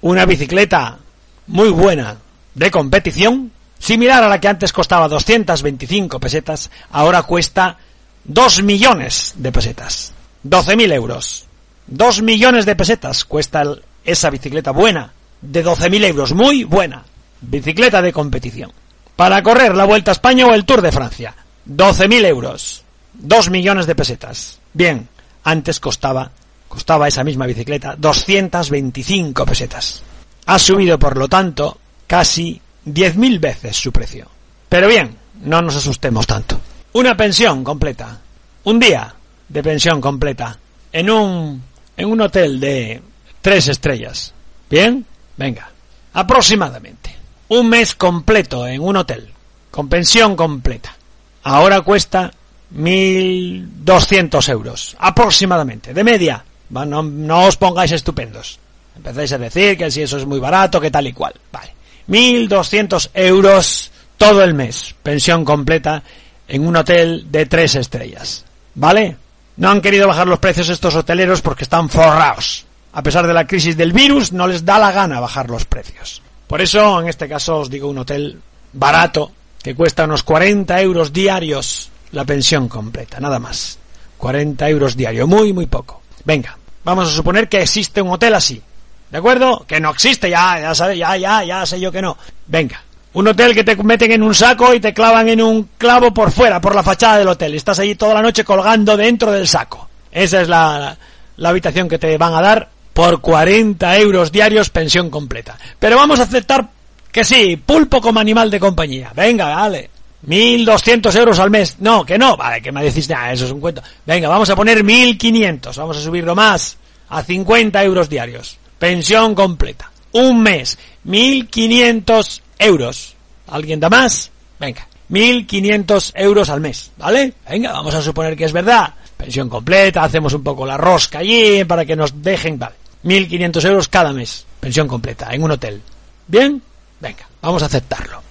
una 0.00 0.26
bicicleta 0.26 0.98
muy 1.46 1.70
buena 1.70 2.16
de 2.54 2.70
competición, 2.70 3.52
similar 3.78 4.22
a 4.24 4.28
la 4.28 4.40
que 4.40 4.48
antes 4.48 4.72
costaba 4.72 5.08
225 5.08 6.18
pesetas, 6.20 6.70
ahora 6.90 7.22
cuesta 7.22 7.78
2 8.24 8.62
millones 8.62 9.34
de 9.36 9.52
pesetas. 9.52 10.12
12.000 10.44 10.92
euros. 10.92 11.46
2 11.86 12.22
millones 12.22 12.66
de 12.66 12.76
pesetas 12.76 13.24
cuesta 13.24 13.62
esa 14.04 14.30
bicicleta 14.30 14.70
buena, 14.70 15.12
de 15.40 15.64
12.000 15.64 16.04
euros, 16.04 16.32
muy 16.32 16.64
buena. 16.64 17.04
Bicicleta 17.40 18.02
de 18.02 18.12
competición. 18.12 18.72
Para 19.16 19.42
correr 19.42 19.76
la 19.76 19.84
Vuelta 19.84 20.10
a 20.10 20.12
España 20.12 20.46
o 20.46 20.54
el 20.54 20.64
Tour 20.64 20.82
de 20.82 20.92
Francia. 20.92 21.34
12.000 21.68 22.24
euros. 22.24 22.82
2 23.14 23.50
millones 23.50 23.86
de 23.86 23.94
pesetas. 23.94 24.58
Bien, 24.72 25.08
antes 25.44 25.78
costaba, 25.78 26.30
costaba 26.74 27.08
esa 27.08 27.24
misma 27.24 27.46
bicicleta 27.46 27.96
225 27.96 29.46
pesetas. 29.46 30.02
Ha 30.46 30.58
subido, 30.58 30.98
por 30.98 31.16
lo 31.16 31.28
tanto, 31.28 31.78
casi 32.06 32.60
10.000 32.86 33.40
veces 33.40 33.76
su 33.76 33.90
precio. 33.90 34.28
Pero 34.68 34.88
bien, 34.88 35.16
no 35.42 35.62
nos 35.62 35.76
asustemos 35.76 36.26
tanto. 36.26 36.60
Una 36.92 37.16
pensión 37.16 37.64
completa. 37.64 38.20
Un 38.64 38.78
día 38.78 39.14
de 39.48 39.62
pensión 39.62 40.00
completa. 40.00 40.58
En 40.92 41.10
un, 41.10 41.62
en 41.96 42.06
un 42.06 42.20
hotel 42.20 42.60
de 42.60 43.00
tres 43.40 43.68
estrellas. 43.68 44.34
¿Bien? 44.68 45.06
Venga. 45.36 45.70
Aproximadamente 46.12 47.24
un 47.48 47.68
mes 47.68 47.94
completo 47.94 48.66
en 48.66 48.80
un 48.80 48.96
hotel, 48.96 49.28
con 49.70 49.88
pensión 49.88 50.34
completa. 50.36 50.96
Ahora 51.42 51.82
cuesta 51.82 52.32
1.200 52.74 54.48
euros, 54.48 54.96
aproximadamente, 54.98 55.92
de 55.92 56.04
media. 56.04 56.44
No, 56.74 57.02
no 57.02 57.46
os 57.46 57.56
pongáis 57.56 57.92
estupendos. 57.92 58.58
Empezáis 58.96 59.32
a 59.32 59.38
decir 59.38 59.78
que 59.78 59.90
si 59.90 60.02
eso 60.02 60.16
es 60.16 60.26
muy 60.26 60.40
barato, 60.40 60.80
que 60.80 60.90
tal 60.90 61.06
y 61.06 61.12
cual. 61.12 61.34
Vale. 61.52 61.72
1.200 62.08 63.10
euros 63.14 63.90
todo 64.16 64.42
el 64.42 64.54
mes, 64.54 64.94
pensión 65.02 65.44
completa 65.44 66.02
en 66.46 66.66
un 66.66 66.76
hotel 66.76 67.30
de 67.30 67.46
tres 67.46 67.74
estrellas. 67.74 68.44
¿Vale? 68.74 69.16
No 69.56 69.70
han 69.70 69.80
querido 69.80 70.08
bajar 70.08 70.26
los 70.26 70.38
precios 70.38 70.68
estos 70.68 70.94
hoteleros 70.94 71.40
porque 71.40 71.64
están 71.64 71.88
forrados. 71.88 72.66
A 72.92 73.02
pesar 73.02 73.26
de 73.26 73.34
la 73.34 73.46
crisis 73.46 73.76
del 73.76 73.92
virus, 73.92 74.32
no 74.32 74.46
les 74.46 74.64
da 74.64 74.78
la 74.78 74.92
gana 74.92 75.20
bajar 75.20 75.48
los 75.50 75.64
precios. 75.64 76.22
Por 76.46 76.60
eso, 76.60 77.00
en 77.00 77.08
este 77.08 77.28
caso, 77.28 77.58
os 77.58 77.70
digo 77.70 77.88
un 77.88 77.98
hotel 77.98 78.40
barato, 78.72 79.32
que 79.62 79.74
cuesta 79.74 80.04
unos 80.04 80.22
40 80.22 80.80
euros 80.82 81.12
diarios 81.12 81.90
la 82.12 82.24
pensión 82.24 82.68
completa, 82.68 83.18
nada 83.18 83.38
más. 83.38 83.78
40 84.18 84.68
euros 84.68 84.96
diario, 84.96 85.26
muy, 85.26 85.52
muy 85.52 85.66
poco. 85.66 86.02
Venga, 86.24 86.56
vamos 86.84 87.08
a 87.08 87.12
suponer 87.12 87.48
que 87.48 87.62
existe 87.62 88.00
un 88.00 88.10
hotel 88.10 88.34
así. 88.34 88.62
¿De 89.10 89.18
acuerdo? 89.18 89.64
Que 89.66 89.80
no 89.80 89.90
existe, 89.90 90.28
ya, 90.28 90.60
ya 90.60 90.74
sabe, 90.74 90.98
ya, 90.98 91.16
ya, 91.16 91.44
ya 91.44 91.66
sé 91.66 91.78
yo 91.80 91.92
que 91.92 92.02
no. 92.02 92.16
Venga. 92.46 92.82
Un 93.12 93.28
hotel 93.28 93.54
que 93.54 93.62
te 93.62 93.76
meten 93.76 94.10
en 94.10 94.22
un 94.22 94.34
saco 94.34 94.74
y 94.74 94.80
te 94.80 94.92
clavan 94.92 95.28
en 95.28 95.40
un 95.40 95.70
clavo 95.78 96.12
por 96.12 96.32
fuera, 96.32 96.60
por 96.60 96.74
la 96.74 96.82
fachada 96.82 97.18
del 97.18 97.28
hotel. 97.28 97.54
Estás 97.54 97.78
allí 97.78 97.94
toda 97.94 98.14
la 98.14 98.22
noche 98.22 98.44
colgando 98.44 98.96
dentro 98.96 99.30
del 99.30 99.46
saco. 99.46 99.88
Esa 100.10 100.40
es 100.40 100.48
la, 100.48 100.96
la 101.36 101.48
habitación 101.48 101.88
que 101.88 101.98
te 101.98 102.18
van 102.18 102.34
a 102.34 102.42
dar 102.42 102.68
por 102.92 103.20
40 103.20 103.96
euros 103.98 104.32
diarios 104.32 104.70
pensión 104.70 105.10
completa. 105.10 105.56
Pero 105.78 105.96
vamos 105.96 106.18
a 106.18 106.24
aceptar 106.24 106.68
que 107.12 107.22
sí, 107.22 107.56
pulpo 107.56 108.00
como 108.00 108.18
animal 108.18 108.50
de 108.50 108.58
compañía. 108.58 109.12
Venga, 109.14 109.54
vale. 109.54 109.90
1.200 110.26 111.16
euros 111.16 111.38
al 111.38 111.50
mes. 111.50 111.76
No, 111.80 112.04
que 112.04 112.18
no. 112.18 112.36
Vale, 112.36 112.62
que 112.62 112.72
me 112.72 112.82
decís, 112.82 113.08
nada, 113.08 113.32
eso 113.32 113.44
es 113.44 113.50
un 113.50 113.60
cuento. 113.60 113.82
Venga, 114.06 114.28
vamos 114.28 114.48
a 114.50 114.56
poner 114.56 114.84
1.500. 114.84 115.76
Vamos 115.76 115.96
a 115.96 116.00
subirlo 116.00 116.34
más. 116.34 116.76
A 117.08 117.22
50 117.22 117.82
euros 117.84 118.08
diarios. 118.08 118.58
Pensión 118.78 119.34
completa. 119.34 119.90
Un 120.12 120.42
mes. 120.42 120.78
1.500 121.06 122.40
euros. 122.58 123.14
¿Alguien 123.48 123.80
da 123.80 123.88
más? 123.90 124.30
Venga. 124.58 124.86
1.500 125.10 126.12
euros 126.14 126.48
al 126.48 126.60
mes. 126.60 126.90
¿Vale? 126.96 127.34
Venga, 127.48 127.72
vamos 127.72 127.94
a 127.94 128.02
suponer 128.02 128.36
que 128.36 128.44
es 128.44 128.52
verdad. 128.52 128.94
Pensión 129.16 129.48
completa, 129.48 130.02
hacemos 130.02 130.32
un 130.32 130.42
poco 130.42 130.66
la 130.66 130.76
rosca 130.76 131.20
allí 131.20 131.64
para 131.64 131.84
que 131.84 131.94
nos 131.94 132.22
dejen. 132.22 132.58
Vale. 132.58 132.74
1.500 133.04 133.64
euros 133.66 133.88
cada 133.88 134.12
mes, 134.12 134.46
pensión 134.60 134.88
completa, 134.88 135.28
en 135.30 135.42
un 135.42 135.50
hotel. 135.50 135.80
¿Bien? 136.26 136.60
Venga, 137.00 137.28
vamos 137.42 137.62
a 137.62 137.66
aceptarlo. 137.66 138.22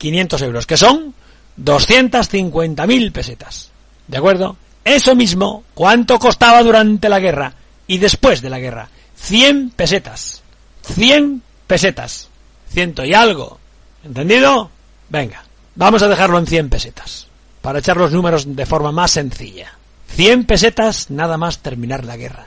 1.500 0.00 0.42
euros, 0.42 0.66
que 0.66 0.76
son 0.76 1.14
250.000 1.62 3.12
pesetas. 3.12 3.70
¿De 4.06 4.18
acuerdo? 4.18 4.56
Eso 4.84 5.14
mismo, 5.14 5.64
¿cuánto 5.74 6.18
costaba 6.18 6.62
durante 6.62 7.08
la 7.08 7.18
guerra 7.18 7.54
y 7.86 7.98
después 7.98 8.40
de 8.40 8.50
la 8.50 8.58
guerra? 8.58 8.88
100 9.16 9.70
pesetas. 9.70 10.42
100 10.82 11.42
pesetas. 11.66 12.28
Ciento 12.70 13.04
y 13.04 13.14
algo. 13.14 13.58
¿Entendido? 14.04 14.70
Venga, 15.08 15.44
vamos 15.74 16.02
a 16.02 16.08
dejarlo 16.08 16.38
en 16.38 16.46
100 16.46 16.68
pesetas. 16.68 17.26
Para 17.62 17.80
echar 17.80 17.96
los 17.96 18.12
números 18.12 18.54
de 18.54 18.66
forma 18.66 18.92
más 18.92 19.10
sencilla. 19.12 19.72
100 20.08 20.44
pesetas 20.44 21.10
nada 21.10 21.36
más 21.36 21.58
terminar 21.58 22.04
la 22.04 22.16
guerra. 22.16 22.46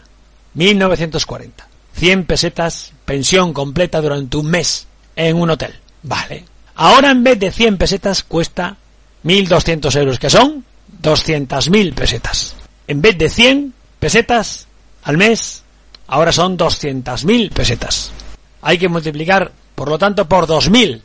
1940. 0.54 1.68
100 1.96 2.26
pesetas, 2.26 2.94
pensión 3.04 3.52
completa 3.52 4.00
durante 4.00 4.38
un 4.38 4.50
mes 4.50 4.88
en 5.16 5.36
un 5.36 5.50
hotel. 5.50 5.76
Vale. 6.04 6.46
Ahora 6.82 7.12
en 7.12 7.26
vez 7.26 7.38
de 7.38 7.52
100 7.52 7.78
pesetas 7.78 8.24
cuesta 8.24 8.78
1.200 9.26 10.00
euros, 10.00 10.18
que 10.18 10.30
son 10.30 10.64
200.000 11.04 11.94
pesetas. 11.94 12.56
En 12.88 13.02
vez 13.02 13.18
de 13.18 13.30
100 13.30 13.74
pesetas 14.00 14.66
al 15.04 15.18
mes, 15.18 15.62
ahora 16.08 16.32
son 16.32 16.58
200.000 16.58 17.52
pesetas. 17.52 18.14
Hay 18.62 18.78
que 18.78 18.88
multiplicar, 18.88 19.52
por 19.76 19.90
lo 19.90 20.00
tanto, 20.00 20.26
por 20.26 20.48
2.000 20.48 21.02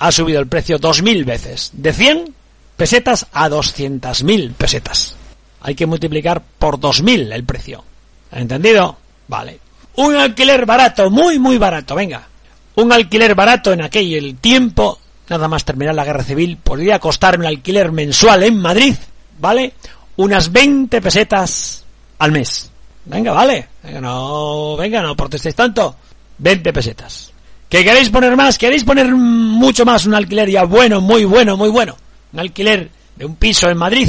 ha 0.00 0.12
subido 0.12 0.40
el 0.40 0.46
precio 0.46 0.78
2.000 0.78 1.24
veces. 1.24 1.70
De 1.72 1.94
100 1.94 2.34
pesetas 2.76 3.26
a 3.32 3.48
200.000 3.48 4.52
pesetas. 4.52 5.16
Hay 5.62 5.74
que 5.74 5.86
multiplicar 5.86 6.42
por 6.58 6.78
2.000 6.78 7.32
el 7.32 7.44
precio. 7.44 7.82
¿Entendido? 8.30 8.98
Vale. 9.28 9.58
Un 9.96 10.16
alquiler 10.16 10.66
barato, 10.66 11.08
muy, 11.08 11.38
muy 11.38 11.56
barato, 11.56 11.94
venga. 11.94 12.28
Un 12.74 12.92
alquiler 12.92 13.34
barato 13.34 13.72
en 13.72 13.80
aquel 13.80 14.36
tiempo, 14.36 14.98
nada 15.28 15.48
más 15.48 15.64
terminar 15.64 15.94
la 15.94 16.04
guerra 16.04 16.22
civil, 16.22 16.58
podría 16.62 16.98
costar 16.98 17.38
un 17.38 17.46
alquiler 17.46 17.92
mensual 17.92 18.42
en 18.42 18.58
Madrid, 18.58 18.94
¿vale? 19.38 19.74
Unas 20.16 20.52
20 20.52 21.00
pesetas 21.00 21.84
al 22.18 22.32
mes. 22.32 22.70
Venga, 23.06 23.32
vale. 23.32 23.68
Venga, 23.82 24.00
no, 24.00 24.76
venga, 24.76 25.02
no 25.02 25.16
protestéis 25.16 25.54
tanto. 25.54 25.96
20 26.38 26.72
pesetas. 26.72 27.32
¿Que 27.68 27.84
queréis 27.84 28.10
poner 28.10 28.36
más? 28.36 28.58
¿Queréis 28.58 28.84
poner 28.84 29.12
mucho 29.14 29.84
más 29.84 30.06
un 30.06 30.14
alquiler 30.14 30.48
ya 30.48 30.64
bueno, 30.64 31.00
muy 31.00 31.24
bueno, 31.24 31.56
muy 31.56 31.68
bueno? 31.68 31.96
Un 32.32 32.40
alquiler 32.40 32.90
de 33.16 33.24
un 33.24 33.36
piso 33.36 33.68
en 33.68 33.76
Madrid. 33.76 34.08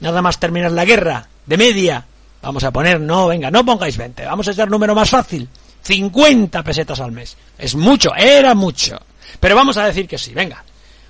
Nada 0.00 0.22
más 0.22 0.38
terminar 0.38 0.72
la 0.72 0.84
guerra. 0.84 1.28
De 1.46 1.56
media. 1.56 2.04
Vamos 2.42 2.64
a 2.64 2.70
poner, 2.70 3.00
no, 3.00 3.26
venga, 3.26 3.50
no 3.50 3.64
pongáis 3.64 3.96
20. 3.96 4.24
Vamos 4.24 4.48
a 4.48 4.52
hacer 4.52 4.70
número 4.70 4.94
más 4.94 5.10
fácil. 5.10 5.48
50 5.82 6.62
pesetas 6.62 7.00
al 7.00 7.12
mes. 7.12 7.36
Es 7.58 7.74
mucho, 7.74 8.14
era 8.14 8.54
mucho. 8.54 8.98
Pero 9.40 9.56
vamos 9.56 9.76
a 9.76 9.84
decir 9.84 10.06
que 10.06 10.18
sí, 10.18 10.32
venga. 10.32 10.64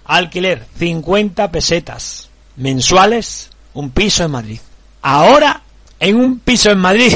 Alquiler, 0.06 0.66
50 0.78 1.50
pesetas 1.50 2.28
mensuales, 2.56 3.50
un 3.74 3.90
piso 3.90 4.24
en 4.24 4.30
Madrid. 4.30 4.60
Ahora, 5.02 5.62
en 6.00 6.16
un 6.16 6.38
piso 6.40 6.70
en 6.70 6.78
Madrid. 6.78 7.14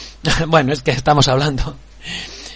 bueno, 0.46 0.72
es 0.72 0.82
que 0.82 0.92
estamos 0.92 1.28
hablando. 1.28 1.76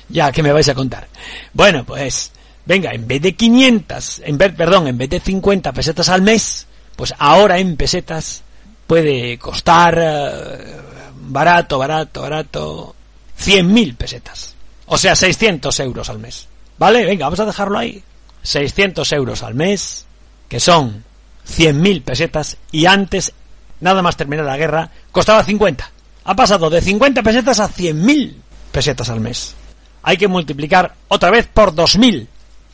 Ya, 0.08 0.30
que 0.32 0.42
me 0.42 0.52
vais 0.52 0.68
a 0.68 0.74
contar? 0.74 1.08
Bueno, 1.52 1.84
pues, 1.84 2.32
venga, 2.64 2.92
en 2.92 3.06
vez 3.06 3.22
de 3.22 3.34
500, 3.34 4.22
en 4.24 4.38
vez, 4.38 4.52
perdón, 4.54 4.86
en 4.88 4.98
vez 4.98 5.10
de 5.10 5.20
50 5.20 5.72
pesetas 5.72 6.08
al 6.08 6.22
mes, 6.22 6.66
pues 6.94 7.12
ahora 7.18 7.58
en 7.58 7.76
pesetas 7.76 8.42
puede 8.86 9.38
costar 9.38 9.98
eh, 10.00 10.76
barato, 11.14 11.78
barato, 11.78 12.22
barato, 12.22 12.94
100.000 13.38 13.96
pesetas. 13.96 14.54
O 14.86 14.96
sea, 14.96 15.16
600 15.16 15.80
euros 15.80 16.08
al 16.08 16.20
mes. 16.20 16.46
¿Vale? 16.78 17.04
Venga, 17.04 17.26
vamos 17.26 17.40
a 17.40 17.46
dejarlo 17.46 17.78
ahí. 17.78 18.02
600 18.42 19.10
euros 19.12 19.42
al 19.42 19.54
mes, 19.54 20.06
que 20.48 20.60
son 20.60 21.04
100.000 21.48 22.02
pesetas, 22.02 22.56
y 22.70 22.86
antes, 22.86 23.32
nada 23.80 24.02
más 24.02 24.16
terminar 24.16 24.46
la 24.46 24.56
guerra, 24.56 24.90
costaba 25.10 25.42
50. 25.42 25.90
Ha 26.24 26.36
pasado 26.36 26.70
de 26.70 26.80
50 26.80 27.22
pesetas 27.22 27.60
a 27.60 27.68
100.000 27.68 28.34
pesetas 28.72 29.08
al 29.08 29.20
mes. 29.20 29.54
Hay 30.02 30.16
que 30.16 30.28
multiplicar 30.28 30.94
otra 31.08 31.30
vez 31.30 31.48
por 31.52 31.74
2.000. 31.74 32.26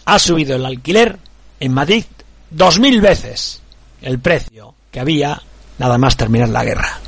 Ha 0.04 0.18
subido 0.18 0.56
el 0.56 0.66
alquiler 0.66 1.18
en 1.60 1.72
Madrid 1.72 2.04
2.000 2.54 3.00
veces 3.00 3.62
el 4.02 4.18
precio 4.18 4.74
que 4.90 5.00
había 5.00 5.40
nada 5.78 5.96
más 5.96 6.16
terminar 6.16 6.48
la 6.48 6.64
guerra. 6.64 6.98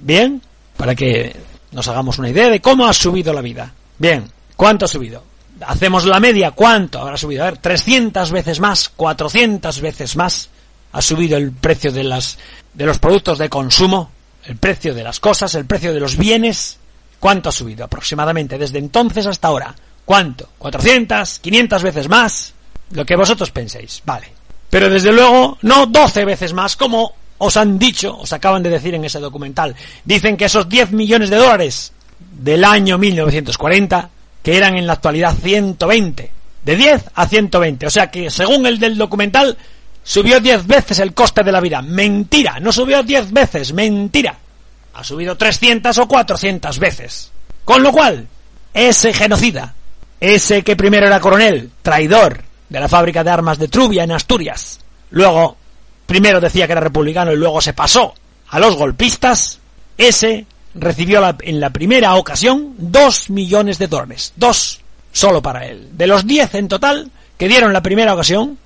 Bien, 0.00 0.40
para 0.76 0.94
que 0.94 1.34
nos 1.72 1.88
hagamos 1.88 2.18
una 2.18 2.30
idea 2.30 2.48
de 2.48 2.60
cómo 2.60 2.86
ha 2.86 2.92
subido 2.92 3.32
la 3.32 3.42
vida. 3.42 3.72
Bien, 3.98 4.30
¿cuánto 4.56 4.84
ha 4.84 4.88
subido? 4.88 5.22
Hacemos 5.60 6.04
la 6.04 6.20
media, 6.20 6.50
¿cuánto 6.50 7.00
habrá 7.00 7.16
subido? 7.16 7.42
A 7.42 7.50
ver, 7.50 7.58
300 7.58 8.30
veces 8.30 8.60
más, 8.60 8.88
400 8.90 9.80
veces 9.80 10.16
más 10.16 10.50
ha 10.92 11.02
subido 11.02 11.36
el 11.36 11.52
precio 11.52 11.92
de 11.92 12.04
las 12.04 12.38
de 12.74 12.84
los 12.84 12.98
productos 12.98 13.38
de 13.38 13.48
consumo, 13.48 14.10
el 14.44 14.56
precio 14.56 14.94
de 14.94 15.02
las 15.02 15.18
cosas, 15.18 15.54
el 15.54 15.64
precio 15.64 15.94
de 15.94 16.00
los 16.00 16.16
bienes. 16.16 16.78
¿Cuánto 17.18 17.48
ha 17.48 17.52
subido 17.52 17.84
aproximadamente 17.84 18.58
desde 18.58 18.78
entonces 18.78 19.26
hasta 19.26 19.48
ahora? 19.48 19.74
¿Cuánto? 20.04 20.50
¿400? 20.60 21.40
¿500 21.40 21.82
veces 21.82 22.08
más? 22.08 22.52
Lo 22.90 23.04
que 23.04 23.16
vosotros 23.16 23.50
penséis, 23.50 24.02
vale. 24.04 24.32
Pero 24.68 24.90
desde 24.90 25.12
luego 25.12 25.58
no 25.62 25.86
12 25.86 26.24
veces 26.24 26.52
más 26.52 26.76
como 26.76 27.14
os 27.38 27.56
han 27.56 27.78
dicho, 27.78 28.16
os 28.18 28.32
acaban 28.32 28.62
de 28.62 28.70
decir 28.70 28.94
en 28.94 29.04
ese 29.04 29.20
documental. 29.20 29.74
Dicen 30.04 30.36
que 30.36 30.46
esos 30.46 30.68
10 30.68 30.92
millones 30.92 31.30
de 31.30 31.36
dólares 31.36 31.92
del 32.18 32.64
año 32.64 32.98
1940, 32.98 34.10
que 34.46 34.56
eran 34.56 34.76
en 34.76 34.86
la 34.86 34.92
actualidad 34.92 35.34
120, 35.34 36.30
de 36.62 36.76
10 36.76 37.04
a 37.16 37.26
120. 37.26 37.84
O 37.84 37.90
sea 37.90 38.12
que 38.12 38.30
según 38.30 38.64
el 38.64 38.78
del 38.78 38.96
documental, 38.96 39.58
subió 40.04 40.38
10 40.38 40.68
veces 40.68 41.00
el 41.00 41.14
coste 41.14 41.42
de 41.42 41.50
la 41.50 41.60
vida. 41.60 41.82
Mentira, 41.82 42.60
no 42.60 42.70
subió 42.70 43.02
10 43.02 43.32
veces, 43.32 43.72
mentira. 43.72 44.38
Ha 44.94 45.02
subido 45.02 45.36
300 45.36 45.98
o 45.98 46.06
400 46.06 46.78
veces. 46.78 47.32
Con 47.64 47.82
lo 47.82 47.90
cual, 47.90 48.28
ese 48.72 49.12
genocida, 49.12 49.74
ese 50.20 50.62
que 50.62 50.76
primero 50.76 51.08
era 51.08 51.18
coronel, 51.18 51.72
traidor 51.82 52.40
de 52.68 52.78
la 52.78 52.88
fábrica 52.88 53.24
de 53.24 53.30
armas 53.30 53.58
de 53.58 53.66
Trubia 53.66 54.04
en 54.04 54.12
Asturias, 54.12 54.78
luego 55.10 55.56
primero 56.06 56.40
decía 56.40 56.66
que 56.66 56.72
era 56.72 56.80
republicano 56.80 57.32
y 57.32 57.36
luego 57.36 57.60
se 57.60 57.72
pasó 57.72 58.14
a 58.50 58.60
los 58.60 58.76
golpistas, 58.76 59.58
ese 59.98 60.46
recibió 60.78 61.20
la, 61.20 61.36
en 61.40 61.60
la 61.60 61.70
primera 61.70 62.14
ocasión 62.14 62.74
dos 62.78 63.30
millones 63.30 63.78
de 63.78 63.88
dólares. 63.88 64.32
Dos 64.36 64.80
solo 65.12 65.40
para 65.40 65.66
él. 65.66 65.88
De 65.92 66.06
los 66.06 66.26
diez 66.26 66.54
en 66.54 66.68
total 66.68 67.10
que 67.38 67.48
dieron 67.48 67.72
la 67.72 67.82
primera 67.82 68.14
ocasión, 68.14 68.58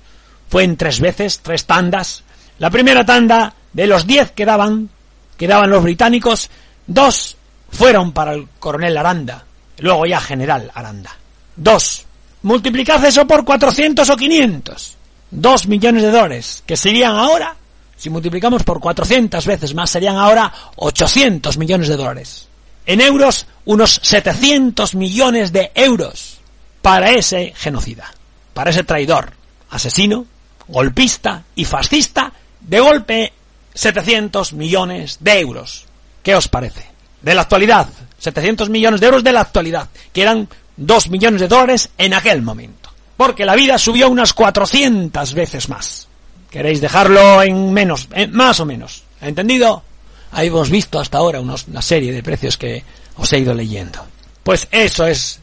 fue 0.49 0.63
en 0.63 0.77
tres 0.77 0.99
veces, 0.99 1.39
tres 1.39 1.65
tandas. 1.65 2.23
La 2.59 2.69
primera 2.69 3.05
tanda 3.05 3.53
de 3.73 3.87
los 3.87 4.05
diez 4.05 4.31
que 4.31 4.45
daban, 4.45 4.89
que 5.37 5.47
daban 5.47 5.69
los 5.69 5.83
británicos, 5.83 6.49
dos 6.85 7.37
fueron 7.69 8.11
para 8.11 8.33
el 8.33 8.47
coronel 8.59 8.97
Aranda, 8.97 9.45
luego 9.79 10.05
ya 10.05 10.19
general 10.19 10.69
Aranda. 10.73 11.15
Dos. 11.55 12.05
Multiplicad 12.43 13.03
eso 13.05 13.25
por 13.25 13.45
400 13.45 14.09
o 14.09 14.17
500. 14.17 14.97
2 15.31 15.67
millones 15.67 16.03
de 16.03 16.11
dólares, 16.11 16.63
que 16.65 16.75
serían 16.75 17.15
ahora, 17.15 17.55
si 18.01 18.09
multiplicamos 18.09 18.63
por 18.63 18.79
400 18.79 19.45
veces 19.45 19.75
más, 19.75 19.91
serían 19.91 20.17
ahora 20.17 20.51
800 20.75 21.59
millones 21.59 21.87
de 21.87 21.97
dólares. 21.97 22.47
En 22.87 22.99
euros, 22.99 23.45
unos 23.65 23.99
700 24.01 24.95
millones 24.95 25.51
de 25.51 25.71
euros 25.75 26.39
para 26.81 27.11
ese 27.11 27.53
genocida, 27.55 28.11
para 28.55 28.71
ese 28.71 28.83
traidor, 28.83 29.33
asesino, 29.69 30.25
golpista 30.67 31.43
y 31.53 31.65
fascista, 31.65 32.33
de 32.59 32.79
golpe 32.79 33.33
700 33.75 34.53
millones 34.53 35.17
de 35.19 35.39
euros. 35.39 35.85
¿Qué 36.23 36.33
os 36.33 36.47
parece? 36.47 36.87
De 37.21 37.35
la 37.35 37.43
actualidad, 37.43 37.87
700 38.17 38.69
millones 38.71 38.99
de 38.99 39.05
euros 39.05 39.23
de 39.23 39.31
la 39.31 39.41
actualidad, 39.41 39.89
que 40.11 40.23
eran 40.23 40.49
2 40.75 41.09
millones 41.11 41.41
de 41.41 41.47
dólares 41.47 41.91
en 41.99 42.15
aquel 42.15 42.41
momento 42.41 42.81
porque 43.21 43.45
la 43.45 43.53
vida 43.53 43.77
subió 43.77 44.09
unas 44.09 44.33
400 44.33 45.35
veces 45.35 45.69
más. 45.69 46.07
¿Queréis 46.51 46.81
dejarlo 46.81 47.41
en 47.41 47.73
menos, 47.73 48.07
en 48.11 48.31
más 48.33 48.59
o 48.59 48.65
menos? 48.65 49.03
¿Entendido? 49.21 49.83
Ahí 50.31 50.47
hemos 50.47 50.69
visto 50.69 50.99
hasta 50.99 51.17
ahora 51.17 51.39
unos, 51.39 51.67
una 51.67 51.81
serie 51.81 52.11
de 52.11 52.21
precios 52.21 52.57
que 52.57 52.83
os 53.15 53.33
he 53.33 53.39
ido 53.39 53.53
leyendo. 53.53 54.05
Pues 54.43 54.67
eso 54.69 55.07
es 55.07 55.39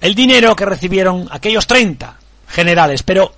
el 0.00 0.14
dinero 0.14 0.56
que 0.56 0.64
recibieron 0.64 1.28
aquellos 1.30 1.66
30 1.66 2.16
generales, 2.48 3.02
pero 3.02 3.32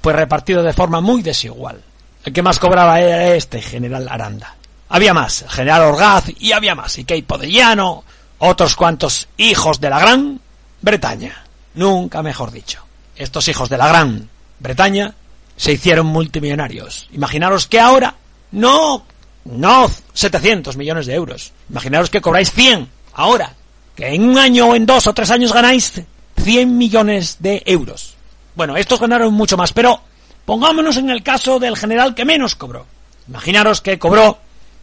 pues 0.00 0.16
repartido 0.16 0.62
de 0.62 0.72
forma 0.72 1.00
muy 1.00 1.22
desigual. 1.22 1.82
El 2.24 2.32
que 2.32 2.42
más 2.42 2.58
cobraba 2.58 2.98
era 2.98 3.34
este 3.34 3.60
general 3.60 4.08
Aranda. 4.08 4.56
Había 4.88 5.12
más, 5.12 5.42
el 5.42 5.50
general 5.50 5.82
Orgaz 5.82 6.24
y 6.38 6.52
había 6.52 6.74
más, 6.74 6.98
y 6.98 7.04
Kei 7.04 7.22
Podellano, 7.22 8.04
otros 8.38 8.74
cuantos 8.74 9.28
hijos 9.36 9.80
de 9.80 9.90
la 9.90 10.00
Gran 10.00 10.40
Bretaña. 10.80 11.44
Nunca 11.74 12.22
mejor 12.22 12.50
dicho 12.50 12.84
estos 13.16 13.48
hijos 13.48 13.68
de 13.68 13.78
la 13.78 13.88
Gran 13.88 14.28
Bretaña 14.58 15.14
se 15.56 15.72
hicieron 15.72 16.06
multimillonarios. 16.06 17.08
Imaginaros 17.12 17.66
que 17.66 17.80
ahora, 17.80 18.14
no, 18.52 19.04
no 19.44 19.90
700 20.12 20.76
millones 20.76 21.06
de 21.06 21.14
euros. 21.14 21.52
Imaginaros 21.70 22.10
que 22.10 22.20
cobráis 22.20 22.52
100 22.52 22.88
ahora, 23.14 23.54
que 23.94 24.08
en 24.08 24.28
un 24.28 24.38
año 24.38 24.68
o 24.68 24.74
en 24.74 24.86
dos 24.86 25.06
o 25.06 25.14
tres 25.14 25.30
años 25.30 25.52
ganáis 25.52 26.02
100 26.42 26.76
millones 26.76 27.36
de 27.40 27.62
euros. 27.66 28.14
Bueno, 28.54 28.76
estos 28.76 29.00
ganaron 29.00 29.34
mucho 29.34 29.56
más, 29.56 29.72
pero 29.72 30.00
pongámonos 30.44 30.96
en 30.96 31.10
el 31.10 31.22
caso 31.22 31.58
del 31.58 31.76
general 31.76 32.14
que 32.14 32.24
menos 32.24 32.54
cobró. 32.54 32.86
Imaginaros 33.28 33.80
que 33.80 33.98
cobró 33.98 34.38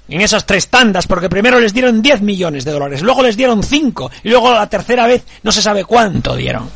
en 0.08 0.22
esas 0.22 0.46
tres 0.46 0.68
tandas, 0.68 1.08
porque 1.08 1.30
primero 1.30 1.60
les 1.60 1.74
dieron 1.74 2.02
10 2.02 2.22
millones 2.22 2.66
de 2.66 2.72
dólares, 2.72 3.02
luego 3.02 3.22
les 3.24 3.38
dieron 3.38 3.64
5, 3.64 4.12
y 4.24 4.30
luego 4.30 4.52
la 4.52 4.68
tercera 4.68 5.08
vez 5.08 5.24
no 5.44 5.52
se 5.52 5.62
sabe 5.62 5.86
cuánto 5.86 6.36
dieron. 6.36 6.70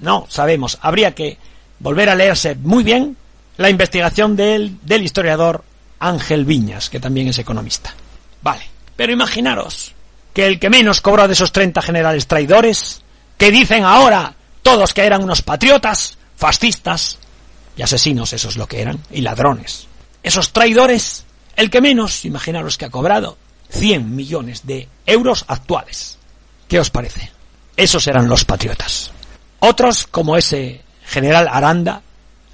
No 0.00 0.26
sabemos. 0.28 0.78
Habría 0.80 1.14
que 1.14 1.36
volver 1.78 2.08
a 2.08 2.14
leerse 2.14 2.54
muy 2.54 2.82
bien 2.82 3.16
la 3.60 3.68
investigación 3.68 4.36
del, 4.36 4.78
del 4.80 5.02
historiador 5.02 5.62
Ángel 5.98 6.46
Viñas, 6.46 6.88
que 6.88 6.98
también 6.98 7.28
es 7.28 7.38
economista. 7.38 7.92
Vale. 8.40 8.62
Pero 8.96 9.12
imaginaros 9.12 9.92
que 10.32 10.46
el 10.46 10.58
que 10.58 10.70
menos 10.70 11.02
cobró 11.02 11.26
de 11.26 11.34
esos 11.34 11.52
30 11.52 11.82
generales 11.82 12.26
traidores, 12.26 13.02
que 13.36 13.50
dicen 13.50 13.84
ahora 13.84 14.34
todos 14.62 14.94
que 14.94 15.04
eran 15.04 15.22
unos 15.22 15.42
patriotas, 15.42 16.16
fascistas 16.38 17.18
y 17.76 17.82
asesinos, 17.82 18.32
eso 18.32 18.48
es 18.48 18.56
lo 18.56 18.66
que 18.66 18.80
eran, 18.80 18.98
y 19.10 19.20
ladrones. 19.20 19.88
Esos 20.22 20.54
traidores, 20.54 21.26
el 21.54 21.68
que 21.68 21.82
menos, 21.82 22.24
imaginaros 22.24 22.78
que 22.78 22.86
ha 22.86 22.90
cobrado 22.90 23.36
100 23.68 24.16
millones 24.16 24.66
de 24.66 24.88
euros 25.04 25.44
actuales. 25.48 26.16
¿Qué 26.66 26.80
os 26.80 26.88
parece? 26.88 27.30
Esos 27.76 28.06
eran 28.06 28.26
los 28.26 28.46
patriotas. 28.46 29.10
Otros, 29.58 30.06
como 30.06 30.38
ese 30.38 30.80
general 31.04 31.46
Aranda, 31.46 32.00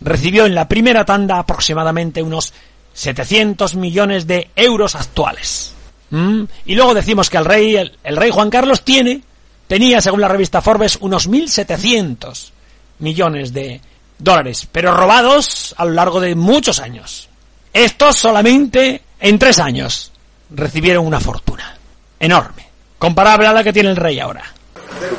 recibió 0.01 0.47
en 0.47 0.55
la 0.55 0.68
primera 0.68 1.05
tanda 1.05 1.38
aproximadamente 1.38 2.22
unos 2.22 2.53
700 2.92 3.76
millones 3.76 4.26
de 4.26 4.51
euros 4.57 4.94
actuales. 4.94 5.74
¿Mm? 6.11 6.44
Y 6.66 6.74
luego 6.74 6.94
decimos 6.94 7.30
que 7.30 7.36
el 7.36 7.44
rey, 7.44 7.76
el, 7.76 7.99
el 8.05 8.16
rey 8.16 8.30
Juan 8.30 8.51
Carlos 8.51 8.82
tiene, 8.82 9.22
tenía, 9.66 10.01
según 10.01 10.20
la 10.20 10.28
revista 10.28 10.62
Forbes, 10.62 10.99
unos 11.01 11.28
1.700 11.28 12.51
millones 12.99 13.53
de 13.53 13.80
dólares, 14.18 14.68
pero 14.70 14.94
robados 14.94 15.74
a 15.76 15.84
lo 15.84 15.92
largo 15.92 16.20
de 16.20 16.34
muchos 16.34 16.80
años. 16.80 17.28
Estos 17.72 18.16
solamente 18.16 19.03
en 19.20 19.38
tres 19.38 19.59
años 19.59 20.12
recibieron 20.51 21.07
una 21.07 21.20
fortuna 21.20 21.76
enorme, 22.18 22.68
comparable 22.99 23.47
a 23.47 23.53
la 23.53 23.62
que 23.62 23.72
tiene 23.72 23.90
el 23.90 23.97
rey 23.97 24.18
ahora. 24.18 24.44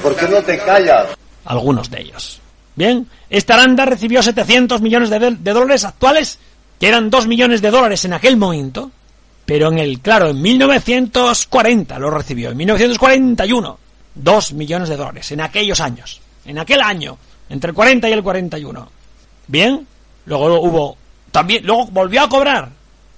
¿Por 0.02 0.16
qué 0.16 0.28
no 0.28 0.42
te 0.42 0.58
callas? 0.58 1.10
Algunos 1.46 1.90
de 1.90 2.02
ellos. 2.02 2.40
Bien, 2.78 3.08
esta 3.28 3.56
Aranda 3.56 3.86
recibió 3.86 4.22
700 4.22 4.82
millones 4.82 5.10
de, 5.10 5.52
dólares 5.52 5.84
actuales, 5.84 6.38
que 6.80 6.88
eran 6.88 7.10
2 7.10 7.26
millones 7.26 7.60
de 7.60 7.72
dólares 7.72 8.06
en 8.06 8.14
aquel 8.14 8.38
momento, 8.38 8.92
pero 9.48 9.70
en 9.70 9.80
el, 9.80 10.00
claro, 10.00 10.28
en 10.28 10.40
1940 10.40 11.98
lo 11.98 12.12
recibió, 12.12 12.52
en 12.52 12.58
1941, 12.58 13.80
2 14.14 14.54
millones 14.54 14.90
de 14.90 14.96
dólares, 14.96 15.32
en 15.32 15.42
aquellos 15.42 15.80
años, 15.80 16.22
en 16.46 16.60
aquel 16.60 16.82
año, 16.82 17.18
entre 17.50 17.72
el 17.72 17.76
40 17.76 18.10
y 18.10 18.14
el 18.14 18.22
41. 18.22 18.92
Bien, 19.48 19.88
luego 20.26 20.62
hubo, 20.62 20.98
también, 21.32 21.66
luego 21.66 21.88
volvió 21.88 22.22
a 22.22 22.30
cobrar, 22.30 22.70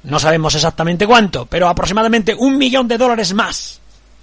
no 0.03 0.20
sabemos 0.20 0.55
exactamente 0.55 1.05
cuánto, 1.05 1.47
pero 1.47 1.68
aproximadamente 1.68 2.34
un 2.34 2.57
millón 2.57 2.88
de 2.88 2.97
dólares 2.97 3.34
más. 3.34 3.82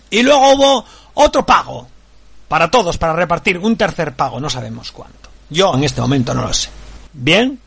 Y 0.08 0.22
luego 0.22 0.54
hubo 0.54 0.84
otro 1.12 1.44
pago, 1.44 1.88
para 2.48 2.70
todos, 2.70 2.96
para 2.96 3.12
repartir 3.12 3.58
un 3.58 3.76
tercer 3.76 4.14
pago, 4.14 4.40
no 4.40 4.48
sabemos 4.48 4.92
cuánto. 4.92 5.25
Yo 5.50 5.74
en 5.74 5.84
este 5.84 6.00
momento 6.00 6.34
no 6.34 6.46
lo 6.46 6.52
sé. 6.52 6.70
Bien, 7.12 7.58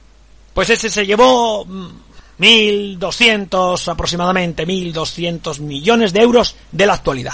pues 0.54 0.70
ese 0.70 0.90
se 0.90 1.06
llevó 1.06 1.66
1.200 1.66 3.88
aproximadamente, 3.88 4.68
1.200 4.68 5.60
millones 5.60 6.14
de 6.14 6.22
euros 6.22 6.56
de 6.72 6.86
la 6.86 6.94
actualidad. 6.94 7.34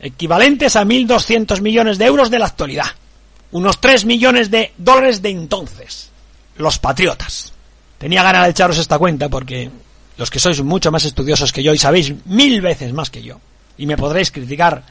Equivalentes 0.00 0.76
a 0.76 0.84
1.200 0.84 1.60
millones 1.60 1.98
de 1.98 2.06
euros 2.06 2.30
de 2.30 2.38
la 2.38 2.46
actualidad. 2.46 2.86
Unos 3.52 3.80
3 3.80 4.04
millones 4.04 4.50
de 4.50 4.72
dólares 4.78 5.22
de 5.22 5.30
entonces. 5.30 6.10
Los 6.56 6.78
patriotas. 6.78 7.52
Tenía 7.98 8.22
ganas 8.22 8.44
de 8.44 8.50
echaros 8.50 8.78
esta 8.78 8.98
cuenta 8.98 9.28
porque 9.28 9.70
los 10.16 10.30
que 10.30 10.38
sois 10.38 10.62
mucho 10.62 10.92
más 10.92 11.04
estudiosos 11.04 11.52
que 11.52 11.62
yo 11.62 11.72
y 11.72 11.78
sabéis 11.78 12.12
mil 12.26 12.60
veces 12.60 12.92
más 12.92 13.10
que 13.10 13.22
yo, 13.22 13.40
y 13.76 13.86
me 13.86 13.96
podréis 13.96 14.30
criticar 14.30 14.84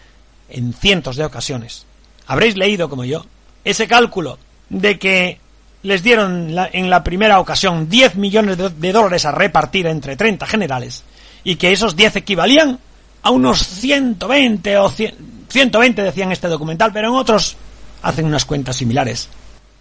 en 0.49 0.73
cientos 0.73 1.15
de 1.15 1.25
ocasiones, 1.25 1.85
habréis 2.27 2.57
leído 2.57 2.89
como 2.89 3.05
yo 3.05 3.25
ese 3.63 3.87
cálculo 3.87 4.37
de 4.69 4.99
que 4.99 5.39
les 5.83 6.01
dieron 6.01 6.55
en 6.71 6.89
la 6.89 7.03
primera 7.03 7.39
ocasión 7.39 7.89
10 7.89 8.15
millones 8.15 8.57
de, 8.57 8.69
de, 8.69 8.91
dólares 8.91 9.25
a 9.25 9.31
repartir 9.31 9.87
entre 9.87 10.15
30 10.15 10.45
generales 10.47 11.03
y 11.43 11.55
que 11.55 11.71
esos 11.71 11.95
10 11.95 12.17
equivalían 12.17 12.79
a 13.21 13.29
unos 13.29 13.65
120 13.65 14.77
o 14.77 14.89
100, 14.89 15.15
120 15.49 16.03
decían 16.03 16.31
este 16.31 16.47
documental, 16.47 16.91
pero 16.93 17.09
en 17.09 17.15
otros 17.15 17.57
hacen 18.01 18.25
unas 18.25 18.45
cuentas 18.45 18.77
similares. 18.77 19.29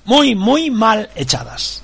Muy, 0.04 0.34
muy 0.34 0.70
mal 0.70 1.08
echadas. 1.14 1.82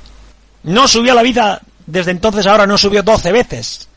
No 0.64 0.88
subió 0.88 1.14
la 1.14 1.22
vida 1.22 1.62
desde 1.88 2.10
entonces 2.10 2.46
ahora 2.46 2.66
no 2.66 2.76
subió 2.76 3.02
12 3.02 3.32
veces, 3.32 3.88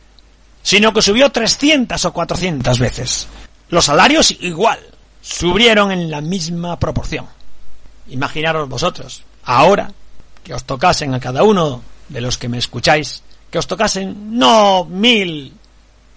sino 0.62 0.92
que 0.94 1.02
subió 1.02 1.30
300 1.30 2.02
o 2.06 2.12
400 2.12 2.78
veces. 2.78 3.28
Los 3.68 3.84
salarios 3.84 4.34
igual, 4.40 4.78
subieron 5.20 5.92
en 5.92 6.10
la 6.10 6.22
misma 6.22 6.78
proporción. 6.78 7.26
Imaginaros 8.08 8.68
vosotros, 8.68 9.22
ahora 9.44 9.92
que 10.42 10.54
os 10.54 10.64
tocasen 10.64 11.14
a 11.14 11.20
cada 11.20 11.42
uno 11.44 11.82
de 12.08 12.20
los 12.20 12.36
que 12.36 12.48
me 12.48 12.58
escucháis, 12.58 13.22
que 13.50 13.58
os 13.58 13.66
tocasen 13.66 14.36
no 14.38 14.84
mil 14.84 15.52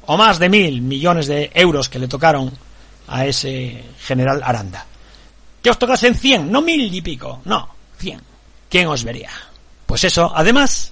o 0.07 0.17
más 0.17 0.39
de 0.39 0.49
mil 0.49 0.81
millones 0.81 1.27
de 1.27 1.51
euros 1.53 1.89
que 1.89 1.99
le 1.99 2.07
tocaron 2.07 2.51
a 3.07 3.25
ese 3.25 3.83
general 3.99 4.41
Aranda. 4.43 4.85
Que 5.61 5.69
os 5.69 5.79
tocasen 5.79 6.15
cien, 6.15 6.51
no 6.51 6.61
mil 6.61 6.93
y 6.93 7.01
pico, 7.01 7.41
no, 7.45 7.69
cien. 7.97 8.21
¿Quién 8.69 8.87
os 8.87 9.03
vería? 9.03 9.31
Pues 9.85 10.03
eso, 10.03 10.31
además, 10.35 10.91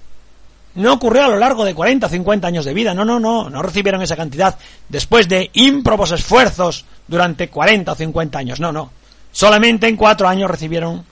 no 0.75 0.93
ocurrió 0.93 1.25
a 1.25 1.29
lo 1.29 1.37
largo 1.37 1.65
de 1.65 1.75
40 1.75 2.07
o 2.07 2.09
50 2.09 2.47
años 2.47 2.65
de 2.65 2.73
vida, 2.73 2.93
no, 2.93 3.05
no, 3.05 3.19
no, 3.19 3.49
no 3.49 3.61
recibieron 3.61 4.01
esa 4.01 4.15
cantidad 4.15 4.57
después 4.89 5.27
de 5.27 5.49
ímprobos 5.53 6.11
esfuerzos 6.11 6.85
durante 7.07 7.49
40 7.49 7.91
o 7.91 7.95
50 7.95 8.39
años, 8.39 8.59
no, 8.59 8.71
no. 8.71 8.91
Solamente 9.33 9.87
en 9.87 9.97
cuatro 9.97 10.29
años 10.29 10.49
recibieron 10.49 11.03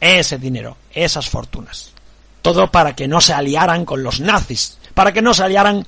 ese 0.00 0.38
dinero, 0.38 0.76
esas 0.92 1.28
fortunas. 1.28 1.90
Todo 2.40 2.70
para 2.70 2.94
que 2.94 3.08
no 3.08 3.20
se 3.20 3.34
aliaran 3.34 3.84
con 3.84 4.02
los 4.02 4.20
nazis, 4.20 4.78
para 4.94 5.12
que 5.12 5.20
no 5.20 5.34
se 5.34 5.42
aliaran, 5.42 5.84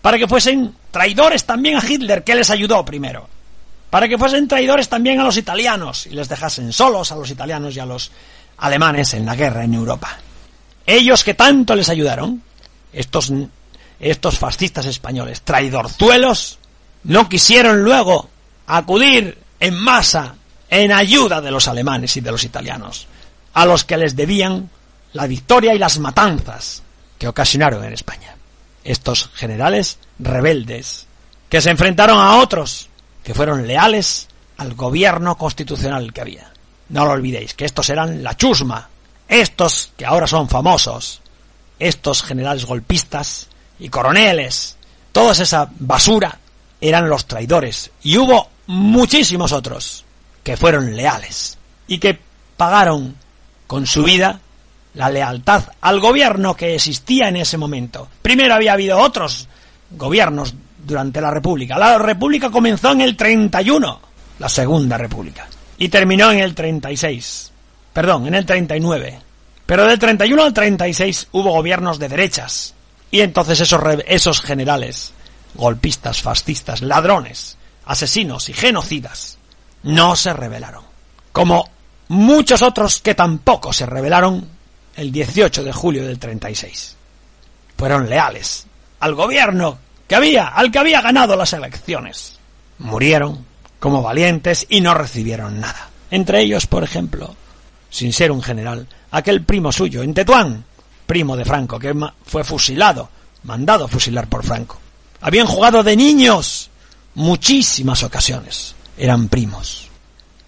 para 0.00 0.18
que 0.18 0.26
fuesen 0.26 0.74
traidores 0.90 1.44
también 1.44 1.76
a 1.76 1.84
Hitler, 1.86 2.24
que 2.24 2.34
les 2.34 2.48
ayudó 2.48 2.82
primero, 2.84 3.28
para 3.90 4.08
que 4.08 4.16
fuesen 4.16 4.48
traidores 4.48 4.88
también 4.88 5.20
a 5.20 5.24
los 5.24 5.36
italianos 5.36 6.06
y 6.06 6.10
les 6.10 6.30
dejasen 6.30 6.72
solos 6.72 7.12
a 7.12 7.16
los 7.16 7.30
italianos 7.30 7.76
y 7.76 7.80
a 7.80 7.86
los 7.86 8.10
alemanes 8.56 9.12
en 9.12 9.26
la 9.26 9.36
guerra 9.36 9.64
en 9.64 9.74
Europa. 9.74 10.18
Ellos 10.86 11.24
que 11.24 11.34
tanto 11.34 11.76
les 11.76 11.90
ayudaron, 11.90 12.42
estos, 12.90 13.30
estos 14.00 14.38
fascistas 14.38 14.86
españoles, 14.86 15.42
traidorzuelos, 15.42 16.58
no 17.04 17.28
quisieron 17.28 17.82
luego 17.82 18.30
acudir 18.66 19.36
en 19.60 19.74
masa 19.74 20.36
en 20.70 20.92
ayuda 20.92 21.40
de 21.40 21.50
los 21.50 21.68
alemanes 21.68 22.16
y 22.16 22.20
de 22.20 22.32
los 22.32 22.44
italianos, 22.44 23.06
a 23.54 23.64
los 23.64 23.84
que 23.84 23.96
les 23.96 24.16
debían 24.16 24.70
la 25.12 25.26
victoria 25.26 25.74
y 25.74 25.78
las 25.78 25.98
matanzas 25.98 26.82
que 27.18 27.28
ocasionaron 27.28 27.84
en 27.84 27.92
España. 27.92 28.36
Estos 28.84 29.30
generales 29.34 29.98
rebeldes, 30.18 31.06
que 31.48 31.60
se 31.60 31.70
enfrentaron 31.70 32.18
a 32.18 32.36
otros, 32.36 32.88
que 33.22 33.34
fueron 33.34 33.66
leales 33.66 34.28
al 34.58 34.74
gobierno 34.74 35.36
constitucional 35.36 36.12
que 36.12 36.20
había. 36.20 36.52
No 36.90 37.04
lo 37.04 37.12
olvidéis, 37.12 37.54
que 37.54 37.64
estos 37.64 37.90
eran 37.90 38.22
la 38.22 38.36
chusma, 38.36 38.88
estos 39.28 39.92
que 39.96 40.06
ahora 40.06 40.26
son 40.26 40.48
famosos, 40.48 41.20
estos 41.78 42.22
generales 42.22 42.64
golpistas 42.64 43.48
y 43.78 43.88
coroneles, 43.88 44.76
toda 45.12 45.32
esa 45.32 45.68
basura 45.78 46.38
eran 46.80 47.08
los 47.08 47.26
traidores. 47.26 47.90
Y 48.02 48.16
hubo 48.16 48.48
muchísimos 48.66 49.52
otros 49.52 50.04
que 50.48 50.56
fueron 50.56 50.96
leales 50.96 51.58
y 51.86 51.98
que 51.98 52.18
pagaron 52.56 53.14
con 53.66 53.84
su 53.84 54.02
vida 54.02 54.40
la 54.94 55.10
lealtad 55.10 55.64
al 55.82 56.00
gobierno 56.00 56.56
que 56.56 56.74
existía 56.74 57.28
en 57.28 57.36
ese 57.36 57.58
momento. 57.58 58.08
Primero 58.22 58.54
había 58.54 58.72
habido 58.72 58.96
otros 58.96 59.46
gobiernos 59.90 60.54
durante 60.86 61.20
la 61.20 61.30
República. 61.30 61.78
La 61.78 61.98
República 61.98 62.50
comenzó 62.50 62.92
en 62.92 63.02
el 63.02 63.14
31, 63.14 64.00
la 64.38 64.48
Segunda 64.48 64.96
República, 64.96 65.46
y 65.76 65.90
terminó 65.90 66.32
en 66.32 66.38
el 66.38 66.54
36. 66.54 67.52
Perdón, 67.92 68.28
en 68.28 68.34
el 68.34 68.46
39. 68.46 69.20
Pero 69.66 69.86
del 69.86 69.98
31 69.98 70.44
al 70.44 70.54
36 70.54 71.28
hubo 71.32 71.52
gobiernos 71.52 71.98
de 71.98 72.08
derechas. 72.08 72.72
Y 73.10 73.20
entonces 73.20 73.60
esos, 73.60 73.82
esos 74.06 74.40
generales, 74.40 75.12
golpistas, 75.56 76.22
fascistas, 76.22 76.80
ladrones, 76.80 77.58
asesinos 77.84 78.48
y 78.48 78.54
genocidas, 78.54 79.37
no 79.82 80.16
se 80.16 80.32
rebelaron. 80.32 80.84
Como 81.32 81.68
muchos 82.08 82.62
otros 82.62 83.00
que 83.00 83.14
tampoco 83.14 83.72
se 83.72 83.86
rebelaron 83.86 84.48
el 84.96 85.12
18 85.12 85.62
de 85.62 85.72
julio 85.72 86.06
del 86.06 86.18
36. 86.18 86.96
Fueron 87.76 88.08
leales 88.08 88.66
al 89.00 89.14
gobierno 89.14 89.78
que 90.08 90.16
había, 90.16 90.48
al 90.48 90.70
que 90.70 90.78
había 90.78 91.00
ganado 91.00 91.36
las 91.36 91.52
elecciones. 91.52 92.38
Murieron 92.78 93.46
como 93.78 94.02
valientes 94.02 94.66
y 94.68 94.80
no 94.80 94.94
recibieron 94.94 95.60
nada. 95.60 95.90
Entre 96.10 96.40
ellos, 96.40 96.66
por 96.66 96.82
ejemplo, 96.82 97.36
sin 97.90 98.12
ser 98.12 98.32
un 98.32 98.42
general, 98.42 98.88
aquel 99.10 99.44
primo 99.44 99.70
suyo 99.70 100.02
en 100.02 100.14
Tetuán, 100.14 100.64
primo 101.06 101.36
de 101.36 101.44
Franco, 101.44 101.78
que 101.78 101.94
fue 102.24 102.44
fusilado, 102.44 103.08
mandado 103.44 103.84
a 103.84 103.88
fusilar 103.88 104.26
por 104.28 104.44
Franco. 104.44 104.78
Habían 105.20 105.46
jugado 105.46 105.82
de 105.82 105.96
niños 105.96 106.70
muchísimas 107.14 108.02
ocasiones. 108.02 108.74
Eran 108.98 109.28
primos. 109.28 109.88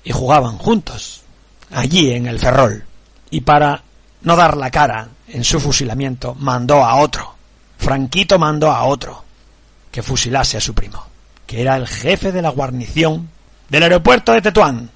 Y 0.05 0.13
jugaban 0.13 0.59
juntos, 0.59 1.23
allí 1.71 2.13
en 2.13 2.27
el 2.27 2.39
Ferrol. 2.39 2.85
Y 3.31 3.43
para 3.43 3.83
no 4.23 4.37
dar 4.37 4.57
la 4.57 4.71
cara 4.71 5.09
en 5.29 5.45
su 5.45 5.61
fusilamiento, 5.61 6.35
mandó 6.35 6.85
a 6.85 6.97
otro. 6.97 7.35
Franquito 7.79 8.39
mandó 8.39 8.71
a 8.71 8.85
otro 8.85 9.25
que 9.91 10.03
fusilase 10.03 10.57
a 10.57 10.61
su 10.61 10.75
primo, 10.75 11.05
que 11.47 11.63
era 11.63 11.77
el 11.77 11.87
jefe 11.87 12.33
de 12.33 12.43
la 12.43 12.51
guarnición 12.51 13.31
del 13.69 13.85
aeropuerto 13.85 14.33
de 14.33 14.43
Tetuán. 14.43 14.91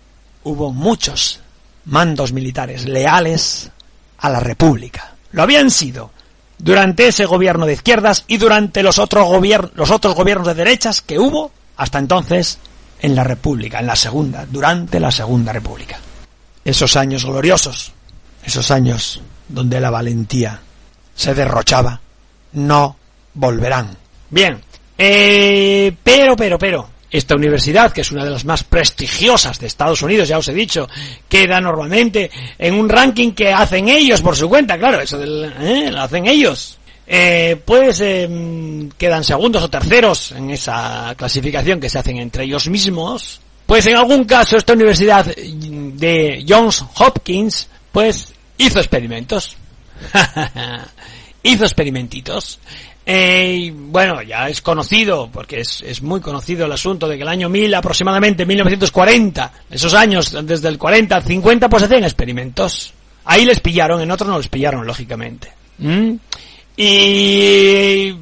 Hubo 0.44 0.72
muchos 0.72 1.40
mandos 1.86 2.32
militares 2.32 2.84
leales 2.86 3.70
a 4.18 4.30
la 4.30 4.40
República. 4.40 5.14
Lo 5.32 5.42
habían 5.42 5.70
sido 5.70 6.10
durante 6.58 7.08
ese 7.08 7.24
gobierno 7.26 7.66
de 7.66 7.74
izquierdas 7.74 8.24
y 8.26 8.36
durante 8.36 8.82
los 8.82 8.98
otros, 8.98 9.28
los 9.74 9.90
otros 9.90 10.14
gobiernos 10.14 10.46
de 10.46 10.54
derechas 10.54 11.00
que 11.02 11.18
hubo 11.18 11.50
hasta 11.76 11.98
entonces 11.98 12.58
en 13.04 13.14
la 13.14 13.22
República, 13.22 13.80
en 13.80 13.86
la 13.86 13.96
segunda, 13.96 14.46
durante 14.50 14.98
la 14.98 15.10
Segunda 15.10 15.52
República. 15.52 15.98
Esos 16.64 16.96
años 16.96 17.26
gloriosos, 17.26 17.92
esos 18.42 18.70
años 18.70 19.20
donde 19.46 19.78
la 19.78 19.90
valentía 19.90 20.58
se 21.14 21.34
derrochaba, 21.34 22.00
no 22.54 22.96
volverán. 23.34 23.94
Bien, 24.30 24.58
eh, 24.96 25.94
pero, 26.02 26.34
pero, 26.34 26.58
pero, 26.58 26.88
esta 27.10 27.34
universidad, 27.34 27.92
que 27.92 28.00
es 28.00 28.10
una 28.10 28.24
de 28.24 28.30
las 28.30 28.46
más 28.46 28.64
prestigiosas 28.64 29.60
de 29.60 29.66
Estados 29.66 30.00
Unidos, 30.00 30.26
ya 30.26 30.38
os 30.38 30.48
he 30.48 30.54
dicho, 30.54 30.88
queda 31.28 31.60
normalmente 31.60 32.30
en 32.56 32.72
un 32.72 32.88
ranking 32.88 33.32
que 33.32 33.52
hacen 33.52 33.90
ellos 33.90 34.22
por 34.22 34.34
su 34.34 34.48
cuenta, 34.48 34.78
claro, 34.78 35.02
eso 35.02 35.18
del, 35.18 35.52
¿eh? 35.60 35.90
lo 35.90 36.00
hacen 36.00 36.24
ellos. 36.24 36.78
Eh, 37.06 37.60
pues 37.64 38.00
eh, 38.00 38.88
quedan 38.96 39.24
segundos 39.24 39.62
o 39.62 39.68
terceros 39.68 40.32
en 40.32 40.50
esa 40.50 41.14
clasificación 41.16 41.78
que 41.78 41.90
se 41.90 41.98
hacen 41.98 42.16
entre 42.18 42.44
ellos 42.44 42.68
mismos. 42.68 43.40
Pues 43.66 43.86
en 43.86 43.96
algún 43.96 44.24
caso 44.24 44.56
esta 44.56 44.72
universidad 44.72 45.24
de 45.26 46.44
Johns 46.46 46.84
Hopkins, 46.98 47.68
pues 47.92 48.32
hizo 48.58 48.78
experimentos. 48.78 49.56
hizo 51.42 51.64
experimentitos. 51.64 52.58
Eh, 53.06 53.70
bueno, 53.74 54.22
ya 54.22 54.48
es 54.48 54.62
conocido, 54.62 55.28
porque 55.30 55.60
es, 55.60 55.82
es, 55.82 56.00
muy 56.00 56.20
conocido 56.20 56.64
el 56.64 56.72
asunto 56.72 57.06
de 57.06 57.16
que 57.16 57.22
el 57.22 57.28
año 57.28 57.50
1000, 57.50 57.74
aproximadamente 57.74 58.46
1940, 58.46 59.52
esos 59.70 59.92
años, 59.92 60.34
desde 60.46 60.68
el 60.68 60.78
40 60.78 61.16
al 61.16 61.22
50, 61.22 61.68
pues 61.68 61.82
hacían 61.82 62.04
experimentos. 62.04 62.94
Ahí 63.26 63.44
les 63.44 63.60
pillaron, 63.60 64.00
en 64.00 64.10
otros 64.10 64.28
no 64.28 64.38
les 64.38 64.48
pillaron, 64.48 64.86
lógicamente. 64.86 65.52
¿Mm? 65.78 66.14
Y 66.76 68.14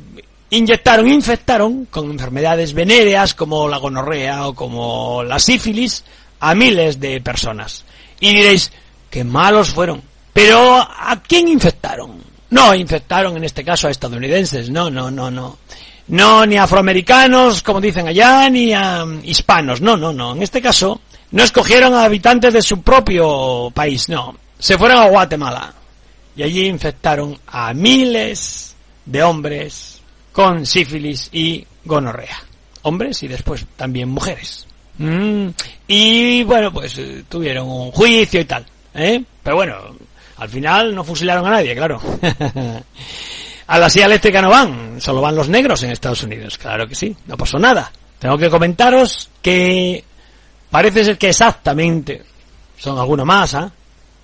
inyectaron, 0.51 1.09
infectaron 1.09 1.87
con 1.87 2.11
enfermedades 2.11 2.75
venéreas 2.75 3.35
como 3.35 3.69
la 3.69 3.79
gonorrea 3.79 4.49
o 4.49 4.55
como 4.55 5.23
la 5.23 5.39
sífilis 5.39 6.05
a 6.41 6.55
miles 6.55 7.01
de 7.01 7.21
personas. 7.21 7.85
Y 8.21 8.35
diréis, 8.35 8.71
qué 9.11 9.25
malos 9.25 9.71
fueron. 9.71 10.03
Pero 10.33 10.77
¿a 10.77 11.21
quién 11.27 11.49
infectaron? 11.49 12.23
No 12.51 12.75
infectaron 12.75 13.37
en 13.37 13.45
este 13.45 13.65
caso 13.65 13.89
a 13.89 13.91
estadounidenses, 13.91 14.69
no, 14.69 14.91
no, 14.91 15.11
no, 15.11 15.31
no. 15.31 15.59
No, 16.09 16.45
ni 16.45 16.57
afroamericanos, 16.57 17.63
como 17.63 17.81
dicen 17.81 18.09
allá, 18.09 18.51
ni 18.51 18.75
a 18.75 19.07
hispanos, 19.23 19.81
no, 19.81 19.97
no, 19.97 20.13
no. 20.13 20.35
En 20.35 20.43
este 20.43 20.61
caso, 20.61 21.01
no 21.31 21.43
escogieron 21.43 21.95
a 21.95 22.05
habitantes 22.05 22.53
de 22.53 22.61
su 22.61 22.83
propio 22.83 23.71
país, 23.73 24.09
no. 24.09 24.37
Se 24.59 24.77
fueron 24.77 24.99
a 24.99 25.09
Guatemala. 25.09 25.73
Y 26.37 26.43
allí 26.43 26.67
infectaron 26.67 27.39
a 27.47 27.75
miles 27.75 28.75
de 29.05 29.23
hombres 29.23 30.01
con 30.33 30.65
sífilis 30.67 31.29
y 31.33 31.67
gonorrea. 31.85 32.43
Hombres 32.83 33.23
y 33.23 33.29
después 33.29 33.67
también 33.77 34.09
mujeres. 34.09 34.67
Mm, 34.99 35.49
y 35.87 36.43
bueno, 36.45 36.73
pues 36.73 36.97
eh, 36.99 37.25
tuvieron 37.29 37.69
un 37.69 37.91
juicio 37.93 38.41
y 38.41 38.45
tal. 38.45 38.65
¿eh? 38.95 39.23
Pero 39.43 39.57
bueno, 39.57 39.77
al 40.39 40.49
final 40.49 40.95
no 40.95 41.05
fusilaron 41.05 41.47
a 41.47 41.51
nadie, 41.51 41.75
claro. 41.75 42.01
a 43.67 43.79
la 43.79 43.91
silla 43.91 44.07
eléctrica 44.07 44.43
no 44.43 44.51
van, 44.51 45.01
solo 45.01 45.21
van 45.21 45.37
los 45.37 45.49
negros 45.49 45.83
en 45.83 45.91
Estados 45.91 46.23
Unidos. 46.23 46.59
Claro 46.59 46.87
que 46.87 46.95
sí, 46.95 47.15
no 47.27 47.37
pasó 47.37 47.59
nada. 47.59 47.93
Tengo 48.19 48.39
que 48.39 48.51
comentaros 48.51 49.31
que 49.41 50.05
parece 50.71 51.05
ser 51.05 51.19
que 51.19 51.31
exactamente 51.31 52.23
son 52.79 52.99
algunos 52.99 53.27
más, 53.27 53.55
¿ah? 53.55 53.71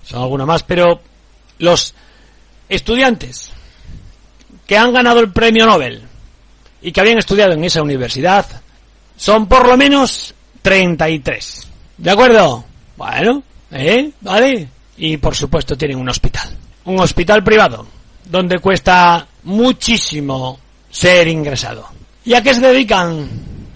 Son 0.03 0.21
algunos 0.21 0.47
más, 0.47 0.63
pero 0.63 1.01
los 1.59 1.93
estudiantes 2.67 3.51
que 4.65 4.77
han 4.77 4.93
ganado 4.93 5.19
el 5.19 5.31
premio 5.31 5.65
Nobel 5.65 6.01
y 6.81 6.91
que 6.91 7.01
habían 7.01 7.17
estudiado 7.17 7.53
en 7.53 7.63
esa 7.63 7.81
universidad 7.81 8.45
son 9.15 9.47
por 9.47 9.67
lo 9.67 9.75
menos 9.77 10.33
33. 10.61 11.67
¿De 11.97 12.11
acuerdo? 12.11 12.63
Bueno, 12.95 13.43
¿eh? 13.71 14.11
¿Vale? 14.21 14.67
Y 14.97 15.17
por 15.17 15.35
supuesto 15.35 15.77
tienen 15.77 15.97
un 15.97 16.09
hospital. 16.09 16.55
Un 16.85 16.99
hospital 16.99 17.43
privado, 17.43 17.85
donde 18.25 18.59
cuesta 18.59 19.27
muchísimo 19.43 20.59
ser 20.89 21.27
ingresado. 21.27 21.87
¿Y 22.25 22.33
a 22.33 22.41
qué 22.41 22.53
se 22.53 22.61
dedican 22.61 23.27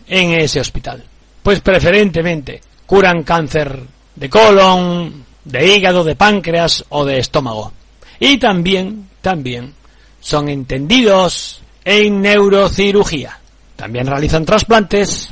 en 0.07 0.33
ese 0.33 0.59
hospital? 0.59 1.03
Pues 1.41 1.59
preferentemente 1.59 2.61
curan 2.85 3.23
cáncer 3.23 3.79
de 4.15 4.29
colon, 4.29 5.25
de 5.45 5.75
hígado, 5.75 6.03
de 6.03 6.15
páncreas 6.15 6.85
o 6.89 7.05
de 7.05 7.19
estómago. 7.19 7.71
Y 8.19 8.37
también, 8.37 9.09
también, 9.21 9.73
son 10.19 10.49
entendidos 10.49 11.61
en 11.83 12.21
neurocirugía. 12.21 13.39
También 13.75 14.07
realizan 14.07 14.45
trasplantes 14.45 15.29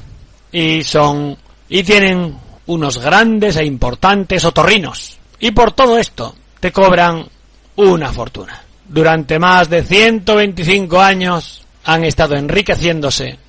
y 0.52 0.84
son, 0.84 1.38
y 1.70 1.84
tienen 1.84 2.38
unos 2.68 2.98
grandes 2.98 3.56
e 3.58 3.66
importantes 3.66 4.44
otorrinos. 4.44 5.18
Y 5.40 5.52
por 5.52 5.72
todo 5.72 5.98
esto 5.98 6.36
te 6.60 6.72
cobran 6.72 7.26
una 7.78 8.12
fortuna. 8.12 8.62
Durante 8.88 9.40
más 9.40 9.70
de 9.70 9.84
125 9.84 11.00
años 11.00 11.64
han 11.86 12.04
estado 12.04 12.36
enriqueciéndose 12.36 13.40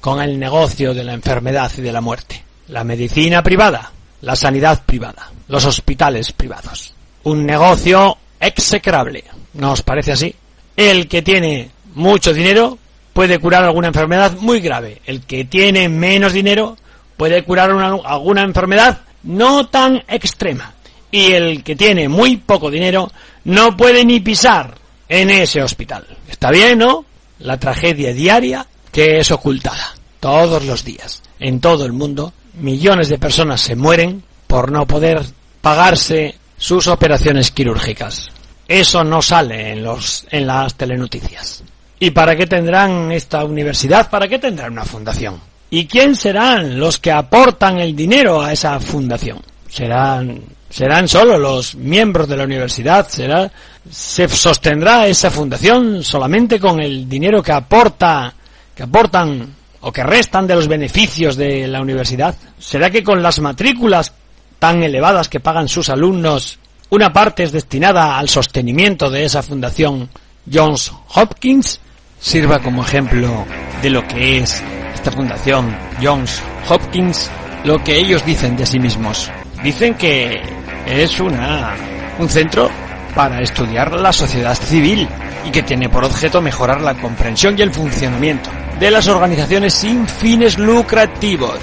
con 0.00 0.20
el 0.20 0.38
negocio 0.38 0.94
de 0.94 1.04
la 1.04 1.12
enfermedad 1.12 1.70
y 1.76 1.80
de 1.80 1.92
la 1.92 2.00
muerte. 2.00 2.42
La 2.68 2.84
medicina 2.84 3.42
privada, 3.42 3.92
la 4.22 4.34
sanidad 4.34 4.82
privada, 4.84 5.30
los 5.48 5.64
hospitales 5.66 6.32
privados. 6.32 6.94
Un 7.24 7.44
negocio 7.44 8.16
execrable. 8.40 9.24
¿No 9.54 9.72
os 9.72 9.82
parece 9.82 10.12
así? 10.12 10.34
El 10.76 11.06
que 11.06 11.22
tiene 11.22 11.70
mucho 11.94 12.32
dinero 12.32 12.78
puede 13.12 13.38
curar 13.38 13.64
alguna 13.64 13.88
enfermedad 13.88 14.32
muy 14.40 14.60
grave. 14.60 15.02
El 15.04 15.22
que 15.22 15.44
tiene 15.44 15.88
menos 15.88 16.32
dinero 16.32 16.76
puede 17.16 17.44
curar 17.44 17.74
una, 17.74 17.94
alguna 18.04 18.42
enfermedad 18.42 19.02
no 19.24 19.68
tan 19.68 20.02
extrema. 20.08 20.74
Y 21.10 21.32
el 21.32 21.62
que 21.62 21.76
tiene 21.76 22.08
muy 22.08 22.38
poco 22.38 22.70
dinero 22.70 23.10
no 23.44 23.76
puede 23.76 24.04
ni 24.04 24.20
pisar 24.20 24.74
en 25.08 25.30
ese 25.30 25.62
hospital. 25.62 26.06
¿Está 26.28 26.50
bien, 26.50 26.78
no? 26.78 27.04
La 27.40 27.58
tragedia 27.58 28.14
diaria 28.14 28.66
que 28.90 29.18
es 29.18 29.30
ocultada. 29.30 29.94
Todos 30.20 30.64
los 30.64 30.84
días. 30.84 31.22
En 31.38 31.60
todo 31.60 31.84
el 31.84 31.92
mundo, 31.92 32.32
millones 32.54 33.08
de 33.08 33.18
personas 33.18 33.60
se 33.60 33.76
mueren 33.76 34.22
por 34.46 34.70
no 34.70 34.86
poder 34.86 35.22
pagarse 35.60 36.34
sus 36.56 36.86
operaciones 36.86 37.50
quirúrgicas. 37.50 38.30
Eso 38.68 39.04
no 39.04 39.20
sale 39.22 39.72
en 39.72 39.82
los 39.82 40.26
en 40.30 40.46
las 40.46 40.74
telenoticias. 40.74 41.62
¿Y 41.98 42.10
para 42.10 42.36
qué 42.36 42.46
tendrán 42.46 43.12
esta 43.12 43.44
universidad? 43.44 44.10
¿Para 44.10 44.28
qué 44.28 44.38
tendrán 44.38 44.72
una 44.72 44.84
fundación? 44.84 45.40
¿Y 45.70 45.86
quién 45.86 46.16
serán 46.16 46.78
los 46.78 46.98
que 46.98 47.12
aportan 47.12 47.78
el 47.78 47.94
dinero 47.94 48.42
a 48.42 48.52
esa 48.52 48.78
fundación? 48.80 49.40
Serán 49.68 50.42
serán 50.68 51.06
solo 51.06 51.38
los 51.38 51.74
miembros 51.74 52.28
de 52.28 52.36
la 52.36 52.44
universidad, 52.44 53.06
será 53.08 53.50
se 53.90 54.28
sostendrá 54.28 55.06
esa 55.06 55.30
fundación 55.30 56.02
solamente 56.02 56.58
con 56.58 56.80
el 56.80 57.08
dinero 57.08 57.42
que 57.42 57.52
aporta 57.52 58.32
que 58.74 58.82
aportan 58.82 59.54
o 59.82 59.92
que 59.92 60.02
restan 60.02 60.46
de 60.46 60.54
los 60.54 60.68
beneficios 60.68 61.36
de 61.36 61.66
la 61.68 61.80
universidad. 61.80 62.34
¿Será 62.58 62.90
que 62.90 63.02
con 63.02 63.22
las 63.22 63.40
matrículas 63.40 64.12
tan 64.58 64.82
elevadas 64.82 65.28
que 65.28 65.40
pagan 65.40 65.68
sus 65.68 65.88
alumnos, 65.88 66.58
una 66.90 67.12
parte 67.12 67.42
es 67.42 67.52
destinada 67.52 68.18
al 68.18 68.28
sostenimiento 68.28 69.10
de 69.10 69.24
esa 69.24 69.42
fundación 69.42 70.08
Johns 70.50 70.92
Hopkins? 71.14 71.80
Sirva 72.20 72.60
como 72.60 72.82
ejemplo 72.82 73.44
de 73.82 73.90
lo 73.90 74.06
que 74.06 74.38
es 74.38 74.62
esta 74.94 75.10
fundación 75.10 75.76
Johns 76.00 76.40
Hopkins, 76.68 77.30
lo 77.64 77.82
que 77.82 77.98
ellos 77.98 78.24
dicen 78.24 78.56
de 78.56 78.66
sí 78.66 78.78
mismos. 78.78 79.30
Dicen 79.64 79.94
que 79.94 80.40
es 80.86 81.18
una 81.18 81.74
un 82.18 82.28
centro 82.28 82.70
para 83.14 83.40
estudiar 83.40 83.92
la 83.92 84.12
sociedad 84.12 84.54
civil 84.54 85.08
y 85.44 85.50
que 85.50 85.62
tiene 85.62 85.88
por 85.88 86.04
objeto 86.04 86.40
mejorar 86.40 86.80
la 86.80 86.94
comprensión 86.94 87.58
y 87.58 87.62
el 87.62 87.72
funcionamiento 87.72 88.50
de 88.78 88.90
las 88.90 89.08
organizaciones 89.08 89.74
sin 89.74 90.06
fines 90.06 90.58
lucrativos. 90.58 91.58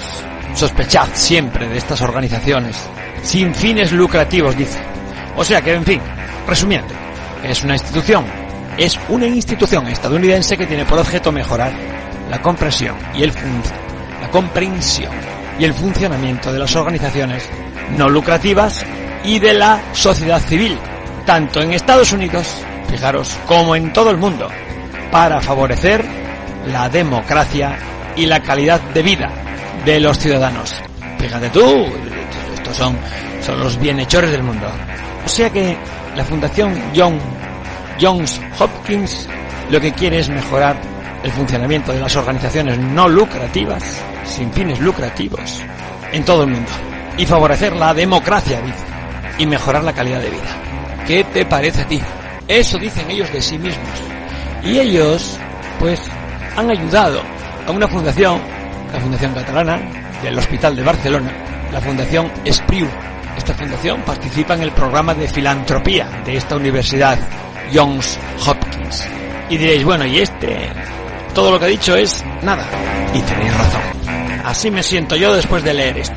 Sospechad 0.54 1.08
siempre 1.14 1.68
de 1.68 1.78
estas 1.78 2.00
organizaciones 2.02 2.76
sin 3.22 3.54
fines 3.54 3.92
lucrativos, 3.92 4.56
dice. 4.56 4.80
O 5.36 5.44
sea 5.44 5.60
que, 5.60 5.74
en 5.74 5.84
fin, 5.84 6.00
resumiendo, 6.46 6.92
es 7.42 7.62
una 7.62 7.74
institución, 7.74 8.24
es 8.76 8.98
una 9.08 9.26
institución 9.26 9.86
estadounidense 9.88 10.56
que 10.56 10.66
tiene 10.66 10.84
por 10.84 10.98
objeto 10.98 11.32
mejorar 11.32 11.72
la 12.30 12.40
comprensión 12.40 12.96
y 13.14 13.22
el 13.22 13.32
la 14.20 14.30
comprensión 14.30 15.12
y 15.58 15.64
el 15.64 15.74
funcionamiento 15.74 16.52
de 16.52 16.58
las 16.58 16.74
organizaciones 16.76 17.48
no 17.96 18.08
lucrativas 18.08 18.84
y 19.24 19.38
de 19.38 19.54
la 19.54 19.80
sociedad 19.92 20.40
civil, 20.40 20.78
tanto 21.30 21.62
en 21.62 21.72
Estados 21.72 22.12
Unidos, 22.12 22.44
fijaros, 22.88 23.38
como 23.46 23.76
en 23.76 23.92
todo 23.92 24.10
el 24.10 24.16
mundo, 24.16 24.48
para 25.12 25.40
favorecer 25.40 26.04
la 26.66 26.88
democracia 26.88 27.78
y 28.16 28.26
la 28.26 28.42
calidad 28.42 28.80
de 28.80 29.00
vida 29.00 29.30
de 29.84 30.00
los 30.00 30.18
ciudadanos. 30.18 30.74
Fíjate 31.20 31.50
tú, 31.50 31.86
estos 32.52 32.76
son, 32.76 32.98
son 33.46 33.60
los 33.60 33.78
bienhechores 33.78 34.32
del 34.32 34.42
mundo. 34.42 34.66
O 35.24 35.28
sea 35.28 35.48
que 35.50 35.76
la 36.16 36.24
Fundación 36.24 36.76
John, 36.96 37.16
Johns 38.00 38.40
Hopkins 38.58 39.28
lo 39.70 39.80
que 39.80 39.92
quiere 39.92 40.18
es 40.18 40.28
mejorar 40.28 40.80
el 41.22 41.30
funcionamiento 41.30 41.92
de 41.92 42.00
las 42.00 42.16
organizaciones 42.16 42.76
no 42.76 43.08
lucrativas, 43.08 44.02
sin 44.24 44.52
fines 44.52 44.80
lucrativos, 44.80 45.62
en 46.10 46.24
todo 46.24 46.42
el 46.42 46.50
mundo. 46.50 46.72
Y 47.16 47.24
favorecer 47.24 47.76
la 47.76 47.94
democracia, 47.94 48.60
y 49.38 49.46
mejorar 49.46 49.84
la 49.84 49.92
calidad 49.92 50.20
de 50.20 50.30
vida. 50.30 50.69
¿Qué 51.06 51.24
te 51.24 51.44
parece 51.44 51.82
a 51.82 51.86
ti? 51.86 52.00
Eso 52.46 52.78
dicen 52.78 53.10
ellos 53.10 53.32
de 53.32 53.40
sí 53.40 53.58
mismos. 53.58 53.88
Y 54.62 54.78
ellos, 54.78 55.38
pues, 55.78 56.00
han 56.56 56.70
ayudado 56.70 57.22
a 57.66 57.70
una 57.70 57.88
fundación, 57.88 58.40
la 58.92 59.00
Fundación 59.00 59.34
Catalana 59.34 59.80
del 60.22 60.38
Hospital 60.38 60.76
de 60.76 60.82
Barcelona, 60.82 61.32
la 61.72 61.80
Fundación 61.80 62.30
Espriu. 62.44 62.88
Esta 63.36 63.54
fundación 63.54 64.02
participa 64.02 64.54
en 64.54 64.62
el 64.62 64.72
programa 64.72 65.14
de 65.14 65.28
filantropía 65.28 66.06
de 66.24 66.36
esta 66.36 66.56
universidad, 66.56 67.18
Johns 67.72 68.18
Hopkins. 68.46 69.06
Y 69.48 69.56
diréis, 69.56 69.84
bueno, 69.84 70.04
y 70.04 70.18
este, 70.18 70.68
todo 71.34 71.52
lo 71.52 71.58
que 71.58 71.66
ha 71.66 71.68
dicho 71.68 71.96
es 71.96 72.24
nada. 72.42 72.66
Y 73.14 73.20
tenéis 73.20 73.56
razón. 73.56 73.82
Así 74.44 74.70
me 74.70 74.82
siento 74.82 75.16
yo 75.16 75.34
después 75.34 75.62
de 75.62 75.74
leer 75.74 75.98
esto, 75.98 76.16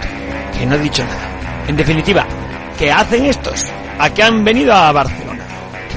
que 0.58 0.66
no 0.66 0.76
he 0.76 0.80
dicho 0.80 1.04
nada. 1.04 1.30
En 1.68 1.78
definitiva, 1.78 2.26
¿qué 2.78 2.92
hacen 2.92 3.26
estos? 3.26 3.66
¿A 4.04 4.14
qué 4.14 4.22
han 4.22 4.44
venido 4.44 4.74
a 4.74 4.92
Barcelona? 4.92 5.46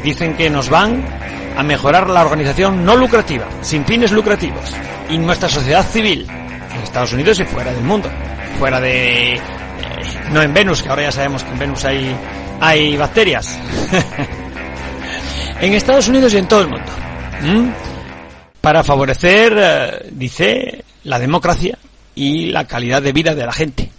Dicen 0.05 0.37
que 0.37 0.49
nos 0.49 0.71
van 0.71 1.05
a 1.57 1.65
mejorar 1.65 2.09
la 2.09 2.25
organización 2.25 2.85
no 2.85 2.95
lucrativa, 2.95 3.49
sin 3.63 3.85
fines 3.85 4.13
lucrativos, 4.13 4.77
y 5.11 5.19
nuestra 5.19 5.49
sociedad 5.49 5.85
civil, 5.85 6.25
en 6.31 6.83
Estados 6.83 7.13
Unidos 7.15 7.41
y 7.41 7.45
fuera 7.45 7.73
del 7.73 7.83
mundo. 7.83 8.09
Fuera 8.61 8.81
de... 8.81 9.35
eh, 9.35 9.41
no 10.31 10.41
en 10.41 10.55
Venus, 10.55 10.85
que 10.85 10.89
ahora 10.89 11.03
ya 11.03 11.11
sabemos 11.11 11.43
que 11.43 11.51
en 11.51 11.59
Venus 11.59 11.85
hay, 11.85 12.17
hay 12.61 12.97
bacterias. 12.97 13.59
en 15.61 15.75
Estados 15.75 16.07
Unidos 16.07 16.33
y 16.33 16.37
en 16.37 16.47
todo 16.47 16.61
el 16.61 16.69
mundo. 16.69 16.93
¿Mm? 17.43 17.71
Para 18.61 18.85
favorecer, 18.85 19.53
eh, 19.59 20.09
dice, 20.13 20.85
la 21.03 21.19
democracia 21.19 21.77
y 22.15 22.53
la 22.53 22.69
calidad 22.69 23.03
de 23.03 23.13
vida 23.13 23.35
de 23.35 23.47
la 23.47 23.53
gente. 23.53 23.91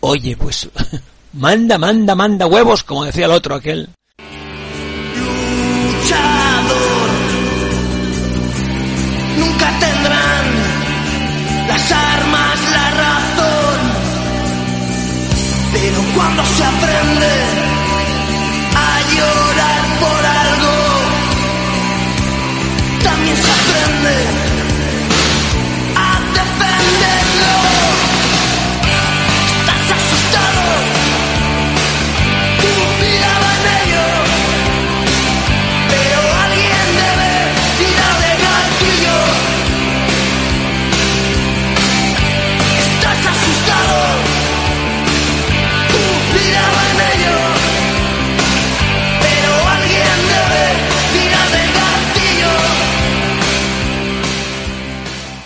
Oye, 0.00 0.36
pues, 0.36 0.68
Manda, 1.34 1.78
manda, 1.78 2.14
manda 2.14 2.46
huevos, 2.46 2.84
como 2.84 3.04
decía 3.04 3.24
el 3.24 3.32
otro 3.32 3.54
aquel. 3.54 3.88
Luchador, 5.78 7.10
nunca 9.38 9.70
tendrán 9.80 10.44
las 11.68 11.92
armas, 11.92 12.58
la 12.70 12.90
razón, 12.90 13.80
pero 15.72 16.02
cuando 16.14 16.44
se 16.44 16.64
aprende 16.64 17.32
a 18.76 19.00
llorar 19.14 19.82
por 20.00 20.26
algo, 20.26 20.74
también 23.04 23.36
se 23.36 23.50
aprende. 23.50 24.41